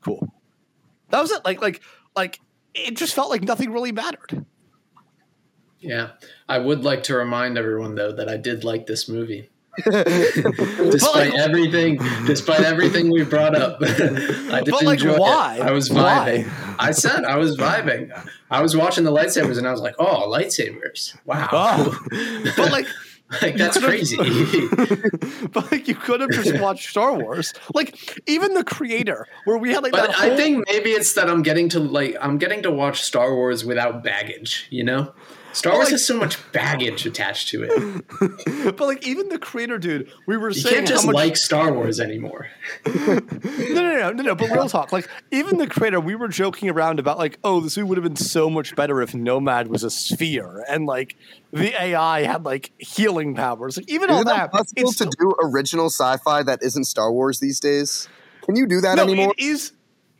cool. 0.00 0.32
That 1.10 1.20
was 1.20 1.30
it. 1.30 1.44
Like 1.44 1.60
like 1.60 1.80
like 2.16 2.40
it 2.74 2.96
just 2.96 3.14
felt 3.14 3.30
like 3.30 3.42
nothing 3.42 3.72
really 3.72 3.92
mattered. 3.92 4.44
Yeah, 5.80 6.10
I 6.48 6.58
would 6.58 6.84
like 6.84 7.04
to 7.04 7.14
remind 7.16 7.56
everyone 7.56 7.94
though 7.94 8.12
that 8.12 8.28
I 8.28 8.36
did 8.36 8.64
like 8.64 8.86
this 8.86 9.08
movie, 9.08 9.48
despite 9.84 11.30
like- 11.30 11.34
everything. 11.38 11.98
Despite 12.26 12.60
everything 12.60 13.10
we 13.10 13.24
brought 13.24 13.54
up, 13.56 13.78
I 13.82 14.60
did 14.62 14.70
But, 14.72 14.82
like, 14.82 15.00
enjoy 15.00 15.18
why? 15.18 15.56
it. 15.56 15.62
I 15.62 15.70
was 15.72 15.90
Why? 15.90 16.44
vibing. 16.46 16.74
I 16.78 16.90
said 16.92 17.24
I 17.24 17.36
was 17.38 17.56
vibing. 17.56 18.10
I 18.50 18.60
was 18.62 18.76
watching 18.76 19.04
the 19.04 19.12
lightsabers 19.12 19.58
and 19.58 19.66
I 19.66 19.70
was 19.72 19.80
like, 19.80 19.94
"Oh, 19.98 20.28
lightsabers! 20.30 21.16
Wow!" 21.24 21.48
Oh. 21.50 21.98
But 22.56 22.70
like 22.72 22.86
like 23.42 23.56
that's 23.56 23.78
crazy. 23.78 24.16
but 25.52 25.70
like 25.70 25.88
you 25.88 25.94
could 25.94 26.20
have 26.20 26.30
just 26.30 26.58
watched 26.60 26.90
Star 26.90 27.14
Wars. 27.14 27.54
Like 27.74 28.20
even 28.26 28.54
the 28.54 28.64
creator, 28.64 29.26
where 29.44 29.56
we 29.56 29.72
had 29.72 29.82
like 29.82 29.92
But 29.92 30.08
that 30.08 30.20
I 30.20 30.36
think 30.36 30.66
maybe 30.68 30.90
it's 30.90 31.12
that 31.14 31.30
I'm 31.30 31.42
getting 31.42 31.68
to 31.70 31.80
like 31.80 32.16
I'm 32.20 32.38
getting 32.38 32.62
to 32.62 32.70
watch 32.70 33.02
Star 33.02 33.34
Wars 33.34 33.64
without 33.64 34.02
baggage. 34.02 34.66
You 34.70 34.84
know, 34.84 35.12
Star 35.52 35.72
Wars 35.74 35.86
like- 35.86 35.92
has 35.92 36.04
so 36.06 36.16
much 36.16 36.38
baggage 36.52 37.06
attached 37.06 37.48
to 37.48 37.64
it. 37.64 38.04
but 38.76 38.86
like 38.86 39.06
even 39.06 39.28
the 39.28 39.38
creator 39.38 39.78
dude, 39.78 40.10
we 40.26 40.36
were 40.36 40.50
You 40.50 40.54
saying 40.54 40.74
can't 40.76 40.88
just 40.88 41.02
how 41.04 41.06
much 41.08 41.14
like 41.14 41.36
Star 41.36 41.72
Wars 41.72 42.00
anymore. 42.00 42.48
no, 42.86 42.92
no, 42.94 43.20
no, 43.58 44.12
no, 44.12 44.22
no. 44.22 44.34
But 44.34 44.50
real 44.50 44.68
talk, 44.68 44.92
like 44.92 45.08
even 45.30 45.58
the 45.58 45.66
creator, 45.66 46.00
we 46.00 46.14
were 46.14 46.28
joking 46.28 46.70
around 46.70 46.98
about 46.98 47.18
like, 47.18 47.38
oh, 47.44 47.60
this 47.60 47.76
movie 47.76 47.88
would 47.88 47.98
have 47.98 48.04
been 48.04 48.16
so 48.16 48.48
much 48.48 48.74
better 48.76 49.02
if 49.02 49.14
Nomad 49.14 49.68
was 49.68 49.82
a 49.84 49.90
sphere 49.90 50.64
and 50.68 50.86
like 50.86 51.16
the 51.52 51.80
AI 51.80 52.22
had 52.22 52.44
like 52.44 52.70
healing 52.78 53.34
powers. 53.34 53.76
Like 53.76 53.90
even 53.90 54.10
Isn't 54.10 54.26
that, 54.26 54.36
that 54.36 54.52
possible 54.52 54.82
it's 54.88 54.98
to 54.98 55.10
still- 55.10 55.30
do 55.30 55.34
original 55.42 55.86
sci-fi 55.86 56.42
that 56.44 56.62
isn't 56.62 56.84
Star 56.84 57.12
Wars 57.12 57.40
these 57.40 57.60
days? 57.60 58.08
Can 58.42 58.56
you 58.56 58.66
do 58.66 58.80
that 58.80 58.96
no, 58.96 59.02
anymore? 59.04 59.34
it 59.36 59.42
is. 59.44 59.72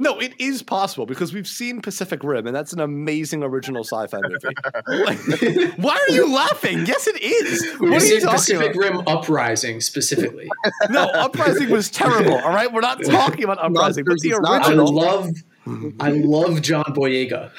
No, 0.03 0.19
it 0.19 0.33
is 0.41 0.63
possible 0.63 1.05
because 1.05 1.35
we've 1.35 1.47
seen 1.47 1.83
Pacific 1.83 2.25
Rim, 2.25 2.47
and 2.47 2.57
that's 2.57 2.73
an 2.73 2.81
amazing 2.81 3.43
original 3.43 3.85
sci-fi 3.85 4.19
movie. 4.23 5.05
Like, 5.05 5.77
why 5.77 5.93
are 6.09 6.13
you 6.13 6.33
laughing? 6.33 6.87
Yes, 6.87 7.07
it 7.07 7.21
is. 7.23 7.79
We 7.79 7.91
What 7.91 7.99
are 7.99 8.01
see 8.01 8.15
you 8.15 8.21
talking 8.21 8.37
Pacific 8.39 8.75
about? 8.75 8.83
Rim 8.83 9.03
Uprising 9.07 9.81
specifically. 9.83 10.49
No, 10.91 11.05
Uprising 11.05 11.69
was 11.71 11.91
terrible. 11.91 12.33
All 12.35 12.49
right, 12.49 12.73
we're 12.73 12.81
not 12.81 13.05
talking 13.05 13.45
about 13.45 13.59
Uprising, 13.59 14.05
but 14.05 14.17
the 14.23 14.31
Monsters 14.31 14.33
is 14.33 14.41
not- 14.41 14.63
I 14.63 14.69
original, 14.69 14.93
love, 14.95 15.29
I 16.01 16.09
love 16.11 16.63
John 16.63 16.85
Boyega. 16.85 17.51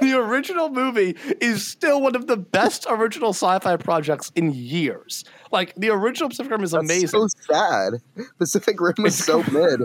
the 0.00 0.18
original 0.18 0.68
movie 0.68 1.16
is 1.40 1.66
still 1.66 2.02
one 2.02 2.14
of 2.14 2.26
the 2.26 2.36
best 2.36 2.86
original 2.90 3.30
sci-fi 3.30 3.76
projects 3.78 4.30
in 4.36 4.52
years. 4.52 5.24
Like 5.50 5.74
the 5.76 5.88
original 5.88 6.28
Pacific 6.28 6.52
Rim 6.52 6.62
is 6.62 6.72
That's 6.72 6.84
amazing. 6.84 7.08
so 7.08 7.26
sad. 7.50 7.94
Pacific 8.38 8.78
Rim 8.78 9.06
is 9.06 9.24
so 9.24 9.42
mid. 9.50 9.80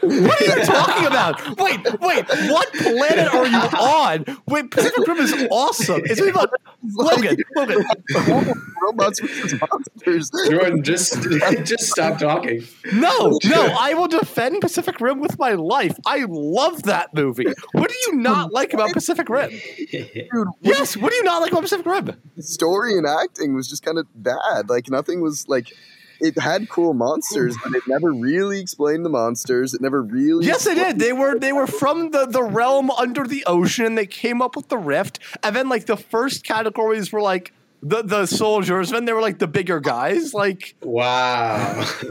What 0.00 0.40
are 0.40 0.44
you 0.44 0.64
talking 0.64 1.06
about? 1.06 1.58
Wait, 1.58 1.80
wait, 2.00 2.24
what 2.50 2.72
planet 2.72 3.34
are 3.34 3.46
you 3.46 3.58
on? 3.58 4.24
Wait, 4.46 4.70
Pacific 4.70 5.06
Rim 5.06 5.18
is 5.18 5.34
awesome. 5.50 6.02
It's 6.04 6.18
really 6.20 6.30
about 6.30 6.50
Logan. 6.82 7.36
Logan. 7.56 7.84
Robots 8.82 9.20
versus 9.20 9.60
monsters. 9.60 10.30
Jordan, 10.50 10.82
just 10.82 11.22
just 11.64 11.84
stop 11.90 12.18
talking. 12.18 12.62
No, 12.92 13.38
no, 13.44 13.76
I 13.78 13.94
will 13.94 14.08
defend 14.08 14.60
Pacific 14.60 15.00
Rim 15.00 15.20
with 15.20 15.38
my 15.38 15.52
life. 15.52 15.96
I 16.06 16.24
love 16.28 16.84
that 16.84 17.12
movie. 17.14 17.46
What 17.72 17.90
do 17.90 17.96
you 18.06 18.16
not 18.16 18.52
like 18.52 18.72
about 18.72 18.92
Pacific 18.92 19.28
Rim? 19.28 19.50
Dude, 19.90 20.48
Yes, 20.60 20.96
what 20.96 21.10
do 21.10 21.16
you 21.16 21.24
not 21.24 21.42
like 21.42 21.52
about 21.52 21.62
Pacific 21.62 21.86
Rim? 21.86 22.10
the 22.36 22.42
story 22.42 22.96
and 22.96 23.06
acting 23.06 23.54
was 23.54 23.68
just 23.68 23.84
kind 23.84 23.98
of 23.98 24.06
bad. 24.14 24.68
Like 24.68 24.88
nothing 24.90 25.20
was 25.20 25.46
like. 25.48 25.72
It 26.20 26.38
had 26.38 26.68
cool 26.68 26.92
monsters, 26.94 27.56
but 27.64 27.74
it 27.74 27.82
never 27.88 28.12
really 28.12 28.60
explained 28.60 29.04
the 29.04 29.08
monsters. 29.10 29.72
It 29.74 29.80
never 29.80 30.02
really. 30.02 30.46
Yes, 30.46 30.66
it 30.66 30.74
did. 30.74 30.98
They 30.98 31.12
were 31.12 31.38
they 31.38 31.52
were 31.52 31.66
from 31.66 32.10
the, 32.10 32.26
the 32.26 32.42
realm 32.42 32.90
under 32.90 33.26
the 33.26 33.44
ocean. 33.46 33.86
and 33.86 33.98
They 33.98 34.06
came 34.06 34.42
up 34.42 34.54
with 34.56 34.68
the 34.68 34.78
rift, 34.78 35.18
and 35.42 35.56
then 35.56 35.68
like 35.68 35.86
the 35.86 35.96
first 35.96 36.44
categories 36.44 37.10
were 37.12 37.22
like 37.22 37.52
the 37.82 38.02
the 38.02 38.26
soldiers. 38.26 38.90
Then 38.90 39.06
they 39.06 39.12
were 39.14 39.22
like 39.22 39.38
the 39.38 39.48
bigger 39.48 39.80
guys. 39.80 40.34
Like, 40.34 40.74
Wow. 40.82 41.86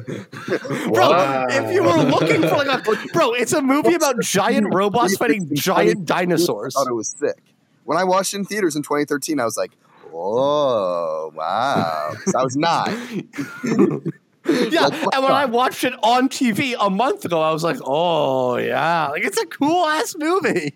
bro, 0.47 1.09
Wow. 1.09 1.45
if 1.49 1.73
you 1.73 1.83
were 1.83 1.97
looking 2.03 2.41
for 2.41 2.57
like 2.63 2.87
a 2.87 3.07
bro, 3.13 3.33
it's 3.33 3.53
a 3.53 3.61
movie 3.61 3.93
about 3.93 4.19
giant 4.21 4.73
robots 4.73 5.17
fighting 5.17 5.49
giant 5.53 6.05
dinosaurs. 6.05 6.07
I 6.07 6.15
dinosaurs. 6.15 6.73
thought 6.73 6.87
it 6.87 6.93
was 6.95 7.09
sick. 7.19 7.41
When 7.85 7.97
I 7.97 8.03
watched 8.03 8.33
it 8.33 8.37
in 8.37 8.45
theaters 8.45 8.75
in 8.75 8.83
2013, 8.83 9.39
I 9.39 9.45
was 9.45 9.57
like, 9.57 9.71
Oh 10.13 11.31
wow! 11.35 12.13
I 12.35 12.43
was 12.43 12.55
nine. 12.55 13.29
Yeah, 14.45 14.87
and 14.87 15.23
when 15.23 15.31
I 15.31 15.45
watched 15.45 15.83
it 15.83 15.93
on 16.01 16.27
TV 16.27 16.73
a 16.79 16.89
month 16.89 17.23
ago, 17.23 17.39
I 17.39 17.51
was 17.51 17.63
like, 17.63 17.77
"Oh 17.83 18.57
yeah, 18.57 19.09
like 19.09 19.23
it's 19.23 19.37
a 19.37 19.45
cool 19.45 19.85
ass 19.85 20.15
movie." 20.17 20.75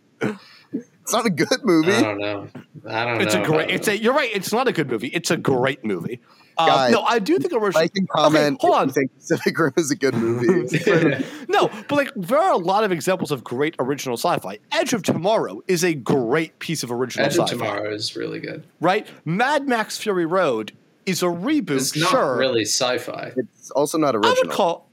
It's 1.03 1.13
not 1.13 1.25
a 1.25 1.29
good 1.29 1.63
movie. 1.63 1.91
I 1.93 2.01
don't 2.01 2.17
know. 2.17 2.47
I 2.87 3.05
don't 3.05 3.21
It's 3.21 3.35
know. 3.35 3.43
a 3.43 3.45
great. 3.45 3.69
It's 3.69 3.87
a. 3.87 3.97
You're 3.97 4.13
right. 4.13 4.29
It's 4.33 4.51
not 4.51 4.67
a 4.67 4.71
good 4.71 4.89
movie. 4.89 5.07
It's 5.09 5.29
a 5.31 5.37
great 5.37 5.83
movie. 5.85 6.19
Um, 6.57 6.67
Guys, 6.67 6.91
no, 6.93 7.01
I 7.01 7.19
do 7.19 7.37
think 7.39 7.51
original. 7.53 7.81
Like 7.81 7.91
and 7.95 8.07
comment 8.09 8.61
hold 8.61 8.73
if 8.73 8.79
on. 8.79 8.87
you 8.87 8.93
think 8.93 9.15
Pacific 9.15 9.57
Rim 9.59 9.73
is 9.75 9.91
a 9.91 9.95
good 9.95 10.13
movie. 10.13 10.79
No, 11.49 11.69
but 11.87 11.91
like 11.95 12.11
there 12.15 12.37
are 12.39 12.53
a 12.53 12.57
lot 12.57 12.83
of 12.83 12.91
examples 12.91 13.31
of 13.31 13.43
great 13.43 13.75
original 13.79 14.17
sci-fi. 14.17 14.59
Edge 14.71 14.93
of 14.93 15.03
Tomorrow 15.03 15.61
is 15.67 15.83
a 15.83 15.93
great 15.93 16.57
piece 16.59 16.83
of 16.83 16.91
original 16.91 17.25
Edge 17.25 17.37
of 17.37 17.49
sci-fi. 17.49 17.65
Tomorrow 17.65 17.93
is 17.93 18.15
really 18.15 18.39
good. 18.39 18.63
right? 18.79 19.07
Mad 19.25 19.67
Max 19.67 19.97
Fury 19.97 20.25
Road 20.25 20.71
is 21.05 21.21
a 21.21 21.25
reboot. 21.27 21.77
It's 21.77 21.95
not 21.97 22.09
sure, 22.11 22.37
really 22.37 22.63
sci-fi. 22.65 23.33
it's 23.35 23.71
also 23.71 23.97
not 23.97 24.15
original. 24.15 24.29
I 24.29 24.31
original. 24.33 24.47
would 24.49 24.55
call. 24.55 24.89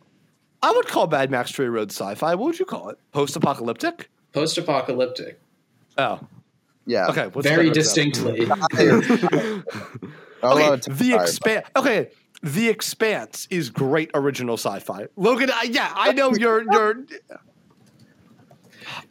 I 0.63 0.73
would 0.73 0.87
call 0.89 1.07
Mad 1.07 1.31
Max 1.31 1.51
Fury 1.53 1.71
Road 1.71 1.91
sci-fi. 1.93 2.35
What 2.35 2.47
would 2.47 2.59
you 2.59 2.65
call 2.67 2.89
it? 2.91 2.99
Post-apocalyptic? 3.13 4.09
Post-apocalyptic. 4.33 5.39
Oh, 5.99 6.20
yeah. 6.86 7.09
okay. 7.09 7.26
What's 7.28 7.47
Very 7.47 7.70
distinctly. 7.70 8.47
Not 8.47 8.72
Okay, 10.43 10.80
the 10.93 11.18
expanse. 11.20 11.66
Okay, 11.76 12.09
the 12.43 12.68
expanse 12.68 13.47
is 13.51 13.68
great 13.70 14.11
original 14.14 14.57
sci-fi. 14.57 15.07
Logan, 15.16 15.51
I, 15.53 15.64
yeah, 15.64 15.93
I 15.95 16.12
know 16.12 16.32
you're 16.34 16.62
you're. 16.72 16.95
Do 16.95 17.05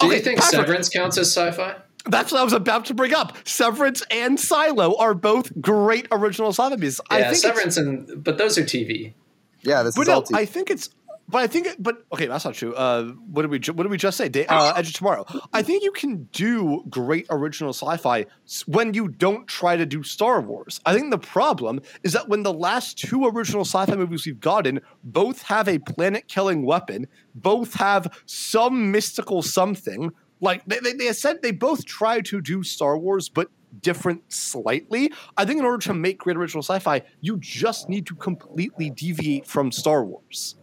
Okay, 0.01 0.15
you 0.15 0.21
think 0.21 0.39
Patrick, 0.39 0.61
Severance 0.65 0.89
counts 0.89 1.17
as 1.17 1.27
sci-fi? 1.36 1.75
That's 2.05 2.32
what 2.32 2.41
I 2.41 2.43
was 2.43 2.53
about 2.53 2.86
to 2.86 2.93
bring 2.95 3.13
up. 3.13 3.38
Severance 3.47 4.01
and 4.09 4.39
Silo 4.39 4.97
are 4.97 5.13
both 5.13 5.61
great 5.61 6.07
original 6.11 6.49
sci-fi 6.49 6.75
pieces. 6.77 7.01
I 7.09 7.19
Yeah, 7.19 7.25
think 7.30 7.38
Severance 7.43 7.77
and 7.77 8.23
but 8.23 8.38
those 8.39 8.57
are 8.57 8.63
TV. 8.63 9.13
Yeah, 9.61 9.84
this 9.84 9.95
But 9.95 10.03
is 10.03 10.07
no, 10.07 10.13
all 10.15 10.23
TV. 10.23 10.36
I 10.36 10.45
think 10.45 10.71
it's. 10.71 10.89
But 11.32 11.43
I 11.43 11.47
think, 11.47 11.67
but 11.77 11.97
okay, 12.11 12.25
that's 12.25 12.43
not 12.43 12.55
true. 12.55 12.73
Uh, 12.73 13.03
what 13.32 13.43
did 13.43 13.51
we? 13.51 13.59
ju- 13.59 13.73
What 13.73 13.84
did 13.84 13.91
we 13.91 13.97
just 13.97 14.17
say? 14.17 14.30
Day, 14.30 14.47
uh, 14.47 14.73
Edge 14.75 14.88
of 14.89 14.93
Tomorrow. 14.95 15.25
I 15.53 15.61
think 15.61 15.84
you 15.84 15.91
can 15.91 16.23
do 16.32 16.84
great 16.89 17.27
original 17.30 17.71
sci-fi 17.71 18.25
when 18.65 18.95
you 18.95 19.09
don't 19.09 19.47
try 19.47 19.77
to 19.77 19.86
do 19.86 20.01
Star 20.01 20.41
Wars. 20.41 20.82
I 20.88 20.93
think 20.93 21.11
the 21.11 21.19
problem 21.19 21.82
is 22.03 22.13
that 22.13 22.30
when 22.30 22.41
the 22.41 22.53
last 22.53 22.97
two 22.97 23.25
original 23.27 23.61
sci-fi 23.61 23.95
movies 23.95 24.25
we've 24.25 24.39
gotten 24.39 24.82
both 25.03 25.43
have 25.43 25.67
a 25.67 25.77
planet-killing 25.77 26.65
weapon, 26.65 27.05
both 27.36 27.75
have 27.75 28.07
some 28.25 28.91
mystical 28.91 29.43
something. 29.43 30.11
Like 30.41 30.65
they, 30.65 30.80
they, 30.80 30.93
they 30.93 31.13
said, 31.13 31.41
they 31.43 31.51
both 31.51 31.86
try 31.86 32.21
to 32.21 32.41
do 32.41 32.63
Star 32.63 32.97
Wars, 32.97 33.30
but 33.30 33.49
different 33.82 34.23
slightly. 34.34 35.11
I 35.38 35.45
think 35.45 35.59
in 35.59 35.65
order 35.65 35.77
to 35.89 35.93
make 35.93 36.17
great 36.19 36.38
original 36.38 36.63
sci-fi, 36.63 37.03
you 37.21 37.38
just 37.38 37.88
need 37.88 38.07
to 38.07 38.15
completely 38.15 38.89
deviate 38.89 39.45
from 39.45 39.71
Star 39.71 40.03
Wars. 40.03 40.55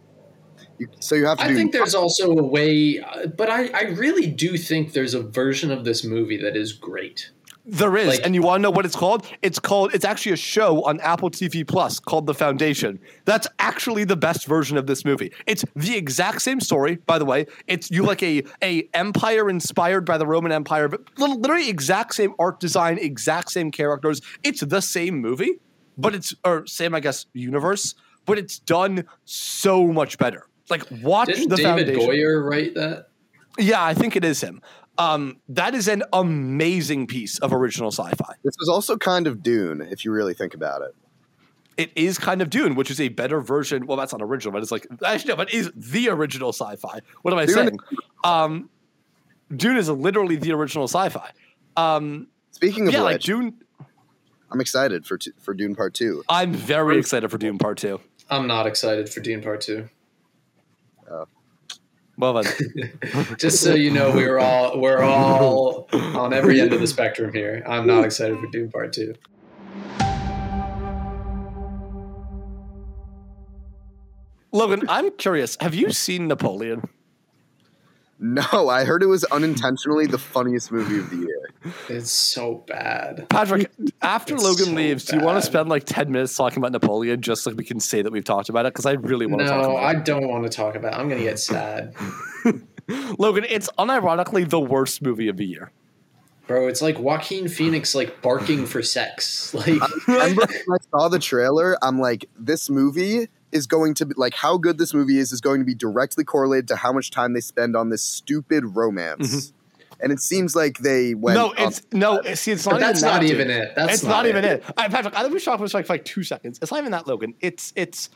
You- 0.79 0.87
so 0.99 1.15
you 1.15 1.25
have 1.25 1.37
to 1.39 1.43
I 1.43 1.47
do. 1.49 1.55
think 1.55 1.71
there's 1.71 1.95
also 1.95 2.31
a 2.37 2.43
way, 2.43 2.99
uh, 2.99 3.27
but 3.27 3.49
I, 3.49 3.67
I 3.69 3.81
really 3.91 4.27
do 4.27 4.57
think 4.57 4.93
there's 4.93 5.13
a 5.13 5.21
version 5.21 5.71
of 5.71 5.85
this 5.85 6.03
movie 6.03 6.37
that 6.37 6.55
is 6.55 6.73
great. 6.73 7.31
There 7.69 7.97
is, 7.97 8.07
Like- 8.07 8.25
and 8.25 8.33
you 8.33 8.41
want 8.43 8.59
to 8.59 8.63
know 8.63 8.69
what 8.71 8.85
it's 8.85 8.95
called? 8.95 9.27
It's 9.41 9.59
called. 9.59 9.93
It's 9.93 10.05
actually 10.05 10.31
a 10.31 10.37
show 10.37 10.83
on 10.85 11.01
Apple 11.01 11.29
TV 11.29 11.67
Plus 11.67 11.99
called 11.99 12.25
The 12.25 12.33
Foundation. 12.33 12.97
That's 13.25 13.45
actually 13.59 14.05
the 14.05 14.15
best 14.15 14.47
version 14.47 14.77
of 14.77 14.87
this 14.87 15.03
movie. 15.03 15.33
It's 15.47 15.65
the 15.75 15.97
exact 15.97 16.41
same 16.43 16.61
story, 16.61 16.95
by 17.07 17.19
the 17.19 17.25
way. 17.25 17.45
It's 17.67 17.91
you 17.91 18.03
like 18.03 18.23
a 18.23 18.43
a 18.63 18.87
empire 18.93 19.49
inspired 19.49 20.05
by 20.05 20.17
the 20.17 20.25
Roman 20.25 20.53
Empire, 20.53 20.87
but 20.87 21.01
literally 21.17 21.67
exact 21.69 22.15
same 22.15 22.33
art 22.39 22.61
design, 22.61 22.99
exact 22.99 23.51
same 23.51 23.69
characters. 23.71 24.21
It's 24.43 24.61
the 24.61 24.81
same 24.81 25.19
movie, 25.19 25.59
but 25.97 26.15
it's 26.15 26.33
or 26.45 26.65
same 26.67 26.95
I 26.95 27.01
guess 27.01 27.25
universe, 27.33 27.95
but 28.25 28.37
it's 28.37 28.59
done 28.59 29.03
so 29.25 29.87
much 29.87 30.17
better. 30.17 30.47
Like 30.69 30.83
watch 31.01 31.27
Didn't 31.27 31.49
the 31.49 31.55
David 31.57 31.87
Foundation. 31.87 32.09
Goyer 32.09 32.43
write 32.49 32.75
that? 32.75 33.07
Yeah, 33.57 33.83
I 33.83 33.93
think 33.93 34.15
it 34.15 34.23
is 34.25 34.41
him. 34.41 34.61
Um, 34.97 35.37
that 35.49 35.75
is 35.75 35.87
an 35.87 36.03
amazing 36.11 37.07
piece 37.07 37.37
of 37.39 37.53
original 37.53 37.91
sci-fi. 37.91 38.33
this 38.43 38.55
was 38.59 38.67
also 38.67 38.97
kind 38.97 39.27
of 39.27 39.43
Dune, 39.43 39.81
if 39.81 40.03
you 40.03 40.11
really 40.11 40.33
think 40.33 40.53
about 40.55 40.81
it. 40.81 40.95
it 41.77 41.91
is 41.95 42.17
kind 42.17 42.41
of 42.41 42.49
Dune, 42.49 42.73
which 42.75 42.89
is 42.89 42.99
a 42.99 43.09
better 43.09 43.39
version. 43.39 43.85
Well, 43.85 43.95
that's 43.97 44.11
not 44.11 44.21
original, 44.23 44.51
but 44.53 44.63
it's 44.63 44.71
like 44.71 44.87
actually 45.05 45.29
no, 45.29 45.35
but 45.35 45.53
is 45.53 45.71
the 45.75 46.09
original 46.09 46.51
sci-fi. 46.51 46.99
What 47.21 47.31
am 47.33 47.39
I 47.39 47.45
Dune- 47.45 47.55
saying? 47.55 47.79
Um, 48.23 48.69
Dune 49.55 49.77
is 49.77 49.87
literally 49.89 50.35
the 50.35 50.51
original 50.51 50.85
sci-fi. 50.87 51.29
Um, 51.77 52.27
Speaking 52.51 52.87
of 52.87 52.93
yeah, 52.93 53.01
like 53.03 53.21
Dune. 53.21 53.53
I'm 54.51 54.59
excited 54.61 55.05
for 55.05 55.17
t- 55.19 55.31
for 55.39 55.53
Dune 55.53 55.75
Part 55.75 55.93
Two. 55.93 56.23
I'm 56.27 56.53
very 56.53 56.97
excited 56.97 57.29
for 57.29 57.37
Dune 57.37 57.57
Part 57.59 57.77
Two. 57.77 57.99
I'm 58.31 58.47
not 58.47 58.65
excited 58.65 59.09
for 59.09 59.19
Dune 59.19 59.41
Part 59.43 59.61
Two. 59.61 59.89
Uh, 61.09 61.25
well 62.17 62.33
then, 62.33 62.99
Just 63.37 63.61
so 63.61 63.75
you 63.75 63.91
know, 63.91 64.11
we're 64.11 64.39
all 64.39 64.79
we're 64.79 65.03
all 65.03 65.87
on 65.93 66.33
every 66.33 66.59
end 66.59 66.73
of 66.73 66.79
the 66.79 66.87
spectrum 66.87 67.31
here. 67.31 67.63
I'm 67.67 67.85
not 67.85 68.03
excited 68.03 68.39
for 68.39 68.47
Dune 68.47 68.71
Part 68.71 68.93
Two. 68.93 69.13
Logan, 74.51 74.81
I'm 74.89 75.11
curious. 75.11 75.57
Have 75.59 75.75
you 75.75 75.91
seen 75.91 76.27
Napoleon? 76.27 76.89
No, 78.19 78.67
I 78.69 78.83
heard 78.83 79.03
it 79.03 79.07
was 79.07 79.23
unintentionally 79.25 80.07
the 80.07 80.17
funniest 80.17 80.71
movie 80.71 80.97
of 80.97 81.09
the 81.11 81.17
year. 81.17 81.73
It's 81.87 82.09
so 82.09 82.63
bad. 82.67 83.27
Patrick, 83.29 83.69
after 84.01 84.33
It's 84.33 84.43
Logan 84.43 84.65
so 84.65 84.71
leaves, 84.71 85.05
do 85.05 85.17
you 85.17 85.23
want 85.23 85.37
to 85.37 85.41
spend 85.45 85.69
like 85.69 85.83
10 85.85 86.11
minutes 86.11 86.35
talking 86.35 86.57
about 86.57 86.71
Napoleon 86.71 87.21
just 87.21 87.43
so 87.43 87.51
we 87.51 87.63
can 87.63 87.79
say 87.79 88.01
that 88.01 88.11
we've 88.11 88.23
talked 88.23 88.49
about 88.49 88.65
it? 88.65 88.73
Because 88.73 88.87
I 88.87 88.93
really 88.93 89.27
want 89.27 89.41
to 89.41 89.47
talk 89.47 89.61
No, 89.61 89.71
about 89.77 89.83
I 89.83 89.91
it. 89.91 90.05
don't 90.05 90.27
want 90.27 90.43
to 90.45 90.49
talk 90.49 90.73
about. 90.75 90.93
it. 90.93 90.97
I'm 90.99 91.09
gonna 91.09 91.21
get 91.21 91.37
sad, 91.39 91.93
Logan, 93.19 93.45
it's 93.49 93.69
unironically 93.77 94.49
the 94.49 94.59
worst 94.59 95.01
movie 95.01 95.27
of 95.27 95.37
the 95.37 95.45
year. 95.45 95.71
bro. 96.47 96.67
It's 96.67 96.81
like 96.81 96.97
Joaquin 96.99 97.47
Phoenix 97.49 97.93
like 97.93 98.21
barking 98.21 98.65
for 98.65 98.81
sex. 98.81 99.53
Like 99.53 100.07
Remember 100.07 100.45
when 100.65 100.79
I 100.79 100.97
saw 100.97 101.07
the 101.09 101.19
trailer? 101.19 101.77
I'm 101.83 101.99
like, 101.99 102.25
this 102.39 102.69
movie 102.69 103.27
is 103.51 103.67
going 103.67 103.93
to 103.95 104.05
be 104.05 104.13
like 104.17 104.33
how 104.33 104.57
good 104.57 104.77
this 104.77 104.93
movie 104.93 105.17
is 105.17 105.31
is 105.31 105.41
going 105.41 105.59
to 105.59 105.65
be 105.65 105.75
directly 105.75 106.23
correlated 106.23 106.67
to 106.69 106.75
how 106.75 106.91
much 106.91 107.11
time 107.11 107.33
they 107.33 107.41
spend 107.41 107.75
on 107.75 107.89
this 107.89 108.01
stupid 108.01 108.75
romance. 108.75 109.53
And 109.99 110.11
it 110.11 110.19
seems 110.19 110.55
like 110.55 110.77
they 110.77 111.15
went. 111.15 111.37
no, 111.37 111.49
up- 111.49 111.59
it's 111.59 111.81
no. 111.91 112.21
See, 112.35 112.51
it's 112.51 112.67
not. 112.67 112.79
That's 112.79 112.99
even 112.99 113.11
not 113.11 113.21
that, 113.21 113.27
even 113.31 113.47
dude. 113.47 113.57
it. 113.57 113.73
That's 113.75 113.93
it's 113.95 114.03
not, 114.03 114.27
even 114.27 114.45
it. 114.45 114.63
All 114.63 114.73
right, 114.77 114.91
Patrick, 114.91 115.15
I 115.17 115.21
think 115.21 115.33
we 115.33 115.39
should 115.39 115.45
talk 115.45 115.59
about 115.59 115.71
for 115.71 115.93
like 115.93 116.05
two 116.05 116.23
seconds. 116.23 116.59
It's 116.61 116.71
not 116.71 116.79
even 116.81 116.91
that, 116.91 117.07
Logan. 117.07 117.33
It's 117.41 117.73
it's 117.75 118.11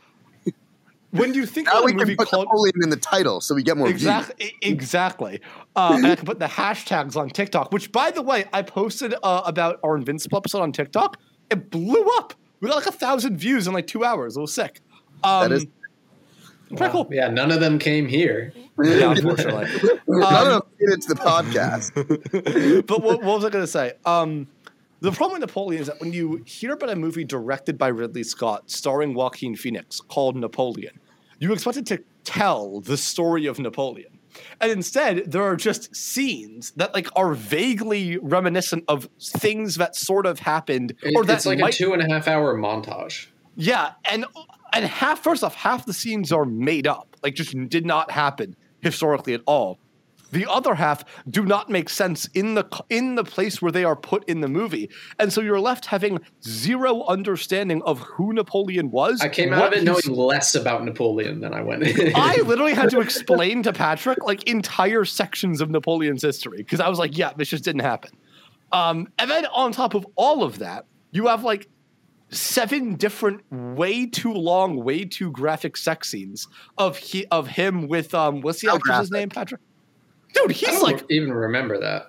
when 1.11 1.31
do 1.33 1.39
you 1.39 1.45
think 1.45 1.67
now 1.67 1.79
of 1.79 1.85
we 1.85 1.91
a 1.91 1.95
movie 1.95 2.15
can 2.15 2.17
put 2.17 2.29
called 2.29 2.45
Napoleon 2.45 2.83
in 2.83 2.89
the 2.89 2.97
title 2.97 3.41
so 3.41 3.53
we 3.53 3.63
get 3.63 3.77
more 3.77 3.87
views. 3.87 4.01
exactly 4.01 4.53
exactly, 4.61 5.41
uh, 5.75 5.93
and 5.95 6.07
I 6.07 6.15
can 6.15 6.25
put 6.25 6.39
the 6.39 6.45
hashtags 6.45 7.15
on 7.15 7.29
TikTok. 7.29 7.71
Which, 7.71 7.91
by 7.91 8.11
the 8.11 8.21
way, 8.21 8.45
I 8.53 8.61
posted 8.61 9.13
uh, 9.21 9.41
about 9.45 9.79
our 9.83 9.97
Invincible 9.97 10.37
episode 10.37 10.61
on 10.61 10.71
TikTok. 10.71 11.17
It 11.49 11.69
blew 11.69 12.07
up. 12.17 12.33
We 12.59 12.69
got 12.69 12.75
like 12.77 12.85
a 12.85 12.91
thousand 12.91 13.37
views 13.37 13.67
in 13.67 13.73
like 13.73 13.87
two 13.87 14.05
hours. 14.05 14.37
It 14.37 14.39
was 14.39 14.53
sick. 14.53 14.81
Um, 15.23 15.49
That 15.49 15.51
is- 15.55 15.65
pretty 16.75 16.91
cool. 16.91 17.07
Yeah, 17.11 17.27
none 17.29 17.51
of 17.51 17.59
them 17.59 17.79
came 17.79 18.07
here. 18.07 18.53
Yeah, 18.81 19.11
unfortunately. 19.11 19.67
None 20.07 20.23
Um, 20.23 20.47
of 20.47 20.47
them 20.47 20.61
made 20.79 20.93
it 20.93 21.01
to 21.03 21.07
the 21.09 21.15
podcast. 21.15 22.85
but 22.87 23.01
what, 23.03 23.21
what 23.23 23.35
was 23.35 23.45
I 23.45 23.49
going 23.49 23.63
to 23.63 23.67
say? 23.71 23.93
Um, 24.05 24.47
the 25.01 25.11
problem 25.11 25.39
with 25.41 25.49
Napoleon 25.49 25.81
is 25.81 25.87
that 25.87 25.99
when 25.99 26.13
you 26.13 26.41
hear 26.45 26.73
about 26.73 26.89
a 26.89 26.95
movie 26.95 27.23
directed 27.25 27.77
by 27.77 27.89
Ridley 27.89 28.23
Scott, 28.23 28.71
starring 28.71 29.13
Joaquin 29.13 29.55
Phoenix, 29.55 29.99
called 29.99 30.35
Napoleon, 30.37 30.99
you 31.39 31.51
expect 31.53 31.77
it 31.77 31.85
to 31.87 32.01
tell 32.23 32.79
the 32.81 32.95
story 32.97 33.45
of 33.47 33.59
Napoleon, 33.59 34.19
and 34.61 34.71
instead 34.71 35.31
there 35.31 35.43
are 35.43 35.55
just 35.57 35.93
scenes 35.95 36.71
that 36.77 36.93
like 36.93 37.07
are 37.15 37.33
vaguely 37.33 38.17
reminiscent 38.19 38.83
of 38.87 39.09
things 39.19 39.75
that 39.75 39.95
sort 39.95 40.25
of 40.25 40.39
happened, 40.39 40.93
It- 41.01 41.13
or 41.15 41.25
that 41.25 41.37
it's 41.37 41.45
like 41.45 41.59
might 41.59 41.73
a 41.73 41.77
two 41.77 41.93
and 41.93 42.01
a 42.01 42.07
half 42.13 42.27
hour 42.27 42.55
montage. 42.55 43.27
yeah, 43.55 43.93
and 44.09 44.25
and 44.73 44.85
half 44.85 45.23
first 45.23 45.43
off, 45.43 45.55
half 45.55 45.85
the 45.85 45.93
scenes 45.93 46.31
are 46.31 46.45
made 46.45 46.87
up, 46.87 47.15
like 47.23 47.35
just 47.35 47.55
did 47.69 47.85
not 47.85 48.11
happen 48.11 48.55
historically 48.81 49.33
at 49.33 49.41
all. 49.45 49.79
The 50.31 50.49
other 50.49 50.75
half 50.75 51.03
do 51.29 51.43
not 51.43 51.69
make 51.69 51.89
sense 51.89 52.25
in 52.33 52.55
the 52.55 52.65
in 52.89 53.15
the 53.15 53.23
place 53.23 53.61
where 53.61 53.71
they 53.71 53.83
are 53.83 53.97
put 53.97 54.23
in 54.29 54.39
the 54.39 54.47
movie, 54.47 54.89
and 55.19 55.31
so 55.31 55.41
you're 55.41 55.59
left 55.59 55.85
having 55.85 56.19
zero 56.43 57.03
understanding 57.03 57.81
of 57.83 57.99
who 57.99 58.31
Napoleon 58.31 58.91
was. 58.91 59.19
I 59.21 59.27
came 59.27 59.51
out 59.51 59.73
of 59.73 59.79
it 59.79 59.83
knowing 59.83 60.17
less 60.17 60.55
about 60.55 60.85
Napoleon 60.85 61.41
than 61.41 61.53
I 61.53 61.61
went 61.61 61.83
in. 61.83 62.13
I 62.15 62.37
literally 62.37 62.73
had 62.73 62.89
to 62.91 63.01
explain 63.01 63.61
to 63.63 63.73
Patrick 63.73 64.23
like 64.23 64.43
entire 64.43 65.03
sections 65.03 65.59
of 65.59 65.69
Napoleon's 65.69 66.21
history 66.21 66.59
because 66.59 66.79
I 66.79 66.87
was 66.87 66.97
like, 66.97 67.17
yeah, 67.17 67.33
this 67.35 67.49
just 67.49 67.65
didn't 67.65 67.81
happen. 67.81 68.11
Um, 68.71 69.09
and 69.19 69.29
then 69.29 69.45
on 69.47 69.73
top 69.73 69.95
of 69.95 70.07
all 70.15 70.43
of 70.43 70.59
that, 70.59 70.85
you 71.11 71.27
have 71.27 71.43
like 71.43 71.67
seven 72.31 72.95
different, 72.95 73.43
way 73.51 74.05
too 74.05 74.33
long, 74.33 74.83
way 74.83 75.05
too 75.05 75.31
graphic 75.31 75.77
sex 75.77 76.09
scenes 76.09 76.47
of 76.77 76.97
he 76.97 77.25
of 77.27 77.47
him 77.47 77.87
with 77.87 78.13
um, 78.15 78.41
what's 78.41 78.61
the 78.61 78.69
How 78.69 78.75
actress's 78.75 79.09
graphic? 79.09 79.21
name, 79.21 79.29
Patrick? 79.29 79.61
Dude, 80.33 80.49
I 80.51 80.53
he's 80.53 80.69
don't 80.69 80.83
like 80.83 81.05
even 81.09 81.33
remember 81.33 81.77
that. 81.79 82.07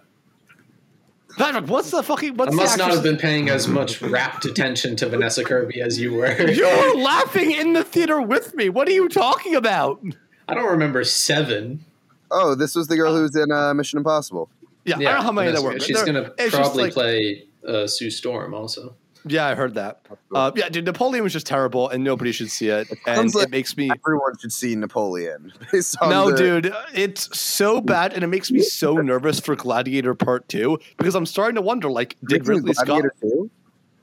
Patrick, 1.37 1.67
what's 1.69 1.91
the 1.91 2.03
fucking? 2.03 2.37
What's 2.37 2.53
I 2.53 2.57
must 2.57 2.77
the 2.77 2.85
not 2.85 2.93
have 2.93 3.03
been 3.03 3.17
paying 3.17 3.49
as 3.49 3.67
much 3.67 4.03
rapt 4.03 4.45
attention 4.45 4.97
to 4.97 5.09
Vanessa 5.09 5.43
Kirby 5.43 5.81
as 5.81 5.99
you 5.99 6.13
were. 6.13 6.27
You 6.53 6.65
were 6.67 6.95
laughing 7.03 7.51
in 7.53 7.73
the 7.73 7.83
theater 7.85 8.21
with 8.21 8.55
me. 8.55 8.69
What 8.69 8.87
are 8.87 8.93
you 8.93 9.09
talking 9.09 9.55
about? 9.55 10.03
I 10.47 10.55
don't 10.55 10.71
remember 10.71 11.03
seven. 11.05 11.85
Oh, 12.31 12.55
this 12.55 12.75
was 12.75 12.89
the 12.89 12.97
girl 12.97 13.15
who 13.17 13.23
was 13.23 13.35
in 13.35 13.51
uh, 13.51 13.73
Mission 13.73 13.97
Impossible. 13.99 14.51
Yeah, 14.85 14.97
I 14.97 14.99
don't 15.01 15.15
know 15.15 15.21
how 15.23 15.33
many 15.33 15.53
there 15.53 15.63
Vanessa- 15.63 15.75
were. 15.75 15.81
She's 15.81 16.03
gonna 16.03 16.31
probably 16.51 16.85
like- 16.85 16.93
play 16.93 17.45
uh, 17.67 17.87
Sue 17.87 18.11
Storm 18.11 18.53
also. 18.53 18.95
Yeah, 19.25 19.47
I 19.47 19.55
heard 19.55 19.75
that. 19.75 20.07
Uh, 20.35 20.51
yeah, 20.57 20.69
dude, 20.69 20.85
Napoleon 20.85 21.23
was 21.23 21.33
just 21.33 21.47
terrible, 21.47 21.89
and 21.89 22.03
nobody 22.03 22.33
should 22.33 22.51
see 22.51 22.69
it. 22.69 22.89
And 23.07 23.33
like- 23.35 23.45
it 23.47 23.51
makes 23.51 23.77
me 23.77 23.91
Everyone 23.91 24.37
should 24.39 24.53
see 24.53 24.75
Napoleon. 24.77 25.53
No, 26.03 26.31
the- 26.31 26.37
dude, 26.37 26.75
it's 26.95 27.39
so 27.39 27.81
bad, 27.81 28.13
and 28.15 28.25
it 28.25 28.29
makes 28.29 28.51
me 28.51 28.61
so 28.61 28.97
nervous 28.97 29.39
for 29.41 29.55
Gladiator 29.57 30.15
Part 30.15 30.49
Two 30.49 30.79
because 30.99 31.15
I'm 31.15 31.27
starting 31.27 31.55
to 31.57 31.63
wonder, 31.63 31.91
like, 31.91 32.17
did 32.27 32.47
Ridley 32.49 32.73
Scott? 32.75 32.87
Gladiator 32.87 33.15
too? 33.21 33.51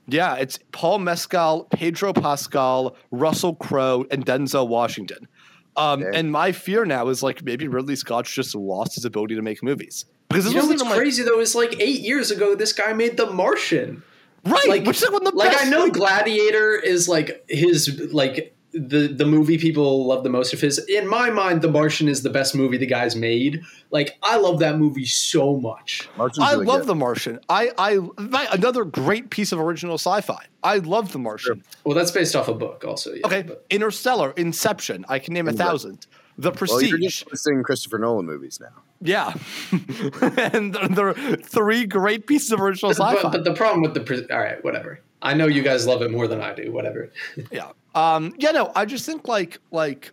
Yeah, 0.06 0.34
it's 0.36 0.58
Paul 0.72 0.98
Mescal, 1.00 1.64
Pedro 1.70 2.12
Pascal, 2.12 2.96
Russell 3.10 3.54
Crowe, 3.54 4.06
and 4.10 4.24
Denzel 4.26 4.66
Washington. 4.68 5.28
Um, 5.76 6.02
Okay. 6.02 6.18
and 6.18 6.32
my 6.32 6.50
fear 6.50 6.84
now 6.84 7.08
is 7.08 7.22
like 7.22 7.44
maybe 7.44 7.68
Ridley 7.68 7.94
Scott's 7.94 8.32
just 8.32 8.54
lost 8.56 8.96
his 8.96 9.04
ability 9.04 9.36
to 9.36 9.42
make 9.42 9.62
movies 9.62 10.04
because 10.28 10.44
this 10.44 10.52
You 10.52 10.60
know 10.60 10.66
what's 10.66 10.80
even 10.82 10.90
like 10.90 10.98
crazy 10.98 11.22
though 11.22 11.38
is 11.38 11.54
like 11.54 11.80
eight 11.80 12.00
years 12.00 12.32
ago, 12.32 12.56
this 12.56 12.72
guy 12.72 12.92
made 12.92 13.16
The 13.16 13.26
Martian. 13.30 14.02
Right, 14.44 14.68
like- 14.68 14.84
which 14.86 15.02
is 15.02 15.10
one 15.10 15.26
of 15.26 15.32
the 15.32 15.36
Like 15.38 15.52
best. 15.52 15.66
I 15.66 15.68
know 15.70 15.84
like- 15.84 15.92
Gladiator 15.92 16.74
is 16.76 17.08
like 17.08 17.44
his 17.48 18.10
like 18.12 18.54
the 18.72 19.08
the 19.08 19.26
movie 19.26 19.58
people 19.58 20.06
love 20.06 20.22
the 20.22 20.30
most 20.30 20.52
of 20.54 20.60
his. 20.60 20.78
In 20.78 21.08
my 21.08 21.28
mind, 21.28 21.60
The 21.60 21.68
Martian 21.68 22.08
is 22.08 22.22
the 22.22 22.30
best 22.30 22.54
movie 22.54 22.76
the 22.76 22.86
guy's 22.86 23.16
made. 23.16 23.62
Like 23.90 24.16
I 24.22 24.36
love 24.36 24.60
that 24.60 24.78
movie 24.78 25.06
so 25.06 25.56
much. 25.58 26.08
Martian's 26.16 26.46
I 26.46 26.52
really 26.52 26.66
love 26.66 26.80
good. 26.82 26.86
The 26.86 26.94
Martian. 26.94 27.40
I, 27.48 27.70
I, 27.76 27.98
my- 28.18 28.46
another 28.52 28.84
great 28.84 29.30
piece 29.30 29.50
of 29.50 29.58
original 29.58 29.94
sci-fi. 29.96 30.46
I 30.62 30.76
love 30.78 31.10
The 31.10 31.18
Martian. 31.18 31.64
Well, 31.82 31.96
that's 31.96 32.12
based 32.12 32.36
off 32.36 32.46
a 32.46 32.54
book, 32.54 32.84
also. 32.86 33.12
Yeah, 33.12 33.26
Okay, 33.26 33.42
but- 33.42 33.66
Interstellar, 33.70 34.30
Inception. 34.36 35.04
I 35.08 35.18
can 35.18 35.34
name 35.34 35.48
a 35.48 35.52
thousand. 35.52 36.06
The 36.38 36.52
Well, 36.52 36.80
you're 36.80 36.96
just 36.98 37.28
listing 37.30 37.62
Christopher 37.64 37.98
Nolan 37.98 38.24
movies 38.24 38.60
now. 38.60 38.82
Yeah, 39.00 39.32
and 40.52 40.74
there 40.74 41.08
are 41.08 41.36
three 41.36 41.86
great 41.86 42.26
pieces 42.26 42.52
of 42.52 42.60
original 42.60 42.92
sci-fi. 42.92 43.22
but, 43.22 43.32
but 43.32 43.44
the 43.44 43.54
problem 43.54 43.82
with 43.82 43.94
the 43.94 44.00
pre- 44.00 44.26
all 44.30 44.38
right, 44.38 44.62
whatever. 44.64 45.00
I 45.22 45.34
know 45.34 45.46
you 45.46 45.62
guys 45.62 45.86
love 45.86 46.02
it 46.02 46.10
more 46.10 46.26
than 46.28 46.40
I 46.40 46.54
do. 46.54 46.72
Whatever. 46.72 47.10
Yeah. 47.50 47.72
Um, 47.94 48.34
yeah, 48.38 48.52
no, 48.52 48.70
I 48.76 48.84
just 48.84 49.04
think 49.06 49.26
like 49.26 49.58
like 49.70 50.12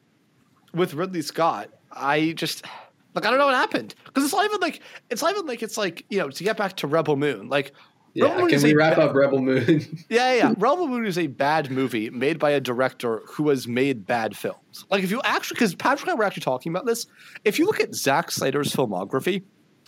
with 0.73 0.93
Ridley 0.93 1.21
Scott, 1.21 1.69
I 1.91 2.31
just 2.31 2.65
like 3.13 3.25
I 3.25 3.29
don't 3.29 3.39
know 3.39 3.45
what 3.45 3.55
happened. 3.55 3.93
Because 4.05 4.23
it's 4.23 4.33
not 4.33 4.45
even 4.45 4.59
like 4.61 4.81
it's 5.09 5.21
not 5.21 5.31
even 5.31 5.45
like 5.45 5.61
it's 5.61 5.77
like, 5.77 6.05
you 6.09 6.17
know, 6.19 6.29
to 6.29 6.43
get 6.43 6.57
back 6.57 6.75
to 6.77 6.87
Rebel 6.87 7.15
Moon, 7.15 7.49
like 7.49 7.73
Rebel 8.19 8.35
Yeah. 8.35 8.41
Moon 8.41 8.49
Can 8.49 8.61
we 8.63 8.73
wrap 8.73 8.95
ba- 8.95 9.03
up 9.03 9.15
Rebel 9.15 9.41
Moon? 9.41 9.81
Yeah, 10.09 10.33
yeah. 10.33 10.53
Rebel 10.57 10.87
Moon 10.87 11.05
is 11.05 11.17
a 11.17 11.27
bad 11.27 11.71
movie 11.71 12.09
made 12.09 12.39
by 12.39 12.51
a 12.51 12.59
director 12.59 13.21
who 13.27 13.49
has 13.49 13.67
made 13.67 14.05
bad 14.05 14.35
films. 14.35 14.85
Like 14.89 15.03
if 15.03 15.11
you 15.11 15.21
actually 15.23 15.55
because 15.55 15.75
Patrick 15.75 16.07
and 16.07 16.11
I 16.11 16.15
were 16.15 16.23
actually 16.23 16.41
talking 16.43 16.71
about 16.71 16.85
this, 16.85 17.05
if 17.45 17.59
you 17.59 17.65
look 17.65 17.79
at 17.79 17.93
Zack 17.95 18.31
Snyder's 18.31 18.71
filmography, 18.73 19.43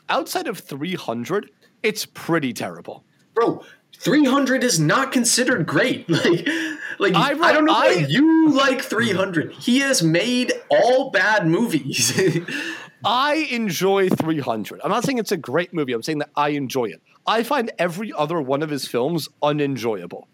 outside 0.10 0.48
of 0.48 0.60
300, 0.60 1.50
it's 1.84 2.06
pretty 2.06 2.54
terrible. 2.54 3.04
Bro, 3.34 3.64
300 3.98 4.64
is 4.64 4.80
not 4.80 5.12
considered 5.12 5.66
great. 5.66 6.08
Like, 7.00 7.14
like 7.14 7.42
I 7.42 7.48
I, 7.50 7.54
don't 7.54 7.64
know 7.64 7.72
I- 7.74 7.96
why 7.96 8.06
you 8.10 8.50
like 8.50 8.82
300. 8.82 9.54
He 9.54 9.80
has 9.80 10.04
made 10.04 10.52
all 10.70 11.12
bad 11.12 11.48
movies. 11.48 12.12
I 13.06 13.48
enjoy 13.52 14.10
300. 14.10 14.82
I'm 14.84 14.90
not 14.90 15.06
saying 15.06 15.18
it's 15.18 15.32
a 15.32 15.38
great 15.38 15.74
movie. 15.74 15.94
I'm 15.94 16.04
saying 16.04 16.18
that 16.20 16.30
I 16.36 16.50
enjoy 16.50 16.86
it. 16.86 17.02
I 17.28 17.44
find 17.44 17.72
every 17.78 18.12
other 18.14 18.42
one 18.42 18.62
of 18.64 18.70
his 18.70 18.88
films 18.88 19.30
unenjoyable, 19.42 20.28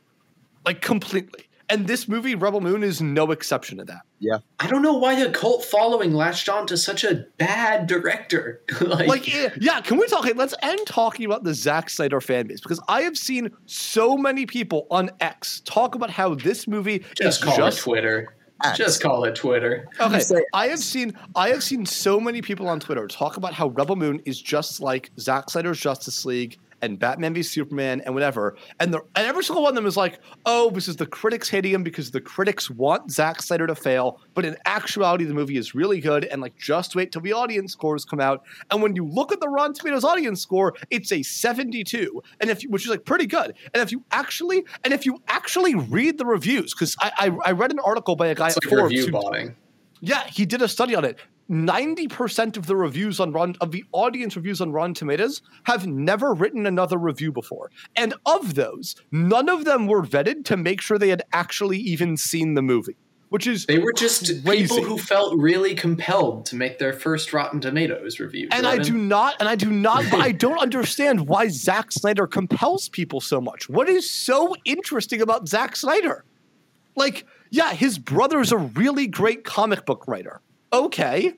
like 0.65 0.81
completely. 0.81 1.45
And 1.67 1.87
this 1.87 2.07
movie, 2.07 2.35
Rebel 2.35 2.61
Moon, 2.61 2.83
is 2.83 3.01
no 3.01 3.31
exception 3.31 3.79
to 3.79 3.85
that. 3.85 4.01
Yeah. 4.19 4.37
I 4.59 4.67
don't 4.67 4.83
know 4.83 4.93
why 4.93 5.13
a 5.13 5.31
cult 5.31 5.65
following 5.65 6.13
latched 6.13 6.47
on 6.47 6.67
to 6.67 6.77
such 6.77 7.03
a 7.03 7.25
bad 7.39 7.87
director. 7.87 8.61
like, 8.81 9.07
Like, 9.07 9.27
yeah, 9.59 9.81
can 9.81 9.97
we 9.97 10.05
talk? 10.07 10.27
Let's 10.35 10.53
end 10.61 10.81
talking 10.85 11.25
about 11.25 11.43
the 11.43 11.55
Zack 11.55 11.89
Snyder 11.89 12.21
fan 12.21 12.45
base 12.45 12.61
because 12.61 12.79
I 12.87 13.01
have 13.01 13.17
seen 13.17 13.49
so 13.65 14.15
many 14.15 14.45
people 14.45 14.85
on 14.91 15.09
X 15.19 15.61
talk 15.65 15.95
about 15.95 16.11
how 16.11 16.35
this 16.35 16.67
movie 16.67 16.99
just 17.15 17.39
is 17.39 17.43
call 17.43 17.57
just 17.57 17.79
it 17.79 17.81
Twitter. 17.81 18.35
X. 18.63 18.77
Just 18.77 19.01
call 19.01 19.23
it 19.25 19.35
Twitter. 19.35 19.87
Okay, 19.99 20.19
say- 20.19 20.45
I 20.53 20.67
have 20.67 20.79
seen 20.79 21.17
I 21.35 21.49
have 21.49 21.63
seen 21.63 21.85
so 21.85 22.19
many 22.19 22.41
people 22.43 22.67
on 22.69 22.79
Twitter 22.79 23.07
talk 23.07 23.37
about 23.37 23.53
how 23.53 23.67
Rebel 23.69 23.95
Moon 23.95 24.21
is 24.25 24.39
just 24.39 24.81
like 24.81 25.09
Zack 25.19 25.49
Snyder's 25.49 25.79
Justice 25.79 26.25
League 26.25 26.57
and 26.85 26.97
Batman 26.99 27.33
v 27.33 27.43
Superman 27.43 28.01
and 28.05 28.13
whatever, 28.13 28.55
and 28.79 28.93
the 28.93 28.99
and 29.15 29.27
every 29.27 29.43
single 29.43 29.63
one 29.63 29.71
of 29.71 29.75
them 29.75 29.85
is 29.85 29.97
like, 29.97 30.19
oh, 30.45 30.69
this 30.69 30.87
is 30.87 30.95
the 30.95 31.05
critics 31.05 31.49
hating 31.49 31.73
him 31.73 31.83
because 31.83 32.11
the 32.11 32.21
critics 32.21 32.69
want 32.69 33.11
Zack 33.11 33.41
Snyder 33.41 33.67
to 33.67 33.75
fail, 33.75 34.21
but 34.33 34.45
in 34.45 34.55
actuality, 34.65 35.25
the 35.25 35.33
movie 35.33 35.57
is 35.57 35.75
really 35.75 35.99
good, 35.99 36.25
and 36.25 36.41
like 36.41 36.55
just 36.57 36.95
wait 36.95 37.11
till 37.11 37.21
the 37.21 37.33
audience 37.33 37.73
scores 37.73 38.05
come 38.05 38.19
out, 38.21 38.43
and 38.71 38.81
when 38.81 38.95
you 38.95 39.05
look 39.05 39.31
at 39.31 39.39
the 39.39 39.49
Rotten 39.49 39.73
Tomatoes 39.73 40.03
audience 40.03 40.41
score, 40.41 40.73
it's 40.89 41.11
a 41.11 41.21
seventy-two, 41.23 42.21
and 42.39 42.49
if 42.49 42.63
you, 42.63 42.69
which 42.69 42.83
is 42.83 42.89
like 42.89 43.05
pretty 43.05 43.25
good, 43.25 43.53
and 43.73 43.81
if 43.83 43.91
you 43.91 44.03
actually 44.11 44.63
and 44.83 44.93
if 44.93 45.05
you 45.05 45.21
actually 45.27 45.75
read 45.75 46.17
the 46.17 46.25
reviews, 46.25 46.73
because 46.73 46.95
I, 46.99 47.11
I 47.17 47.49
I 47.49 47.51
read 47.51 47.71
an 47.71 47.79
article 47.79 48.15
by 48.15 48.27
a 48.27 48.35
guy 48.35 48.47
It's 48.47 48.57
at 48.57 48.63
like 48.65 48.69
Forbes 48.69 48.91
review 48.91 49.05
who- 49.07 49.11
botting. 49.11 49.55
yeah, 50.01 50.23
he 50.27 50.45
did 50.45 50.61
a 50.61 50.67
study 50.67 50.95
on 50.95 51.03
it. 51.05 51.17
Ninety 51.47 52.07
percent 52.07 52.57
of 52.57 52.65
the 52.65 52.75
reviews 52.75 53.19
on 53.19 53.31
Rotten 53.31 53.55
of 53.61 53.71
the 53.71 53.83
audience 53.91 54.35
reviews 54.35 54.61
on 54.61 54.71
Rotten 54.71 54.95
Tomatoes 54.95 55.43
have 55.65 55.85
never 55.85 56.33
written 56.33 56.65
another 56.65 56.97
review 56.97 57.31
before, 57.31 57.69
and 57.95 58.15
of 58.25 58.55
those, 58.55 58.95
none 59.11 59.47
of 59.47 59.63
them 59.63 59.85
were 59.85 60.01
vetted 60.01 60.45
to 60.45 60.57
make 60.57 60.81
sure 60.81 60.97
they 60.97 61.09
had 61.09 61.21
actually 61.33 61.77
even 61.77 62.17
seen 62.17 62.55
the 62.55 62.63
movie. 62.63 62.95
Which 63.29 63.47
is 63.47 63.65
They 63.65 63.79
were 63.79 63.91
just 63.93 64.43
Crazy. 64.43 64.67
people 64.67 64.83
who 64.83 64.97
felt 64.97 65.37
really 65.37 65.75
compelled 65.75 66.45
to 66.47 66.55
make 66.55 66.79
their 66.79 66.93
first 66.93 67.33
Rotten 67.33 67.59
Tomatoes 67.59 68.19
review. 68.19 68.47
and 68.51 68.65
I 68.65 68.77
do 68.77 68.93
not, 68.97 69.35
and 69.39 69.49
I 69.49 69.55
do 69.55 69.69
not, 69.71 70.05
I 70.13 70.31
don't 70.45 70.59
understand 70.59 71.27
why 71.27 71.47
Zack 71.49 71.91
Snyder 71.91 72.27
compels 72.27 72.87
people 72.87 73.19
so 73.21 73.41
much. 73.41 73.67
What 73.67 73.89
is 73.89 74.09
so 74.09 74.55
interesting 74.63 75.21
about 75.21 75.47
Zack 75.47 75.75
Snyder? 75.75 76.23
Like, 76.95 77.25
yeah, 77.49 77.73
his 77.73 77.99
brother's 77.99 78.51
a 78.51 78.57
really 78.57 79.07
great 79.07 79.43
comic 79.43 79.85
book 79.85 80.07
writer. 80.07 80.41
Okay, 80.75 81.33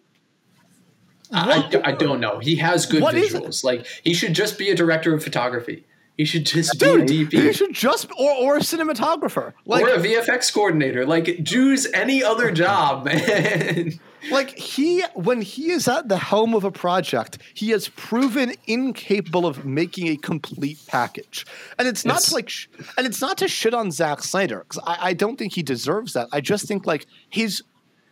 I, 1.31 1.81
I, 1.83 1.91
don't 1.91 2.19
know. 2.19 2.39
He 2.39 2.55
has 2.57 2.85
good 2.85 3.01
What 3.01 3.15
is 3.15 3.33
visuals. 3.33 3.63
Like 3.63 3.85
he 4.03 4.13
should 4.13 4.33
just 4.33 4.57
be 4.57 4.69
a 4.69 4.75
director 4.75 5.13
of 5.13 5.23
photography. 5.23 5.85
He 6.15 6.25
should 6.25 6.47
just 6.47 6.79
dude, 6.79 7.07
be 7.07 7.21
a 7.21 7.25
DP. 7.25 7.31
He 7.43 7.53
should 7.53 7.73
just 7.73 8.09
or 8.17 8.31
or 8.31 8.57
a 8.57 8.61
cinematographer. 8.61 9.53
Like, 9.65 9.83
or 9.83 9.89
a 9.89 9.99
VFX 9.99 10.51
coordinator. 10.51 11.05
Like 11.05 11.45
choose 11.45 11.85
any 11.93 12.23
other 12.23 12.51
job, 12.51 13.05
man. 13.05 13.99
like 14.31 14.57
he 14.57 15.03
when 15.13 15.41
he 15.41 15.71
is 15.71 15.87
at 15.87 16.09
the 16.09 16.17
helm 16.17 16.55
of 16.55 16.63
a 16.63 16.71
project, 16.71 17.37
he 17.53 17.69
has 17.69 17.89
proven 17.89 18.53
incapable 18.65 19.45
of 19.45 19.63
making 19.63 20.07
a 20.07 20.17
complete 20.17 20.79
package. 20.87 21.45
And 21.77 21.87
it's 21.87 22.03
not 22.03 22.17
It's- 22.17 22.29
to 22.29 22.35
like, 22.35 22.49
sh- 22.49 22.67
and 22.97 23.05
it's 23.05 23.21
not 23.21 23.37
to 23.39 23.47
shit 23.47 23.75
on 23.75 23.91
Zack 23.91 24.23
Snyder 24.23 24.65
because 24.67 24.83
I, 24.87 25.09
I 25.09 25.13
don't 25.13 25.37
think 25.37 25.53
he 25.53 25.61
deserves 25.61 26.13
that. 26.13 26.29
I 26.31 26.41
just 26.41 26.67
think 26.67 26.87
like 26.87 27.05
his 27.29 27.61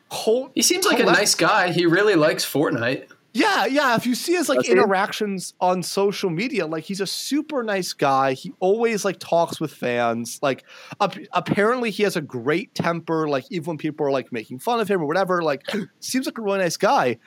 whole 0.09 0.51
he 0.53 0.61
seems 0.61 0.85
like 0.85 0.99
a 0.99 1.03
nice 1.05 1.35
guy. 1.35 1.71
He 1.71 1.85
really 1.85 2.15
likes 2.15 2.45
Fortnite. 2.45 3.09
Yeah, 3.33 3.65
yeah. 3.65 3.97
If 3.97 4.05
you 4.05 4.15
see 4.15 4.31
his 4.33 4.47
like 4.47 4.59
Does 4.59 4.67
he? 4.67 4.71
interactions 4.71 5.55
on 5.59 5.83
social 5.83 6.29
media, 6.29 6.65
like 6.65 6.85
he's 6.85 7.01
a 7.01 7.07
super 7.07 7.63
nice 7.63 7.91
guy. 7.91 8.31
He 8.31 8.53
always 8.61 9.03
like 9.03 9.19
talks 9.19 9.59
with 9.59 9.73
fans. 9.73 10.39
Like 10.41 10.63
ap- 11.01 11.17
apparently 11.33 11.91
he 11.91 12.03
has 12.03 12.15
a 12.15 12.21
great 12.21 12.73
temper. 12.73 13.27
Like 13.27 13.43
even 13.49 13.65
when 13.71 13.77
people 13.77 14.05
are 14.05 14.11
like 14.11 14.31
making 14.31 14.59
fun 14.59 14.79
of 14.79 14.87
him 14.89 15.01
or 15.01 15.05
whatever, 15.05 15.41
like 15.41 15.63
seems 15.99 16.27
like 16.27 16.37
a 16.37 16.41
really 16.41 16.59
nice 16.59 16.77
guy. 16.77 17.17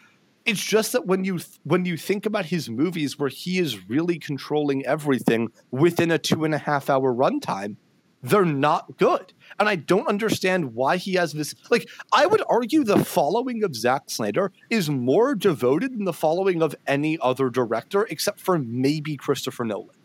It's 0.46 0.64
just 0.64 0.92
that 0.92 1.04
when 1.04 1.24
you 1.24 1.40
th- 1.40 1.60
when 1.64 1.84
you 1.84 1.98
think 1.98 2.24
about 2.24 2.46
his 2.46 2.70
movies 2.70 3.18
where 3.18 3.28
he 3.28 3.58
is 3.58 3.86
really 3.86 4.18
controlling 4.18 4.86
everything 4.86 5.48
within 5.70 6.10
a 6.10 6.18
two 6.18 6.44
and 6.44 6.54
a 6.54 6.58
half 6.58 6.88
hour 6.88 7.12
runtime, 7.12 7.76
they're 8.22 8.44
not 8.44 8.96
good. 8.98 9.32
And 9.58 9.68
I 9.68 9.76
don't 9.76 10.08
understand 10.08 10.74
why 10.74 10.96
he 10.96 11.14
has 11.14 11.32
this. 11.32 11.54
Like, 11.70 11.88
I 12.12 12.26
would 12.26 12.42
argue 12.48 12.84
the 12.84 13.04
following 13.04 13.62
of 13.62 13.74
Zack 13.74 14.10
Snyder 14.10 14.52
is 14.70 14.90
more 14.90 15.34
devoted 15.34 15.92
than 15.92 16.04
the 16.04 16.12
following 16.12 16.62
of 16.62 16.74
any 16.86 17.18
other 17.20 17.50
director, 17.50 18.06
except 18.10 18.40
for 18.40 18.58
maybe 18.58 19.16
Christopher 19.16 19.64
Nolan. 19.64 19.96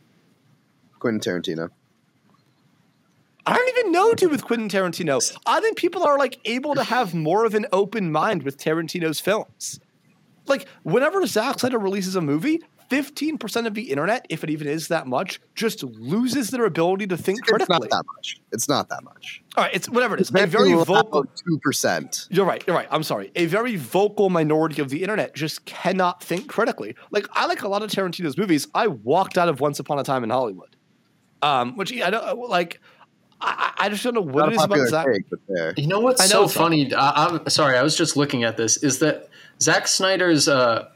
Quentin 0.99 1.19
Tarantino. 1.19 1.69
I 3.45 3.57
don't 3.57 3.77
even 3.77 3.91
know, 3.91 4.13
dude, 4.13 4.31
with 4.31 4.45
Quentin 4.45 4.69
Tarantino. 4.69 5.37
I 5.45 5.59
think 5.59 5.77
people 5.77 6.03
are 6.03 6.17
like 6.17 6.39
able 6.45 6.75
to 6.75 6.83
have 6.83 7.13
more 7.13 7.45
of 7.45 7.55
an 7.55 7.65
open 7.73 8.11
mind 8.11 8.43
with 8.43 8.57
Tarantino's 8.57 9.19
films. 9.19 9.79
Like, 10.45 10.67
whenever 10.83 11.25
Zack 11.25 11.59
Snyder 11.59 11.79
releases 11.79 12.15
a 12.15 12.21
movie, 12.21 12.61
15% 12.93 13.65
of 13.65 13.73
the 13.73 13.89
internet, 13.89 14.25
if 14.29 14.43
it 14.43 14.49
even 14.49 14.67
is 14.67 14.87
that 14.89 15.07
much, 15.07 15.41
just 15.55 15.83
loses 15.83 16.49
their 16.51 16.65
ability 16.65 17.07
to 17.07 17.17
think 17.17 17.43
critically. 17.43 17.77
It's 17.81 17.81
not 17.81 17.89
that 17.89 18.05
much. 18.15 18.41
It's 18.51 18.69
not 18.69 18.89
that 18.89 19.03
much. 19.03 19.43
All 19.57 19.63
right, 19.63 19.73
it's 19.73 19.89
whatever 19.89 20.15
it 20.15 20.21
is. 20.21 20.29
A 20.29 20.45
very 20.45 20.73
vocal 20.73 21.25
two 21.25 21.59
percent. 21.59 22.27
You're 22.29 22.45
right. 22.45 22.63
You're 22.65 22.75
right. 22.75 22.87
I'm 22.91 23.03
sorry. 23.03 23.31
A 23.35 23.47
very 23.47 23.75
vocal 23.75 24.29
minority 24.29 24.81
of 24.81 24.89
the 24.89 25.01
internet 25.01 25.33
just 25.35 25.65
cannot 25.65 26.23
think 26.23 26.47
critically. 26.47 26.95
Like 27.11 27.27
I 27.33 27.47
like 27.47 27.63
a 27.63 27.67
lot 27.67 27.83
of 27.83 27.89
Tarantino's 27.89 28.37
movies. 28.37 28.67
I 28.75 28.87
walked 28.87 29.37
out 29.37 29.49
of 29.49 29.59
Once 29.59 29.79
Upon 29.79 29.99
a 29.99 30.03
Time 30.03 30.23
in 30.23 30.29
Hollywood, 30.29 30.75
um, 31.41 31.75
which 31.75 31.91
I 31.93 32.09
don't 32.09 32.49
like. 32.49 32.79
I, 33.41 33.73
I 33.77 33.89
just 33.89 34.03
don't 34.03 34.13
know 34.13 34.21
what 34.21 34.45
Not 34.45 34.53
it 34.53 34.55
about 34.55 34.69
popular 34.69 34.87
Zack. 34.87 35.05
take, 35.11 35.23
but. 35.29 35.77
You 35.77 35.87
know 35.87 35.99
what's 35.99 36.21
know 36.31 36.47
so 36.47 36.59
funny? 36.59 36.93
I, 36.93 37.25
I'm 37.25 37.49
sorry, 37.49 37.77
I 37.77 37.83
was 37.83 37.97
just 37.97 38.15
looking 38.15 38.43
at 38.43 38.55
this. 38.55 38.77
Is 38.77 38.99
that 38.99 39.29
Zack 39.61 39.87
Snyder's 39.87 40.47
uh, 40.47 40.87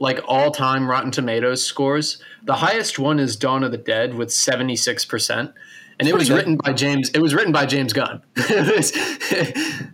like 0.00 0.18
all-time 0.26 0.90
Rotten 0.90 1.12
Tomatoes 1.12 1.62
scores? 1.62 2.20
The 2.44 2.54
highest 2.56 2.98
one 2.98 3.20
is 3.20 3.36
Dawn 3.36 3.62
of 3.62 3.70
the 3.70 3.78
Dead 3.78 4.14
with 4.14 4.32
seventy 4.32 4.74
six 4.76 5.04
percent, 5.04 5.52
and 6.00 6.08
it 6.08 6.14
was 6.14 6.28
good. 6.28 6.34
written 6.36 6.56
by 6.56 6.72
James. 6.72 7.10
It 7.10 7.20
was 7.20 7.34
written 7.34 7.52
by 7.52 7.66
James 7.66 7.92
Gunn. 7.92 8.22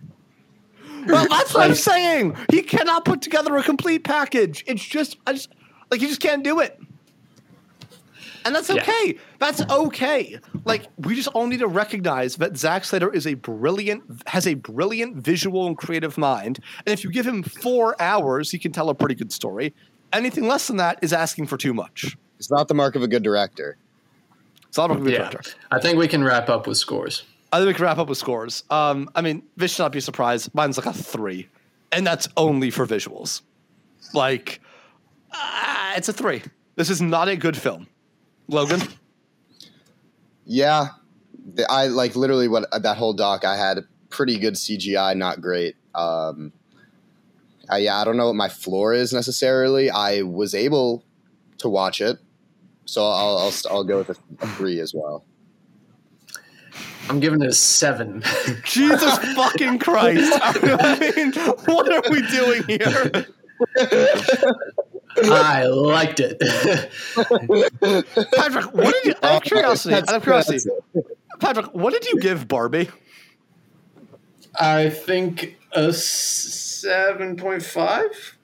Well, 1.05 1.25
that's 1.29 1.53
what 1.53 1.63
I'm 1.69 1.75
saying. 1.75 2.35
He 2.51 2.61
cannot 2.61 3.05
put 3.05 3.21
together 3.21 3.55
a 3.55 3.63
complete 3.63 4.03
package. 4.03 4.65
It's 4.67 4.83
just, 4.83 5.15
I 5.25 5.31
just 5.33 5.49
like 5.89 6.01
he 6.01 6.07
just 6.07 6.19
can't 6.19 6.43
do 6.43 6.59
it. 6.59 6.77
And 8.43 8.53
that's 8.53 8.67
Yeah. 8.69 8.81
okay. 8.81 9.17
That's 9.39 9.61
okay. 9.69 10.37
Like 10.65 10.87
we 10.97 11.15
just 11.15 11.29
all 11.29 11.47
need 11.47 11.59
to 11.59 11.67
recognize 11.67 12.35
that 12.37 12.57
Zack 12.57 12.83
Snyder 12.83 13.09
is 13.13 13.25
a 13.25 13.35
brilliant, 13.35 14.03
has 14.27 14.45
a 14.47 14.55
brilliant 14.55 15.15
visual 15.15 15.65
and 15.67 15.77
creative 15.77 16.17
mind. 16.17 16.59
And 16.85 16.91
if 16.91 17.05
you 17.05 17.09
give 17.11 17.25
him 17.25 17.41
four 17.41 17.95
hours, 18.01 18.51
he 18.51 18.59
can 18.59 18.73
tell 18.73 18.89
a 18.89 18.95
pretty 18.95 19.15
good 19.15 19.31
story. 19.31 19.73
Anything 20.13 20.47
less 20.47 20.67
than 20.67 20.77
that 20.77 20.99
is 21.01 21.13
asking 21.13 21.47
for 21.47 21.57
too 21.57 21.73
much. 21.73 22.17
It's 22.39 22.49
not 22.51 22.67
the 22.67 22.73
mark 22.73 22.95
of 22.95 23.01
a 23.01 23.07
good 23.07 23.23
director. 23.23 23.77
It's 24.67 24.77
not 24.77 24.91
a 24.91 24.95
good 24.95 25.11
yeah, 25.13 25.29
director. 25.29 25.51
I 25.71 25.79
think 25.79 25.97
we 25.97 26.07
can 26.07 26.23
wrap 26.23 26.49
up 26.49 26.67
with 26.67 26.77
scores. 26.77 27.23
I 27.51 27.57
think 27.57 27.67
we 27.67 27.73
can 27.73 27.83
wrap 27.85 27.97
up 27.97 28.09
with 28.09 28.17
scores. 28.17 28.63
Um, 28.69 29.09
I 29.15 29.21
mean, 29.21 29.43
this 29.55 29.71
should 29.73 29.83
not 29.83 29.91
be 29.91 29.99
a 29.99 30.01
surprise. 30.01 30.53
Mine's 30.53 30.77
like 30.77 30.85
a 30.85 30.93
three, 30.93 31.47
and 31.91 32.05
that's 32.05 32.27
only 32.37 32.69
for 32.69 32.85
visuals. 32.85 33.41
Like, 34.13 34.61
uh, 35.31 35.93
it's 35.95 36.09
a 36.09 36.13
three. 36.13 36.43
This 36.75 36.89
is 36.89 37.01
not 37.01 37.27
a 37.27 37.35
good 37.35 37.57
film. 37.57 37.87
Logan, 38.47 38.81
Yeah, 40.45 40.89
the- 41.55 41.69
I 41.69 41.87
like 41.87 42.15
literally 42.15 42.47
what 42.47 42.65
that 42.71 42.97
whole 42.97 43.13
doc. 43.13 43.43
I 43.43 43.57
had 43.57 43.79
pretty 44.09 44.39
good 44.39 44.53
CGI, 44.55 45.15
not 45.17 45.41
great. 45.41 45.75
Um, 45.93 46.53
I, 47.69 47.79
yeah, 47.79 47.97
I 47.99 48.05
don't 48.05 48.17
know 48.17 48.27
what 48.27 48.35
my 48.35 48.49
floor 48.49 48.93
is 48.93 49.11
necessarily. 49.13 49.89
I 49.89 50.21
was 50.21 50.55
able 50.55 51.03
to 51.59 51.69
watch 51.69 52.01
it, 52.01 52.17
so 52.85 53.03
I'll 53.05 53.37
I'll, 53.37 53.53
I'll 53.69 53.83
go 53.83 53.97
with 53.99 54.09
a, 54.09 54.15
a 54.41 54.47
three 54.47 54.79
as 54.79 54.93
well. 54.93 55.25
I'm 57.09 57.19
giving 57.19 57.41
it 57.41 57.49
a 57.49 57.53
seven. 57.53 58.21
Jesus 58.63 59.17
fucking 59.35 59.79
Christ! 59.79 60.31
I 60.41 61.13
mean, 61.15 61.33
what 61.65 61.91
are 61.91 62.11
we 62.11 62.21
doing 62.27 62.63
here? 62.67 63.25
I 65.23 65.65
liked 65.65 66.19
it. 66.19 66.39
Patrick, 68.35 68.73
what 68.73 68.93
did 68.93 69.05
you? 69.05 69.13
Out 69.23 69.37
of 69.37 69.43
curiosity, 69.43 69.95
out 69.95 70.01
That's- 70.05 70.17
of 70.17 70.23
curiosity, 70.23 70.69
it. 70.95 71.05
Patrick, 71.39 71.73
what 71.73 71.93
did 71.93 72.05
you 72.05 72.19
give 72.19 72.47
Barbie? 72.47 72.89
I 74.59 74.89
think 74.89 75.57
a 75.71 75.93
seven 75.93 77.35
point 77.37 77.63
five. 77.63 78.37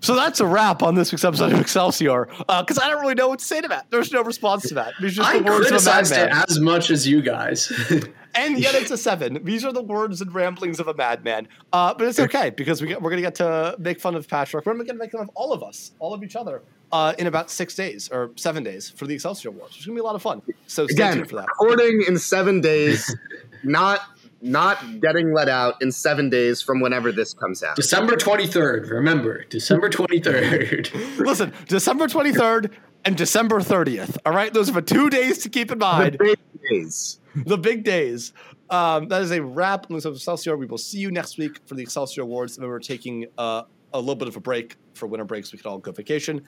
So 0.00 0.14
that's 0.14 0.38
a 0.38 0.46
wrap 0.46 0.84
on 0.84 0.94
this 0.94 1.10
week's 1.10 1.24
episode 1.24 1.52
of 1.52 1.60
Excelsior. 1.60 2.26
Because 2.26 2.78
I 2.78 2.88
don't 2.88 3.00
really 3.00 3.14
know 3.14 3.26
what 3.28 3.40
to 3.40 3.44
say 3.44 3.60
to 3.60 3.66
that. 3.68 3.90
There's 3.90 4.12
no 4.12 4.22
response 4.22 4.68
to 4.68 4.74
that. 4.74 4.94
There's 5.00 5.16
just 5.16 5.28
I 5.28 5.38
the 5.38 5.44
words 5.44 5.66
of 5.66 5.66
a 5.66 5.68
criticized 5.68 6.12
it 6.12 6.30
as 6.48 6.60
much 6.60 6.90
as 6.90 7.08
you 7.08 7.20
guys. 7.22 7.72
And 8.36 8.58
yet 8.58 8.74
it's 8.74 8.90
a 8.90 8.98
seven. 8.98 9.42
These 9.44 9.64
are 9.64 9.72
the 9.72 9.82
words 9.82 10.20
and 10.20 10.32
ramblings 10.34 10.78
of 10.78 10.88
a 10.88 10.94
madman. 10.94 11.48
Uh, 11.72 11.94
but 11.94 12.06
it's 12.06 12.20
okay 12.20 12.50
because 12.50 12.82
we 12.82 12.88
get, 12.88 13.00
we're 13.00 13.08
going 13.10 13.22
to 13.22 13.26
get 13.26 13.34
to 13.36 13.76
make 13.78 13.98
fun 13.98 14.14
of 14.14 14.28
Patrick. 14.28 14.66
We're 14.66 14.74
going 14.74 14.88
to 14.88 14.94
make 14.94 15.12
fun 15.12 15.22
of 15.22 15.30
all 15.34 15.54
of 15.54 15.62
us, 15.62 15.92
all 16.00 16.12
of 16.12 16.22
each 16.22 16.36
other, 16.36 16.60
uh, 16.92 17.14
in 17.18 17.26
about 17.28 17.50
six 17.50 17.74
days 17.74 18.10
or 18.12 18.32
seven 18.36 18.62
days 18.62 18.90
for 18.90 19.06
the 19.06 19.14
Excelsior 19.14 19.48
Awards. 19.48 19.76
It's 19.76 19.86
going 19.86 19.96
to 19.96 20.02
be 20.02 20.04
a 20.04 20.06
lot 20.06 20.16
of 20.16 20.22
fun. 20.22 20.42
So 20.66 20.86
stay 20.86 20.94
Again, 20.94 21.14
tuned 21.14 21.30
for 21.30 21.36
that. 21.36 21.48
recording 21.48 22.04
in 22.06 22.18
seven 22.18 22.60
days, 22.60 23.16
not 23.66 24.00
not 24.42 25.00
getting 25.00 25.32
let 25.32 25.48
out 25.48 25.80
in 25.80 25.90
seven 25.90 26.28
days 26.30 26.62
from 26.62 26.80
whenever 26.80 27.10
this 27.10 27.32
comes 27.32 27.62
out. 27.62 27.76
December 27.76 28.16
23rd. 28.16 28.90
Remember, 28.90 29.44
December 29.44 29.88
23rd. 29.88 31.18
Listen, 31.18 31.52
December 31.66 32.06
23rd 32.06 32.70
and 33.04 33.16
December 33.16 33.60
30th. 33.60 34.18
All 34.26 34.32
right. 34.32 34.52
Those 34.52 34.68
are 34.68 34.72
the 34.72 34.82
two 34.82 35.10
days 35.10 35.38
to 35.38 35.48
keep 35.48 35.72
in 35.72 35.78
mind. 35.78 36.18
The 36.18 36.24
mind. 36.24 36.36
big 36.52 36.70
days. 36.70 37.20
the 37.34 37.58
big 37.58 37.84
days. 37.84 38.32
Um, 38.68 39.08
that 39.08 39.22
is 39.22 39.30
a 39.30 39.42
wrap 39.42 39.90
on 39.90 39.98
the 39.98 40.10
Excelsior. 40.10 40.56
We 40.56 40.66
will 40.66 40.78
see 40.78 40.98
you 40.98 41.10
next 41.10 41.38
week 41.38 41.60
for 41.66 41.74
the 41.74 41.82
Excelsior 41.82 42.22
Awards. 42.22 42.56
And 42.56 42.62
then 42.62 42.70
we're 42.70 42.78
taking 42.78 43.26
uh, 43.38 43.62
a 43.94 43.98
little 43.98 44.16
bit 44.16 44.28
of 44.28 44.36
a 44.36 44.40
break 44.40 44.76
for 44.94 45.06
winter 45.06 45.24
breaks. 45.24 45.52
We 45.52 45.58
can 45.58 45.70
all 45.70 45.78
go 45.78 45.92
vacation. 45.92 46.42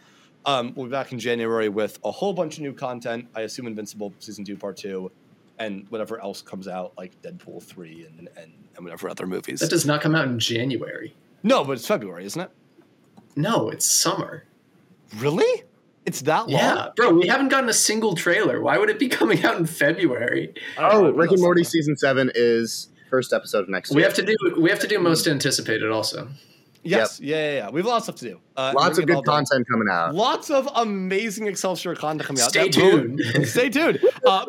Um, 0.45 0.73
we'll 0.75 0.87
be 0.87 0.93
back 0.93 1.13
in 1.13 1.19
January 1.19 1.69
with 1.69 1.99
a 2.05 2.11
whole 2.11 2.33
bunch 2.33 2.57
of 2.57 2.63
new 2.63 2.73
content. 2.73 3.29
I 3.35 3.43
assume 3.43 3.67
Invincible 3.67 4.15
season 4.19 4.45
two, 4.45 4.57
part 4.57 4.77
two, 4.77 5.11
and 5.59 5.87
whatever 5.91 6.21
else 6.21 6.43
comes 6.43 6.69
out, 6.69 6.93
like 6.97 7.21
Deadpool 7.23 7.63
three 7.63 8.07
and 8.07 8.29
and, 8.37 8.53
and 8.77 8.85
whatever 8.85 9.09
other 9.09 9.27
movies. 9.27 9.61
That 9.61 9.71
does 9.71 9.87
not 9.87 10.01
come 10.01 10.15
out 10.15 10.27
in 10.27 10.39
January. 10.39 11.15
no, 11.43 11.65
but 11.65 11.73
it's 11.73 11.87
February, 11.87 12.25
isn't 12.25 12.41
it? 12.41 12.51
No, 13.37 13.69
it's 13.71 13.89
summer. 13.91 14.45
Really? 15.19 15.65
It's 16.07 16.23
that 16.23 16.49
long? 16.49 16.51
Yeah, 16.51 16.89
bro, 16.97 17.11
we 17.13 17.29
haven't 17.29 17.49
gotten 17.51 17.69
a 17.69 17.73
single 17.75 18.15
trailer. 18.15 18.61
Why 18.61 18.79
would 18.79 18.89
it 18.91 18.99
be 18.99 19.09
coming 19.21 19.45
out 19.45 19.57
in 19.59 19.67
February? 19.67 20.55
I 20.79 20.91
Oh, 20.93 21.07
I 21.07 21.11
Rick 21.11 21.33
and 21.33 21.41
Morty 21.41 21.63
that. 21.63 21.69
season 21.69 21.97
seven 21.97 22.31
is 22.35 22.89
first 23.11 23.33
episode 23.33 23.61
of 23.65 23.69
next 23.69 23.91
We 23.91 23.97
week. 23.97 24.05
have 24.07 24.15
to 24.15 24.23
do 24.23 24.35
we 24.59 24.71
have 24.71 24.81
to 24.81 24.87
do 24.89 24.99
most 24.99 25.27
anticipated 25.27 25.91
also. 25.91 26.29
Yes, 26.83 27.21
yeah, 27.21 27.37
yeah, 27.37 27.57
yeah. 27.57 27.71
We 27.71 27.81
have 27.81 27.87
lots 27.87 28.09
of 28.09 28.17
stuff 28.17 28.29
to 28.29 28.35
do. 28.35 28.41
Uh, 28.57 28.73
Lots 28.75 28.99
of 28.99 29.07
gonna 29.07 29.07
get 29.07 29.15
all 29.17 29.23
good 29.23 29.27
done. 29.27 29.45
content 29.47 29.67
coming 29.71 29.89
out. 29.91 30.15
Lots 30.15 30.51
of 30.51 30.69
amazing 30.75 31.47
Excelsior 31.47 31.95
content 31.95 32.27
coming 32.27 32.43
out. 32.43 32.51
Stay 32.51 32.69
That 32.69 32.77
will- 32.83 32.91
tuned. 33.17 33.23
stay 33.49 33.69
tuned. 33.69 34.01
Uh, 34.25 34.45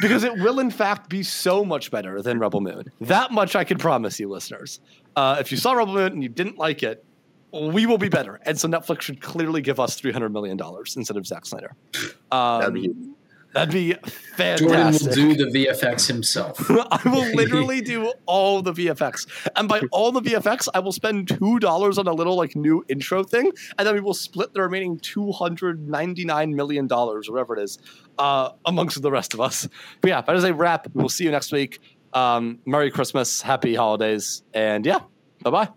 because 0.00 0.24
it 0.24 0.34
will, 0.34 0.60
in 0.60 0.70
fact, 0.70 1.08
be 1.08 1.22
so 1.22 1.64
much 1.64 1.90
better 1.90 2.20
than 2.22 2.38
Rebel 2.38 2.60
Moon. 2.60 2.84
That 3.00 3.30
much 3.32 3.56
I 3.56 3.64
can 3.64 3.78
promise 3.78 4.18
you, 4.20 4.28
listeners. 4.28 4.80
Uh, 5.16 5.36
if 5.40 5.50
you 5.50 5.58
saw 5.58 5.72
Rebel 5.72 5.94
Moon 5.94 6.12
and 6.12 6.22
you 6.22 6.28
didn't 6.28 6.58
like 6.58 6.82
it, 6.82 7.04
we 7.52 7.84
will 7.86 7.98
be 7.98 8.08
better. 8.08 8.40
And 8.46 8.58
so 8.58 8.66
Netflix 8.68 9.02
should 9.02 9.20
clearly 9.20 9.60
give 9.60 9.78
us 9.78 10.00
$300 10.00 10.32
million 10.32 10.58
instead 10.96 11.16
of 11.16 11.26
Zack 11.26 11.44
Snyder. 11.44 11.74
Um, 12.30 13.11
That'd 13.54 13.72
be- 13.74 13.94
that'd 14.36 14.66
Jordan 14.66 14.92
will 14.92 15.12
do 15.14 15.34
the 15.34 15.44
VFX 15.66 16.06
himself. 16.06 16.70
I 16.70 17.00
will 17.04 17.30
literally 17.34 17.80
do 17.82 18.12
all 18.26 18.62
the 18.62 18.72
VFX, 18.72 19.26
and 19.56 19.68
by 19.68 19.82
all 19.92 20.10
the 20.10 20.22
VFX, 20.22 20.68
I 20.74 20.78
will 20.78 20.92
spend 20.92 21.28
two 21.28 21.58
dollars 21.58 21.98
on 21.98 22.06
a 22.06 22.12
little 22.12 22.36
like 22.36 22.56
new 22.56 22.84
intro 22.88 23.22
thing, 23.24 23.52
and 23.78 23.86
then 23.86 23.94
we 23.94 24.00
will 24.00 24.14
split 24.14 24.54
the 24.54 24.62
remaining 24.62 24.98
two 25.00 25.32
hundred 25.32 25.88
ninety 25.88 26.24
nine 26.24 26.54
million 26.56 26.86
dollars, 26.86 27.28
or 27.28 27.32
whatever 27.32 27.56
it 27.58 27.62
is, 27.62 27.78
uh, 28.18 28.50
amongst 28.64 29.00
the 29.02 29.10
rest 29.10 29.34
of 29.34 29.40
us. 29.40 29.68
But 30.00 30.08
yeah, 30.08 30.20
that 30.22 30.34
is 30.36 30.44
a 30.44 30.54
wrap. 30.54 30.86
We'll 30.94 31.08
see 31.10 31.24
you 31.24 31.30
next 31.30 31.52
week. 31.52 31.78
Um, 32.14 32.58
Merry 32.66 32.90
Christmas, 32.90 33.42
Happy 33.42 33.74
Holidays, 33.74 34.42
and 34.54 34.86
yeah, 34.86 35.00
bye 35.42 35.50
bye. 35.50 35.68